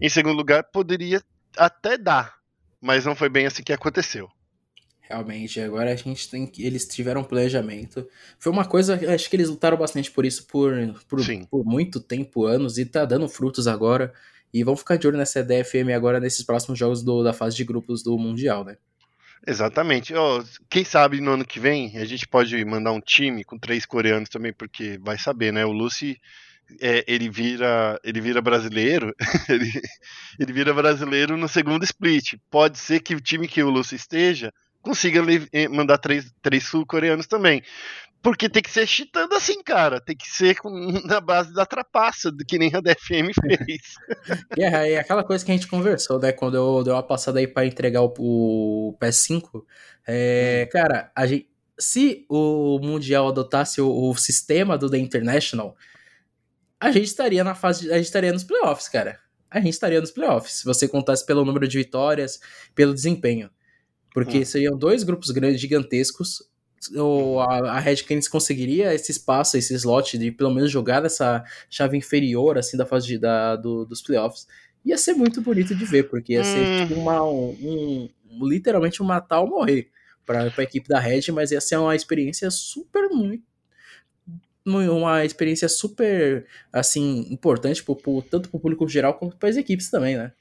em 0.00 0.08
segundo 0.08 0.36
lugar 0.36 0.64
poderia 0.64 1.22
até 1.56 1.98
dar, 1.98 2.34
mas 2.80 3.04
não 3.04 3.14
foi 3.14 3.28
bem 3.28 3.46
assim 3.46 3.62
que 3.62 3.72
aconteceu. 3.72 4.30
Realmente, 5.08 5.58
agora 5.58 5.90
a 5.90 5.96
gente 5.96 6.28
tem 6.28 6.46
que. 6.46 6.62
Eles 6.66 6.86
tiveram 6.86 7.22
um 7.22 7.24
planejamento. 7.24 8.06
Foi 8.38 8.52
uma 8.52 8.66
coisa, 8.66 9.00
acho 9.14 9.30
que 9.30 9.36
eles 9.36 9.48
lutaram 9.48 9.78
bastante 9.78 10.10
por 10.10 10.26
isso 10.26 10.46
por, 10.46 10.74
por, 11.08 11.18
por, 11.50 11.64
muito 11.64 11.98
tempo, 11.98 12.44
anos, 12.44 12.76
e 12.76 12.84
tá 12.84 13.06
dando 13.06 13.26
frutos 13.26 13.66
agora. 13.66 14.12
E 14.52 14.62
vão 14.62 14.76
ficar 14.76 14.96
de 14.96 15.06
olho 15.06 15.16
nessa 15.16 15.42
DFM 15.42 15.94
agora 15.96 16.20
nesses 16.20 16.44
próximos 16.44 16.78
jogos 16.78 17.02
do, 17.02 17.22
da 17.22 17.32
fase 17.32 17.56
de 17.56 17.64
grupos 17.64 18.02
do 18.02 18.18
Mundial, 18.18 18.64
né? 18.64 18.76
Exatamente. 19.46 20.12
Oh, 20.14 20.44
quem 20.68 20.84
sabe 20.84 21.22
no 21.22 21.30
ano 21.30 21.44
que 21.44 21.58
vem 21.58 21.96
a 21.96 22.04
gente 22.04 22.28
pode 22.28 22.62
mandar 22.66 22.92
um 22.92 23.00
time 23.00 23.44
com 23.44 23.58
três 23.58 23.86
coreanos 23.86 24.28
também, 24.28 24.52
porque 24.52 24.98
vai 25.00 25.16
saber, 25.16 25.54
né? 25.54 25.64
O 25.64 25.72
Lucy 25.72 26.20
é, 26.82 27.02
ele 27.08 27.30
vira 27.30 27.98
ele 28.04 28.20
vira 28.20 28.42
brasileiro, 28.42 29.14
ele, 29.48 29.72
ele 30.38 30.52
vira 30.52 30.74
brasileiro 30.74 31.34
no 31.34 31.48
segundo 31.48 31.82
split. 31.82 32.34
Pode 32.50 32.78
ser 32.78 33.00
que 33.00 33.14
o 33.14 33.20
time 33.22 33.48
que 33.48 33.62
o 33.62 33.70
Lucy 33.70 33.94
esteja 33.94 34.52
consiga 34.82 35.20
eh, 35.52 35.68
mandar 35.68 35.98
três, 35.98 36.32
três 36.42 36.64
sul-coreanos 36.64 37.26
também. 37.26 37.62
Porque 38.20 38.48
tem 38.48 38.62
que 38.62 38.70
ser 38.70 38.86
chitando 38.86 39.34
assim, 39.34 39.62
cara. 39.62 40.00
Tem 40.00 40.16
que 40.16 40.26
ser 40.28 40.56
com, 40.56 40.70
na 41.06 41.20
base 41.20 41.52
da 41.52 41.64
trapaça, 41.64 42.30
do 42.30 42.44
que 42.44 42.58
nem 42.58 42.70
a 42.74 42.80
DFM 42.80 43.32
fez. 43.40 43.94
é, 44.58 44.92
é 44.92 44.98
aquela 44.98 45.22
coisa 45.22 45.44
que 45.44 45.50
a 45.50 45.54
gente 45.54 45.68
conversou, 45.68 46.18
né? 46.18 46.32
Quando 46.32 46.56
eu 46.56 46.82
dei 46.82 46.92
uma 46.92 47.02
passada 47.02 47.38
aí 47.38 47.46
pra 47.46 47.64
entregar 47.64 48.02
o, 48.02 48.12
o 48.18 48.98
PS5. 49.00 49.62
É, 50.06 50.64
hum. 50.66 50.70
Cara, 50.72 51.12
a 51.14 51.26
gente, 51.26 51.48
se 51.78 52.26
o 52.28 52.80
Mundial 52.82 53.28
adotasse 53.28 53.80
o, 53.80 54.10
o, 54.10 54.16
sistema 54.16 54.76
do 54.76 54.90
The 54.90 54.98
International, 54.98 55.76
a 56.80 56.90
gente 56.90 57.06
estaria 57.06 57.44
na 57.44 57.54
fase. 57.54 57.90
A 57.92 57.96
gente 57.96 58.06
estaria 58.06 58.32
nos 58.32 58.44
playoffs, 58.44 58.88
cara. 58.88 59.20
A 59.50 59.60
gente 59.60 59.74
estaria 59.74 60.00
nos 60.00 60.10
playoffs. 60.10 60.54
Se 60.54 60.64
você 60.64 60.88
contasse 60.88 61.24
pelo 61.24 61.44
número 61.44 61.68
de 61.68 61.78
vitórias, 61.78 62.40
pelo 62.74 62.92
desempenho. 62.92 63.48
Porque 64.18 64.38
hum. 64.38 64.44
seriam 64.44 64.76
dois 64.76 65.04
grupos 65.04 65.30
grandes, 65.30 65.60
gigantescos. 65.60 66.42
Ou 66.96 67.40
a, 67.40 67.72
a 67.72 67.78
Red 67.78 67.96
Canids 68.04 68.28
conseguiria 68.28 68.94
esse 68.94 69.10
espaço, 69.10 69.56
esse 69.56 69.74
slot 69.74 70.16
de 70.16 70.30
pelo 70.30 70.54
menos 70.54 70.70
jogar 70.70 71.04
essa 71.04 71.44
chave 71.68 71.96
inferior 71.96 72.56
assim 72.56 72.76
da 72.76 72.86
fase 72.86 73.06
de, 73.06 73.18
da, 73.18 73.56
do, 73.56 73.84
dos 73.84 74.00
playoffs. 74.00 74.46
Ia 74.84 74.96
ser 74.96 75.14
muito 75.14 75.40
bonito 75.40 75.74
de 75.74 75.84
ver, 75.84 76.04
porque 76.04 76.34
ia 76.34 76.44
ser 76.44 76.64
hum. 76.64 76.86
tipo 76.86 77.00
uma, 77.00 77.22
um, 77.24 78.08
um, 78.30 78.46
literalmente 78.46 79.02
um 79.02 79.06
matar 79.06 79.40
ou 79.40 79.48
morrer 79.48 79.90
para 80.24 80.52
a 80.56 80.62
equipe 80.62 80.88
da 80.88 81.00
Red, 81.00 81.32
mas 81.32 81.50
ia 81.50 81.60
ser 81.60 81.76
uma 81.76 81.96
experiência 81.96 82.50
super 82.50 83.08
muito 83.08 83.42
uma 84.68 85.24
experiência 85.24 85.68
super 85.68 86.46
assim 86.70 87.26
importante 87.30 87.82
pro, 87.82 87.96
pro, 87.96 88.22
tanto 88.22 88.50
para 88.50 88.56
o 88.58 88.60
público 88.60 88.86
geral 88.86 89.14
quanto 89.14 89.36
para 89.36 89.48
as 89.48 89.56
equipes 89.56 89.90
também, 89.90 90.16
né? 90.16 90.32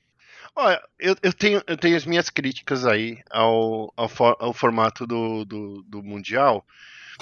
Olha, 0.59 0.81
eu, 0.97 1.15
eu, 1.21 1.31
tenho, 1.31 1.61
eu 1.67 1.77
tenho 1.77 1.95
as 1.95 2.03
minhas 2.03 2.31
críticas 2.31 2.83
aí 2.83 3.21
ao, 3.29 3.93
ao, 3.95 4.09
for, 4.09 4.35
ao 4.39 4.51
formato 4.51 5.05
do, 5.05 5.45
do, 5.45 5.83
do, 5.83 6.01
Mundial, 6.01 6.65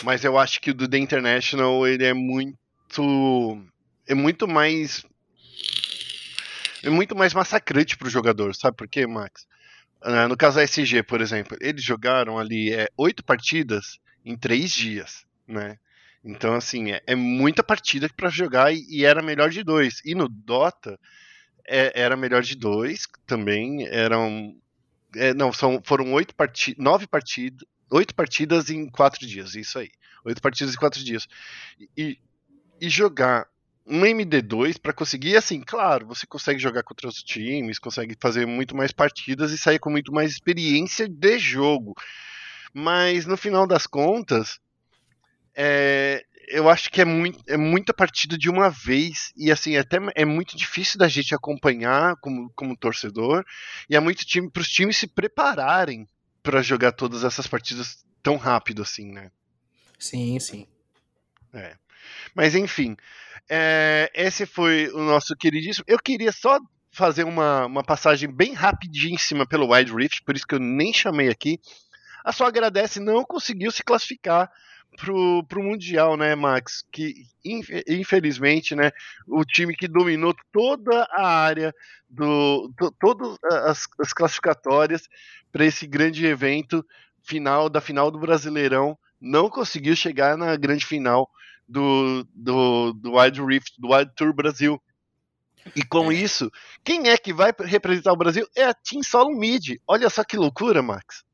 mas 0.05 0.23
eu 0.23 0.37
acho 0.39 0.61
que 0.61 0.71
o 0.71 0.73
do 0.73 0.87
The 0.87 0.97
International 0.97 1.85
ele 1.85 2.05
é 2.05 2.13
muito. 2.13 3.61
é 4.07 4.15
muito 4.15 4.47
mais. 4.47 5.05
é 6.81 6.89
muito 6.89 7.13
mais 7.13 7.33
massacrante 7.33 7.97
para 7.97 8.07
o 8.07 8.09
jogador, 8.09 8.55
sabe 8.55 8.77
por 8.77 8.87
quê, 8.87 9.05
Max? 9.05 9.45
Uh, 10.01 10.29
no 10.29 10.37
caso 10.37 10.55
da 10.55 10.63
SG, 10.63 11.03
por 11.03 11.19
exemplo, 11.19 11.57
eles 11.59 11.83
jogaram 11.83 12.39
ali 12.39 12.71
é, 12.71 12.87
oito 12.95 13.21
partidas 13.21 13.99
em 14.23 14.37
três 14.37 14.71
dias, 14.71 15.25
né? 15.45 15.77
Então, 16.23 16.53
assim, 16.53 16.93
é, 16.93 17.01
é 17.05 17.15
muita 17.15 17.61
partida 17.61 18.07
para 18.15 18.29
jogar 18.29 18.73
e, 18.73 18.85
e 18.89 19.03
era 19.03 19.21
melhor 19.21 19.49
de 19.49 19.61
dois. 19.61 20.01
E 20.05 20.15
no 20.15 20.29
Dota 20.29 20.97
é, 21.67 21.91
era 21.99 22.15
melhor 22.15 22.41
de 22.41 22.55
dois 22.55 23.07
também. 23.25 23.87
Eram. 23.87 24.55
É, 25.15 25.33
não, 25.33 25.51
são, 25.53 25.81
foram 25.83 26.13
oito 26.13 26.35
partidas. 26.35 26.83
Nove 26.83 27.07
partidas. 27.07 27.67
Oito 27.91 28.15
partidas 28.15 28.69
em 28.69 28.89
quatro 28.89 29.25
dias, 29.25 29.55
isso 29.55 29.77
aí. 29.77 29.91
Oito 30.23 30.41
partidas 30.41 30.73
em 30.73 30.77
quatro 30.77 31.03
dias. 31.03 31.27
E, 31.95 32.17
e 32.81 32.89
jogar 32.89 33.47
um 33.85 34.01
MD2 34.01 34.79
para 34.79 34.93
conseguir, 34.93 35.37
assim, 35.37 35.61
claro, 35.61 36.07
você 36.07 36.25
consegue 36.25 36.59
jogar 36.59 36.81
contra 36.81 37.07
os 37.07 37.21
times, 37.21 37.77
consegue 37.77 38.17
fazer 38.19 38.47
muito 38.47 38.75
mais 38.75 38.91
partidas 38.91 39.51
e 39.51 39.57
sair 39.57 39.77
com 39.77 39.91
muito 39.91 40.11
mais 40.11 40.31
experiência 40.31 41.07
de 41.07 41.37
jogo. 41.37 41.93
Mas 42.73 43.27
no 43.27 43.37
final 43.37 43.67
das 43.67 43.85
contas, 43.85 44.59
é, 45.53 46.25
eu 46.47 46.69
acho 46.69 46.89
que 46.91 47.01
é, 47.01 47.05
muito, 47.05 47.39
é 47.47 47.57
muita 47.57 47.93
partida 47.93 48.37
de 48.37 48.49
uma 48.49 48.69
vez 48.69 49.33
e 49.35 49.51
assim 49.51 49.77
até 49.77 49.97
é 50.15 50.25
muito 50.25 50.55
difícil 50.55 50.97
da 50.97 51.07
gente 51.07 51.33
acompanhar 51.33 52.15
como, 52.17 52.49
como 52.55 52.77
torcedor 52.77 53.43
e 53.89 53.95
é 53.95 53.99
muito 53.99 54.25
time 54.25 54.49
para 54.49 54.61
os 54.61 54.69
times 54.69 54.97
se 54.97 55.07
prepararem 55.07 56.07
para 56.43 56.61
jogar 56.61 56.91
todas 56.91 57.23
essas 57.23 57.47
partidas 57.47 58.05
tão 58.21 58.37
rápido 58.37 58.81
assim, 58.81 59.11
né? 59.11 59.31
Sim, 59.97 60.39
sim. 60.39 60.67
É. 61.53 61.75
Mas 62.35 62.55
enfim, 62.55 62.95
é, 63.49 64.11
esse 64.13 64.45
foi 64.45 64.89
o 64.89 64.99
nosso 64.99 65.35
queridíssimo. 65.35 65.85
Eu 65.87 65.99
queria 65.99 66.31
só 66.31 66.59
fazer 66.91 67.25
uma, 67.25 67.65
uma 67.65 67.83
passagem 67.83 68.31
bem 68.31 68.53
rapidíssima 68.53 69.45
pelo 69.45 69.73
Wide 69.73 69.93
Rift, 69.93 70.23
por 70.23 70.35
isso 70.35 70.47
que 70.47 70.55
eu 70.55 70.59
nem 70.59 70.93
chamei 70.93 71.29
aqui. 71.29 71.59
A 72.25 72.31
só 72.31 72.47
agradece 72.47 72.99
não 72.99 73.23
conseguiu 73.23 73.71
se 73.71 73.83
classificar 73.83 74.51
pro, 74.97 75.43
pro 75.47 75.61
Mundial, 75.61 76.17
né, 76.17 76.33
Max? 76.33 76.83
Que 76.91 77.13
infelizmente, 77.87 78.75
né, 78.75 78.91
o 79.27 79.45
time 79.45 79.75
que 79.75 79.87
dominou 79.87 80.35
toda 80.51 81.07
a 81.11 81.27
área 81.27 81.71
do 82.09 82.73
to, 82.75 82.91
todas 82.99 83.37
as, 83.43 83.83
as 83.99 84.11
classificatórias 84.11 85.07
para 85.51 85.65
esse 85.65 85.85
grande 85.85 86.25
evento 86.25 86.83
final 87.21 87.69
da 87.69 87.79
final 87.79 88.09
do 88.09 88.17
Brasileirão 88.17 88.97
não 89.21 89.47
conseguiu 89.47 89.95
chegar 89.95 90.35
na 90.35 90.55
grande 90.55 90.83
final 90.83 91.29
do, 91.67 92.27
do, 92.33 92.93
do 92.93 93.13
Wild 93.13 93.39
Rift, 93.43 93.79
do 93.79 93.93
Wild 93.93 94.11
Tour 94.15 94.33
Brasil. 94.33 94.81
E 95.75 95.83
com 95.83 96.11
é. 96.11 96.15
isso, 96.15 96.51
quem 96.83 97.07
é 97.09 97.17
que 97.17 97.31
vai 97.31 97.53
representar 97.59 98.13
o 98.13 98.17
Brasil? 98.17 98.47
É 98.55 98.65
a 98.65 98.73
Team 98.73 99.03
Solo 99.03 99.35
Mid. 99.35 99.77
Olha 99.87 100.09
só 100.09 100.23
que 100.23 100.37
loucura, 100.37 100.81
Max. 100.81 101.24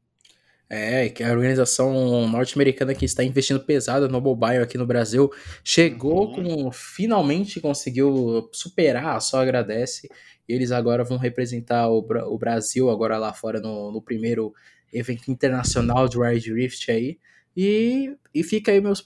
É, 0.73 1.09
que 1.09 1.21
a 1.21 1.33
organização 1.33 2.29
norte-americana 2.29 2.95
que 2.95 3.03
está 3.03 3.21
investindo 3.25 3.59
pesado 3.59 4.07
no 4.07 4.21
mobile 4.21 4.59
aqui 4.59 4.77
no 4.77 4.85
Brasil 4.85 5.29
chegou 5.65 6.27
uhum. 6.27 6.63
com 6.63 6.71
finalmente 6.71 7.59
conseguiu 7.59 8.49
superar, 8.53 9.21
só 9.21 9.41
agradece. 9.41 10.07
Eles 10.47 10.71
agora 10.71 11.03
vão 11.03 11.17
representar 11.17 11.89
o, 11.89 11.97
o 11.99 12.37
Brasil 12.37 12.89
agora 12.89 13.17
lá 13.17 13.33
fora 13.33 13.59
no, 13.59 13.91
no 13.91 14.01
primeiro 14.01 14.53
evento 14.93 15.29
internacional 15.29 16.07
de 16.07 16.17
Wild 16.17 16.53
Rift 16.53 16.89
aí. 16.89 17.19
E, 17.55 18.15
e 18.33 18.41
fica 18.41 18.71
aí 18.71 18.79
meus, 18.79 19.03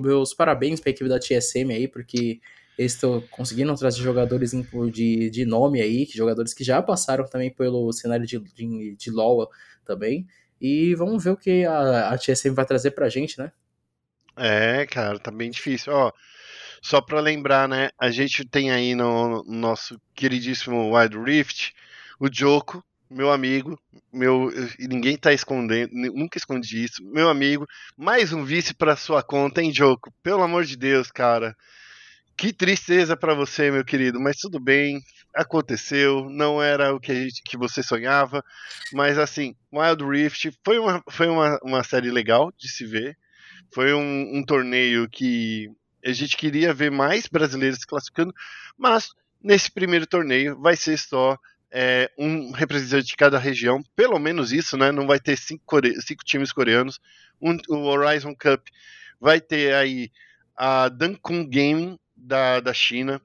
meus 0.00 0.32
parabéns 0.32 0.78
para 0.78 0.90
a 0.90 0.92
equipe 0.92 1.08
da 1.08 1.18
TSM 1.18 1.72
aí, 1.72 1.88
porque 1.88 2.40
eles 2.78 2.94
estão 2.94 3.20
conseguindo 3.32 3.74
trazer 3.74 4.02
jogadores 4.02 4.52
de, 4.92 5.30
de 5.30 5.44
nome 5.44 5.80
aí, 5.80 6.06
jogadores 6.14 6.54
que 6.54 6.62
já 6.62 6.80
passaram 6.80 7.24
também 7.26 7.50
pelo 7.50 7.92
cenário 7.92 8.24
de, 8.24 8.38
de, 8.38 8.94
de 8.94 9.10
LoL 9.10 9.50
também. 9.84 10.24
E 10.60 10.94
vamos 10.94 11.22
ver 11.22 11.30
o 11.30 11.36
que 11.36 11.64
a, 11.64 12.10
a 12.10 12.18
TSM 12.18 12.54
vai 12.54 12.64
trazer 12.64 12.90
pra 12.92 13.08
gente, 13.08 13.38
né? 13.38 13.52
É, 14.36 14.86
cara, 14.86 15.18
tá 15.18 15.30
bem 15.30 15.50
difícil. 15.50 15.92
Ó, 15.92 16.12
só 16.80 17.00
para 17.00 17.20
lembrar, 17.20 17.68
né? 17.68 17.90
A 17.98 18.10
gente 18.10 18.44
tem 18.44 18.70
aí 18.70 18.94
no, 18.94 19.42
no 19.42 19.52
nosso 19.52 20.00
queridíssimo 20.14 20.96
Wild 20.96 21.18
Rift 21.18 21.72
o 22.20 22.28
Joko, 22.32 22.84
meu 23.10 23.30
amigo, 23.30 23.80
meu 24.12 24.50
ninguém 24.78 25.16
tá 25.16 25.32
escondendo, 25.32 25.92
nunca 25.92 26.36
escondi 26.36 26.84
isso. 26.84 27.02
Meu 27.04 27.28
amigo, 27.28 27.66
mais 27.96 28.32
um 28.32 28.44
vice 28.44 28.74
para 28.74 28.96
sua 28.96 29.22
conta, 29.22 29.62
hein, 29.62 29.72
Joko? 29.72 30.12
Pelo 30.22 30.42
amor 30.42 30.64
de 30.64 30.76
Deus, 30.76 31.10
cara. 31.10 31.56
Que 32.38 32.52
tristeza 32.52 33.16
para 33.16 33.34
você, 33.34 33.68
meu 33.68 33.84
querido, 33.84 34.20
mas 34.20 34.36
tudo 34.36 34.60
bem, 34.60 35.02
aconteceu, 35.34 36.30
não 36.30 36.62
era 36.62 36.94
o 36.94 37.00
que, 37.00 37.10
a 37.10 37.14
gente, 37.16 37.42
que 37.42 37.56
você 37.56 37.82
sonhava, 37.82 38.44
mas 38.92 39.18
assim, 39.18 39.56
Wild 39.72 40.04
Rift 40.04 40.52
foi 40.64 40.78
uma, 40.78 41.02
foi 41.10 41.26
uma, 41.26 41.58
uma 41.64 41.82
série 41.82 42.12
legal 42.12 42.52
de 42.56 42.68
se 42.68 42.86
ver, 42.86 43.18
foi 43.74 43.92
um, 43.92 44.38
um 44.38 44.44
torneio 44.44 45.08
que 45.08 45.68
a 46.04 46.12
gente 46.12 46.36
queria 46.36 46.72
ver 46.72 46.92
mais 46.92 47.26
brasileiros 47.26 47.80
se 47.80 47.86
classificando, 47.88 48.32
mas 48.78 49.08
nesse 49.42 49.68
primeiro 49.68 50.06
torneio 50.06 50.56
vai 50.60 50.76
ser 50.76 50.96
só 50.96 51.36
é, 51.72 52.08
um 52.16 52.52
representante 52.52 53.08
de 53.08 53.16
cada 53.16 53.36
região, 53.36 53.82
pelo 53.96 54.18
menos 54.20 54.52
isso, 54.52 54.76
né? 54.76 54.92
Não 54.92 55.08
vai 55.08 55.18
ter 55.18 55.36
cinco, 55.36 55.64
core... 55.66 56.00
cinco 56.00 56.24
times 56.24 56.52
coreanos. 56.52 57.00
Um, 57.42 57.58
o 57.68 57.84
Horizon 57.86 58.32
Cup 58.32 58.64
vai 59.20 59.40
ter 59.40 59.74
aí 59.74 60.08
a 60.56 60.88
Dankun 60.88 61.44
Gaming 61.44 61.98
da, 62.18 62.60
da 62.60 62.74
China, 62.74 63.20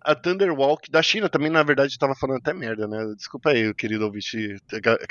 a 0.00 0.14
Thunderwalk 0.14 0.90
da 0.90 1.02
China 1.02 1.28
também, 1.28 1.50
na 1.50 1.62
verdade, 1.62 1.92
estava 1.92 2.14
falando 2.14 2.38
até 2.38 2.54
merda, 2.54 2.86
né? 2.86 3.14
Desculpa 3.16 3.50
aí, 3.50 3.74
querido 3.74 4.04
ouvinte, 4.04 4.56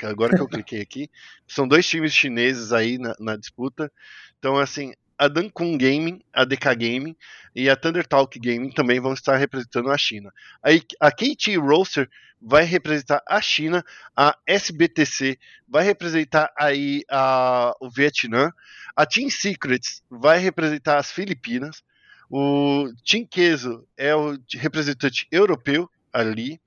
agora 0.02 0.34
que 0.34 0.42
eu 0.42 0.48
cliquei 0.48 0.80
aqui. 0.80 1.10
São 1.46 1.68
dois 1.68 1.86
times 1.86 2.12
chineses 2.12 2.72
aí 2.72 2.98
na, 2.98 3.14
na 3.20 3.36
disputa. 3.36 3.92
Então, 4.38 4.56
assim, 4.56 4.92
a 5.16 5.28
Dankun 5.28 5.76
Gaming, 5.76 6.22
a 6.32 6.44
DK 6.44 6.74
Gaming 6.76 7.16
e 7.54 7.68
a 7.68 7.76
Thunder 7.76 8.06
Talk 8.06 8.38
Gaming 8.38 8.70
também 8.70 9.00
vão 9.00 9.12
estar 9.12 9.36
representando 9.36 9.90
a 9.90 9.98
China. 9.98 10.32
Aí 10.62 10.82
a 11.00 11.10
KT 11.10 11.56
Roaster 11.58 12.08
vai 12.40 12.64
representar 12.64 13.22
a 13.26 13.40
China, 13.40 13.84
a 14.16 14.36
SBTC 14.46 15.38
vai 15.68 15.84
representar 15.84 16.52
aí 16.56 17.04
a, 17.10 17.74
o 17.80 17.90
Vietnã, 17.90 18.52
a 18.94 19.04
Team 19.04 19.28
Secrets 19.28 20.02
vai 20.08 20.38
representar 20.38 20.98
as 20.98 21.10
Filipinas, 21.10 21.82
o 22.30 22.90
Team 23.04 23.26
Queso 23.26 23.86
é 23.96 24.14
o 24.14 24.38
representante 24.54 25.26
europeu 25.30 25.90
ali, 26.12 26.60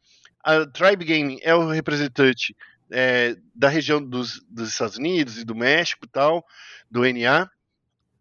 a 0.43 0.65
Tribe 0.65 1.05
Gaming 1.05 1.39
é 1.41 1.53
o 1.53 1.69
representante 1.69 2.55
é, 2.89 3.35
da 3.53 3.69
região 3.69 4.03
dos, 4.03 4.41
dos 4.49 4.69
Estados 4.69 4.97
Unidos 4.97 5.37
e 5.37 5.45
do 5.45 5.55
México 5.55 6.07
tal, 6.07 6.45
do 6.89 7.01
NA 7.01 7.49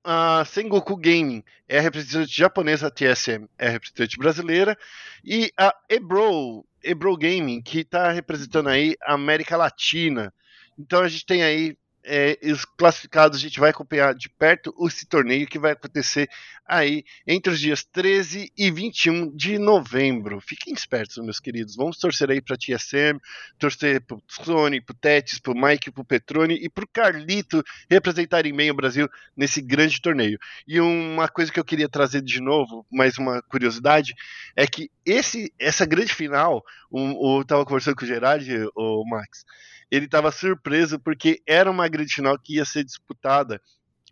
a. 0.05 0.45
Sengoku 0.45 0.97
Gaming 0.97 1.43
é 1.68 1.78
a 1.78 1.82
representante 1.82 2.36
japonesa, 2.36 2.88
a 2.88 2.91
TSM 2.91 3.47
é 3.59 3.68
a 3.68 3.70
representante 3.70 4.16
brasileira, 4.18 4.76
e 5.24 5.53
a 5.57 5.74
Ebro, 5.88 6.64
Ebro 6.82 7.16
Gaming, 7.16 7.61
que 7.62 7.80
está 7.80 8.11
representando 8.11 8.68
aí 8.68 8.97
a 9.03 9.14
América 9.14 9.57
Latina. 9.57 10.32
Então 10.78 11.03
a 11.03 11.09
gente 11.09 11.26
tem 11.26 11.43
aí 11.43 11.76
é, 12.05 12.38
os 12.44 12.64
classificados, 12.64 13.38
a 13.38 13.40
gente 13.40 13.61
vai 13.61 13.70
acompanhar 13.70 14.14
de 14.14 14.28
perto 14.28 14.74
esse 14.86 15.07
torneio 15.07 15.46
que 15.46 15.59
vai 15.59 15.72
acontecer 15.72 16.28
aí 16.66 17.05
entre 17.26 17.53
os 17.53 17.61
dias 17.61 17.84
13 17.84 18.53
e 18.57 18.70
21 18.70 19.34
de 19.36 19.59
novembro. 19.59 20.40
Fiquem 20.40 20.72
espertos, 20.72 21.22
meus 21.24 21.40
queridos. 21.40 21.76
Vamos 21.76 21.98
torcer 21.98 22.30
aí 22.30 22.40
para 22.40 22.57
TSM, 22.57 23.18
torcer 23.59 24.01
para 24.01 24.16
o 24.16 24.22
Sony, 24.28 24.80
para 24.80 24.92
o 24.92 24.96
Tetis, 24.96 25.38
para 25.38 25.53
o 25.53 25.61
Mike, 25.61 25.90
para 25.90 26.01
o 26.01 26.05
Petrone 26.05 26.55
e 26.55 26.68
para 26.68 26.84
o 26.84 26.88
Carlito 26.88 27.62
representarem 27.90 28.55
bem 28.55 28.70
o 28.70 28.74
Brasil 28.74 29.09
nesse 29.36 29.61
grande 29.61 30.01
torneio. 30.01 30.38
E 30.66 30.80
uma 30.80 31.28
coisa 31.28 31.53
que 31.53 31.59
eu 31.59 31.64
queria 31.64 31.88
trazer 31.88 32.22
de 32.22 32.40
novo, 32.40 32.86
mais 32.90 33.18
uma 33.18 33.42
curiosidade, 33.42 34.14
é 34.57 34.66
que 34.66 34.90
esse, 35.05 35.53
essa 35.59 35.84
grande 35.84 36.14
final, 36.14 36.62
um, 36.90 37.36
eu 37.36 37.42
estava 37.42 37.64
conversando 37.64 37.96
com 37.96 38.05
o 38.05 38.09
Gerard, 38.09 38.48
o 38.76 39.05
Max, 39.09 39.44
ele 39.91 40.07
estava 40.07 40.30
surpreso 40.30 40.99
porque 40.99 41.41
era 41.47 41.70
uma 41.70 41.88
grande 41.88 42.14
final 42.14 42.38
que 42.38 42.57
ia 42.57 42.64
ser 42.64 42.84
disputada 42.84 43.61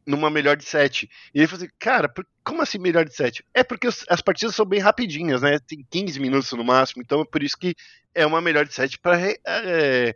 numa 0.07 0.31
melhor 0.31 0.57
de 0.57 0.65
sete. 0.65 1.09
E 1.35 1.39
ele 1.39 1.47
falou 1.47 1.65
assim, 1.65 1.73
cara, 1.79 2.13
como 2.43 2.63
assim 2.63 2.79
melhor 2.79 3.05
de 3.05 3.15
sete? 3.15 3.45
É 3.53 3.63
porque 3.63 3.87
as 3.87 4.23
partidas 4.23 4.55
são 4.55 4.65
bem 4.65 4.81
rapidinhas, 4.81 5.43
né? 5.43 5.59
Tem 5.59 5.85
15 5.91 6.19
minutos 6.19 6.51
no 6.53 6.65
máximo, 6.65 7.03
então 7.03 7.21
é 7.21 7.25
por 7.25 7.43
isso 7.43 7.59
que 7.59 7.75
é 8.15 8.25
uma 8.25 8.41
melhor 8.41 8.65
de 8.65 8.73
sete 8.73 8.99
para 8.99 9.21
é, 9.47 10.15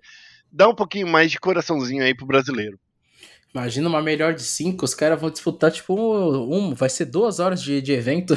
dar 0.51 0.69
um 0.69 0.75
pouquinho 0.75 1.07
mais 1.07 1.31
de 1.31 1.39
coraçãozinho 1.39 2.03
aí 2.03 2.15
pro 2.15 2.27
brasileiro. 2.27 2.81
Imagina 3.55 3.87
uma 3.87 4.01
melhor 4.01 4.33
de 4.33 4.43
cinco, 4.43 4.87
os 4.87 4.95
caras 4.95 5.21
vão 5.21 5.31
disputar 5.31 5.71
tipo 5.71 5.95
um, 5.95 6.75
vai 6.75 6.89
ser 6.89 7.05
duas 7.05 7.39
horas 7.39 7.63
de, 7.63 7.83
de 7.83 7.93
evento. 7.93 8.35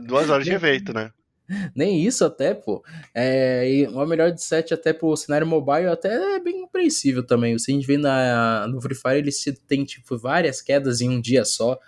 Duas 0.00 0.30
horas 0.30 0.46
de 0.46 0.52
evento, 0.54 0.94
né? 0.94 1.12
Nem 1.74 2.02
isso 2.04 2.24
até, 2.24 2.54
pô. 2.54 2.82
É, 3.14 3.70
e 3.70 3.86
uma 3.86 4.06
melhor 4.06 4.30
de 4.30 4.42
7 4.42 4.74
até 4.74 4.92
pro 4.92 5.16
cenário 5.16 5.46
mobile 5.46 5.88
até 5.88 6.36
é 6.36 6.40
bem 6.40 6.62
compreensível 6.62 7.24
também. 7.24 7.58
Se 7.58 7.70
a 7.70 7.74
gente 7.74 7.86
vê 7.86 7.96
na, 7.96 8.66
no 8.68 8.80
Free 8.80 8.94
Fire, 8.94 9.18
eles 9.18 9.44
tem 9.66 9.84
tipo, 9.84 10.16
várias 10.16 10.60
quedas 10.60 11.00
em 11.00 11.08
um 11.08 11.20
dia 11.20 11.44
só. 11.44 11.78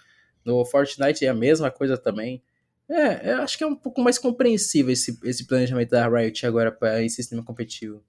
No 0.45 0.65
Fortnite 0.65 1.25
é 1.25 1.29
a 1.29 1.35
mesma 1.35 1.71
coisa 1.71 1.97
também. 1.97 2.43
É, 2.89 3.33
eu 3.33 3.43
acho 3.43 3.59
que 3.59 3.65
é 3.65 3.67
um 3.67 3.75
pouco 3.75 4.01
mais 4.01 4.17
compreensível 4.19 4.93
esse, 4.93 5.19
esse 5.25 5.45
planejamento 5.45 5.91
da 5.91 6.09
Riot 6.09 6.47
agora 6.47 6.71
para 6.71 7.03
esse 7.03 7.17
sistema 7.17 7.43
competitivo. 7.43 8.03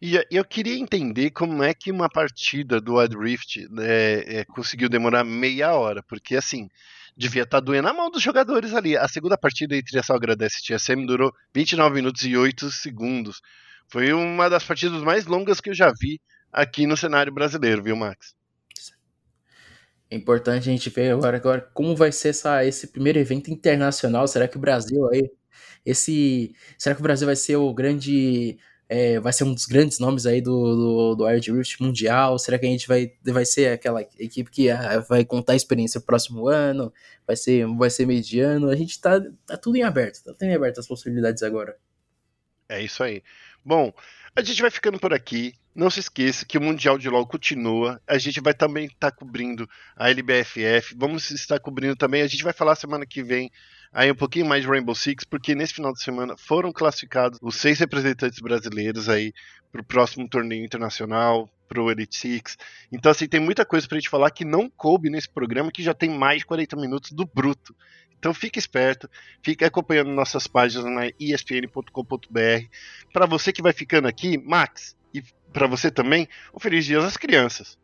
E 0.00 0.20
eu 0.30 0.44
queria 0.44 0.78
entender 0.78 1.30
como 1.30 1.62
é 1.62 1.74
que 1.74 1.90
uma 1.90 2.08
partida 2.08 2.80
do 2.80 2.96
Wild 2.96 3.16
Rift 3.16 3.68
é, 3.80 4.38
é, 4.38 4.44
conseguiu 4.44 4.88
demorar 4.88 5.24
meia 5.24 5.72
hora, 5.74 6.02
porque 6.04 6.36
assim, 6.36 6.68
devia 7.18 7.42
estar 7.42 7.60
tá 7.60 7.64
doendo 7.64 7.88
a 7.88 7.92
mão 7.92 8.10
dos 8.10 8.22
jogadores 8.22 8.72
ali. 8.72 8.96
A 8.96 9.08
segunda 9.08 9.36
partida 9.36 9.76
entre 9.76 9.98
a 9.98 10.02
Salgradece 10.02 10.60
e 10.60 10.76
TSM 10.76 11.04
durou 11.04 11.32
29 11.52 11.96
minutos 11.96 12.22
e 12.22 12.36
8 12.36 12.70
segundos. 12.70 13.40
Foi 13.88 14.12
uma 14.12 14.48
das 14.48 14.62
partidas 14.62 15.02
mais 15.02 15.26
longas 15.26 15.60
que 15.60 15.70
eu 15.70 15.74
já 15.74 15.92
vi 16.00 16.20
aqui 16.52 16.86
no 16.86 16.96
cenário 16.96 17.32
brasileiro, 17.32 17.82
viu, 17.82 17.96
Max? 17.96 18.36
É 20.10 20.16
importante 20.16 20.68
a 20.68 20.72
gente 20.72 20.88
ver 20.88 21.12
agora, 21.12 21.36
agora 21.36 21.60
como 21.74 21.94
vai 21.96 22.12
ser 22.12 22.28
essa, 22.28 22.64
esse 22.64 22.86
primeiro 22.86 23.18
evento 23.18 23.50
internacional. 23.50 24.26
Será 24.28 24.46
que 24.46 24.56
o 24.56 24.60
Brasil 24.60 25.08
aí. 25.10 25.28
Esse. 25.84 26.54
Será 26.78 26.94
que 26.94 27.00
o 27.00 27.02
Brasil 27.02 27.26
vai 27.26 27.36
ser 27.36 27.56
o 27.56 27.74
grande 27.74 28.58
é, 28.88 29.20
vai 29.20 29.32
ser 29.32 29.44
um 29.44 29.52
dos 29.52 29.66
grandes 29.66 29.98
nomes 29.98 30.24
aí 30.24 30.40
do, 30.40 30.50
do, 30.50 31.14
do 31.16 31.24
Wild 31.24 31.52
Rift 31.52 31.82
mundial? 31.82 32.38
Será 32.38 32.58
que 32.58 32.66
a 32.66 32.70
gente 32.70 32.88
vai, 32.88 33.12
vai 33.22 33.44
ser 33.44 33.72
aquela 33.72 34.00
equipe 34.18 34.50
que 34.50 34.70
ah, 34.70 35.00
vai 35.00 35.24
contar 35.24 35.52
a 35.52 35.56
experiência 35.56 36.00
próximo 36.00 36.48
ano? 36.48 36.92
Vai 37.26 37.36
ser, 37.36 37.66
vai 37.76 37.90
ser 37.90 38.06
mediano? 38.06 38.70
A 38.70 38.76
gente 38.76 38.98
tá, 38.98 39.20
tá 39.46 39.58
tudo 39.58 39.76
em 39.76 39.82
aberto, 39.82 40.24
tá 40.24 40.32
tudo 40.32 40.44
em 40.44 40.54
aberto 40.54 40.80
as 40.80 40.86
possibilidades 40.86 41.42
agora. 41.42 41.76
É 42.68 42.82
isso 42.82 43.02
aí. 43.02 43.22
Bom, 43.64 43.92
a 44.38 44.42
gente 44.42 44.62
vai 44.62 44.70
ficando 44.70 45.00
por 45.00 45.12
aqui. 45.12 45.52
Não 45.74 45.90
se 45.90 45.98
esqueça 45.98 46.46
que 46.46 46.56
o 46.56 46.60
Mundial 46.60 46.96
de 46.96 47.08
LoL 47.08 47.26
continua. 47.26 48.00
A 48.06 48.18
gente 48.18 48.40
vai 48.40 48.54
também 48.54 48.86
estar 48.86 49.10
tá 49.10 49.16
cobrindo 49.16 49.68
a 49.96 50.08
LBFF. 50.10 50.94
Vamos 50.96 51.32
estar 51.32 51.58
cobrindo 51.58 51.96
também. 51.96 52.22
A 52.22 52.26
gente 52.28 52.44
vai 52.44 52.52
falar 52.52 52.76
semana 52.76 53.04
que 53.04 53.20
vem 53.20 53.50
aí 53.92 54.10
um 54.12 54.14
pouquinho 54.14 54.46
mais 54.46 54.62
de 54.62 54.68
Rainbow 54.68 54.94
Six, 54.94 55.24
porque 55.24 55.56
nesse 55.56 55.74
final 55.74 55.92
de 55.92 56.00
semana 56.00 56.36
foram 56.36 56.72
classificados 56.72 57.38
os 57.42 57.56
seis 57.56 57.80
representantes 57.80 58.38
brasileiros 58.38 59.08
aí 59.08 59.32
para 59.72 59.80
o 59.80 59.84
próximo 59.84 60.28
torneio 60.28 60.64
internacional, 60.64 61.50
para 61.68 61.82
o 61.82 61.90
Elite 61.90 62.16
Six. 62.16 62.56
Então, 62.92 63.10
assim, 63.10 63.26
tem 63.26 63.40
muita 63.40 63.64
coisa 63.64 63.88
para 63.88 63.96
a 63.96 64.00
gente 64.00 64.08
falar 64.08 64.30
que 64.30 64.44
não 64.44 64.70
coube 64.70 65.10
nesse 65.10 65.28
programa, 65.28 65.72
que 65.72 65.82
já 65.82 65.92
tem 65.92 66.10
mais 66.10 66.38
de 66.38 66.46
40 66.46 66.76
minutos 66.76 67.10
do 67.10 67.26
bruto. 67.26 67.74
Então 68.18 68.34
fique 68.34 68.58
esperto, 68.58 69.08
fique 69.42 69.64
acompanhando 69.64 70.10
nossas 70.10 70.46
páginas 70.46 70.86
na 70.86 71.08
espn.com.br. 71.18 72.66
Para 73.12 73.26
você 73.26 73.52
que 73.52 73.62
vai 73.62 73.72
ficando 73.72 74.08
aqui, 74.08 74.36
Max, 74.38 74.96
e 75.14 75.22
para 75.52 75.66
você 75.66 75.90
também, 75.90 76.28
um 76.54 76.58
feliz 76.58 76.84
dia 76.84 76.98
às 76.98 77.16
crianças. 77.16 77.78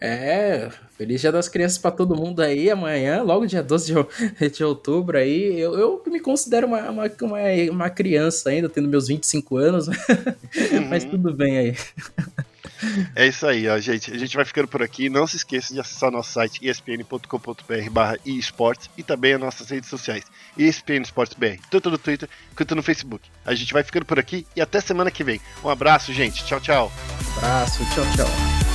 É, 0.00 0.68
feliz 0.98 1.20
dia 1.20 1.32
das 1.32 1.48
crianças 1.48 1.78
para 1.78 1.90
todo 1.90 2.16
mundo 2.16 2.42
aí 2.42 2.70
amanhã, 2.70 3.22
logo 3.22 3.46
dia 3.46 3.62
12 3.62 3.94
de, 3.94 4.50
de 4.50 4.64
outubro 4.64 5.16
aí. 5.16 5.58
Eu, 5.58 5.78
eu 5.78 6.02
me 6.06 6.20
considero 6.20 6.66
uma, 6.66 6.90
uma, 6.90 7.04
uma, 7.22 7.38
uma, 7.70 7.90
criança 7.90 8.50
ainda, 8.50 8.68
tendo 8.68 8.88
meus 8.88 9.08
25 9.08 9.56
anos, 9.56 9.88
uhum. 9.88 10.88
mas 10.90 11.04
tudo 11.04 11.32
bem 11.32 11.56
aí. 11.56 11.76
É 13.14 13.26
isso 13.26 13.46
aí, 13.46 13.68
ó, 13.68 13.78
gente. 13.78 14.12
A 14.12 14.18
gente 14.18 14.36
vai 14.36 14.44
ficando 14.44 14.68
por 14.68 14.82
aqui. 14.82 15.08
Não 15.08 15.26
se 15.26 15.36
esqueça 15.36 15.72
de 15.72 15.80
acessar 15.80 16.10
nosso 16.10 16.32
site 16.32 16.66
espn.com.br 16.66 17.90
barra 17.90 18.16
esportes 18.24 18.90
e 18.96 19.02
também 19.02 19.34
as 19.34 19.40
nossas 19.40 19.68
redes 19.70 19.88
sociais, 19.88 20.24
ESPN 20.56 21.02
Esportes 21.02 21.36
BR, 21.36 21.60
tanto 21.70 21.90
no 21.90 21.98
Twitter 21.98 22.28
quanto 22.56 22.74
no 22.74 22.82
Facebook. 22.82 23.28
A 23.44 23.54
gente 23.54 23.72
vai 23.72 23.82
ficando 23.82 24.04
por 24.04 24.18
aqui 24.18 24.46
e 24.56 24.60
até 24.60 24.80
semana 24.80 25.10
que 25.10 25.24
vem. 25.24 25.40
Um 25.62 25.68
abraço, 25.68 26.12
gente. 26.12 26.44
Tchau, 26.44 26.60
tchau. 26.60 26.92
abraço, 27.36 27.84
tchau, 27.94 28.04
tchau. 28.16 28.73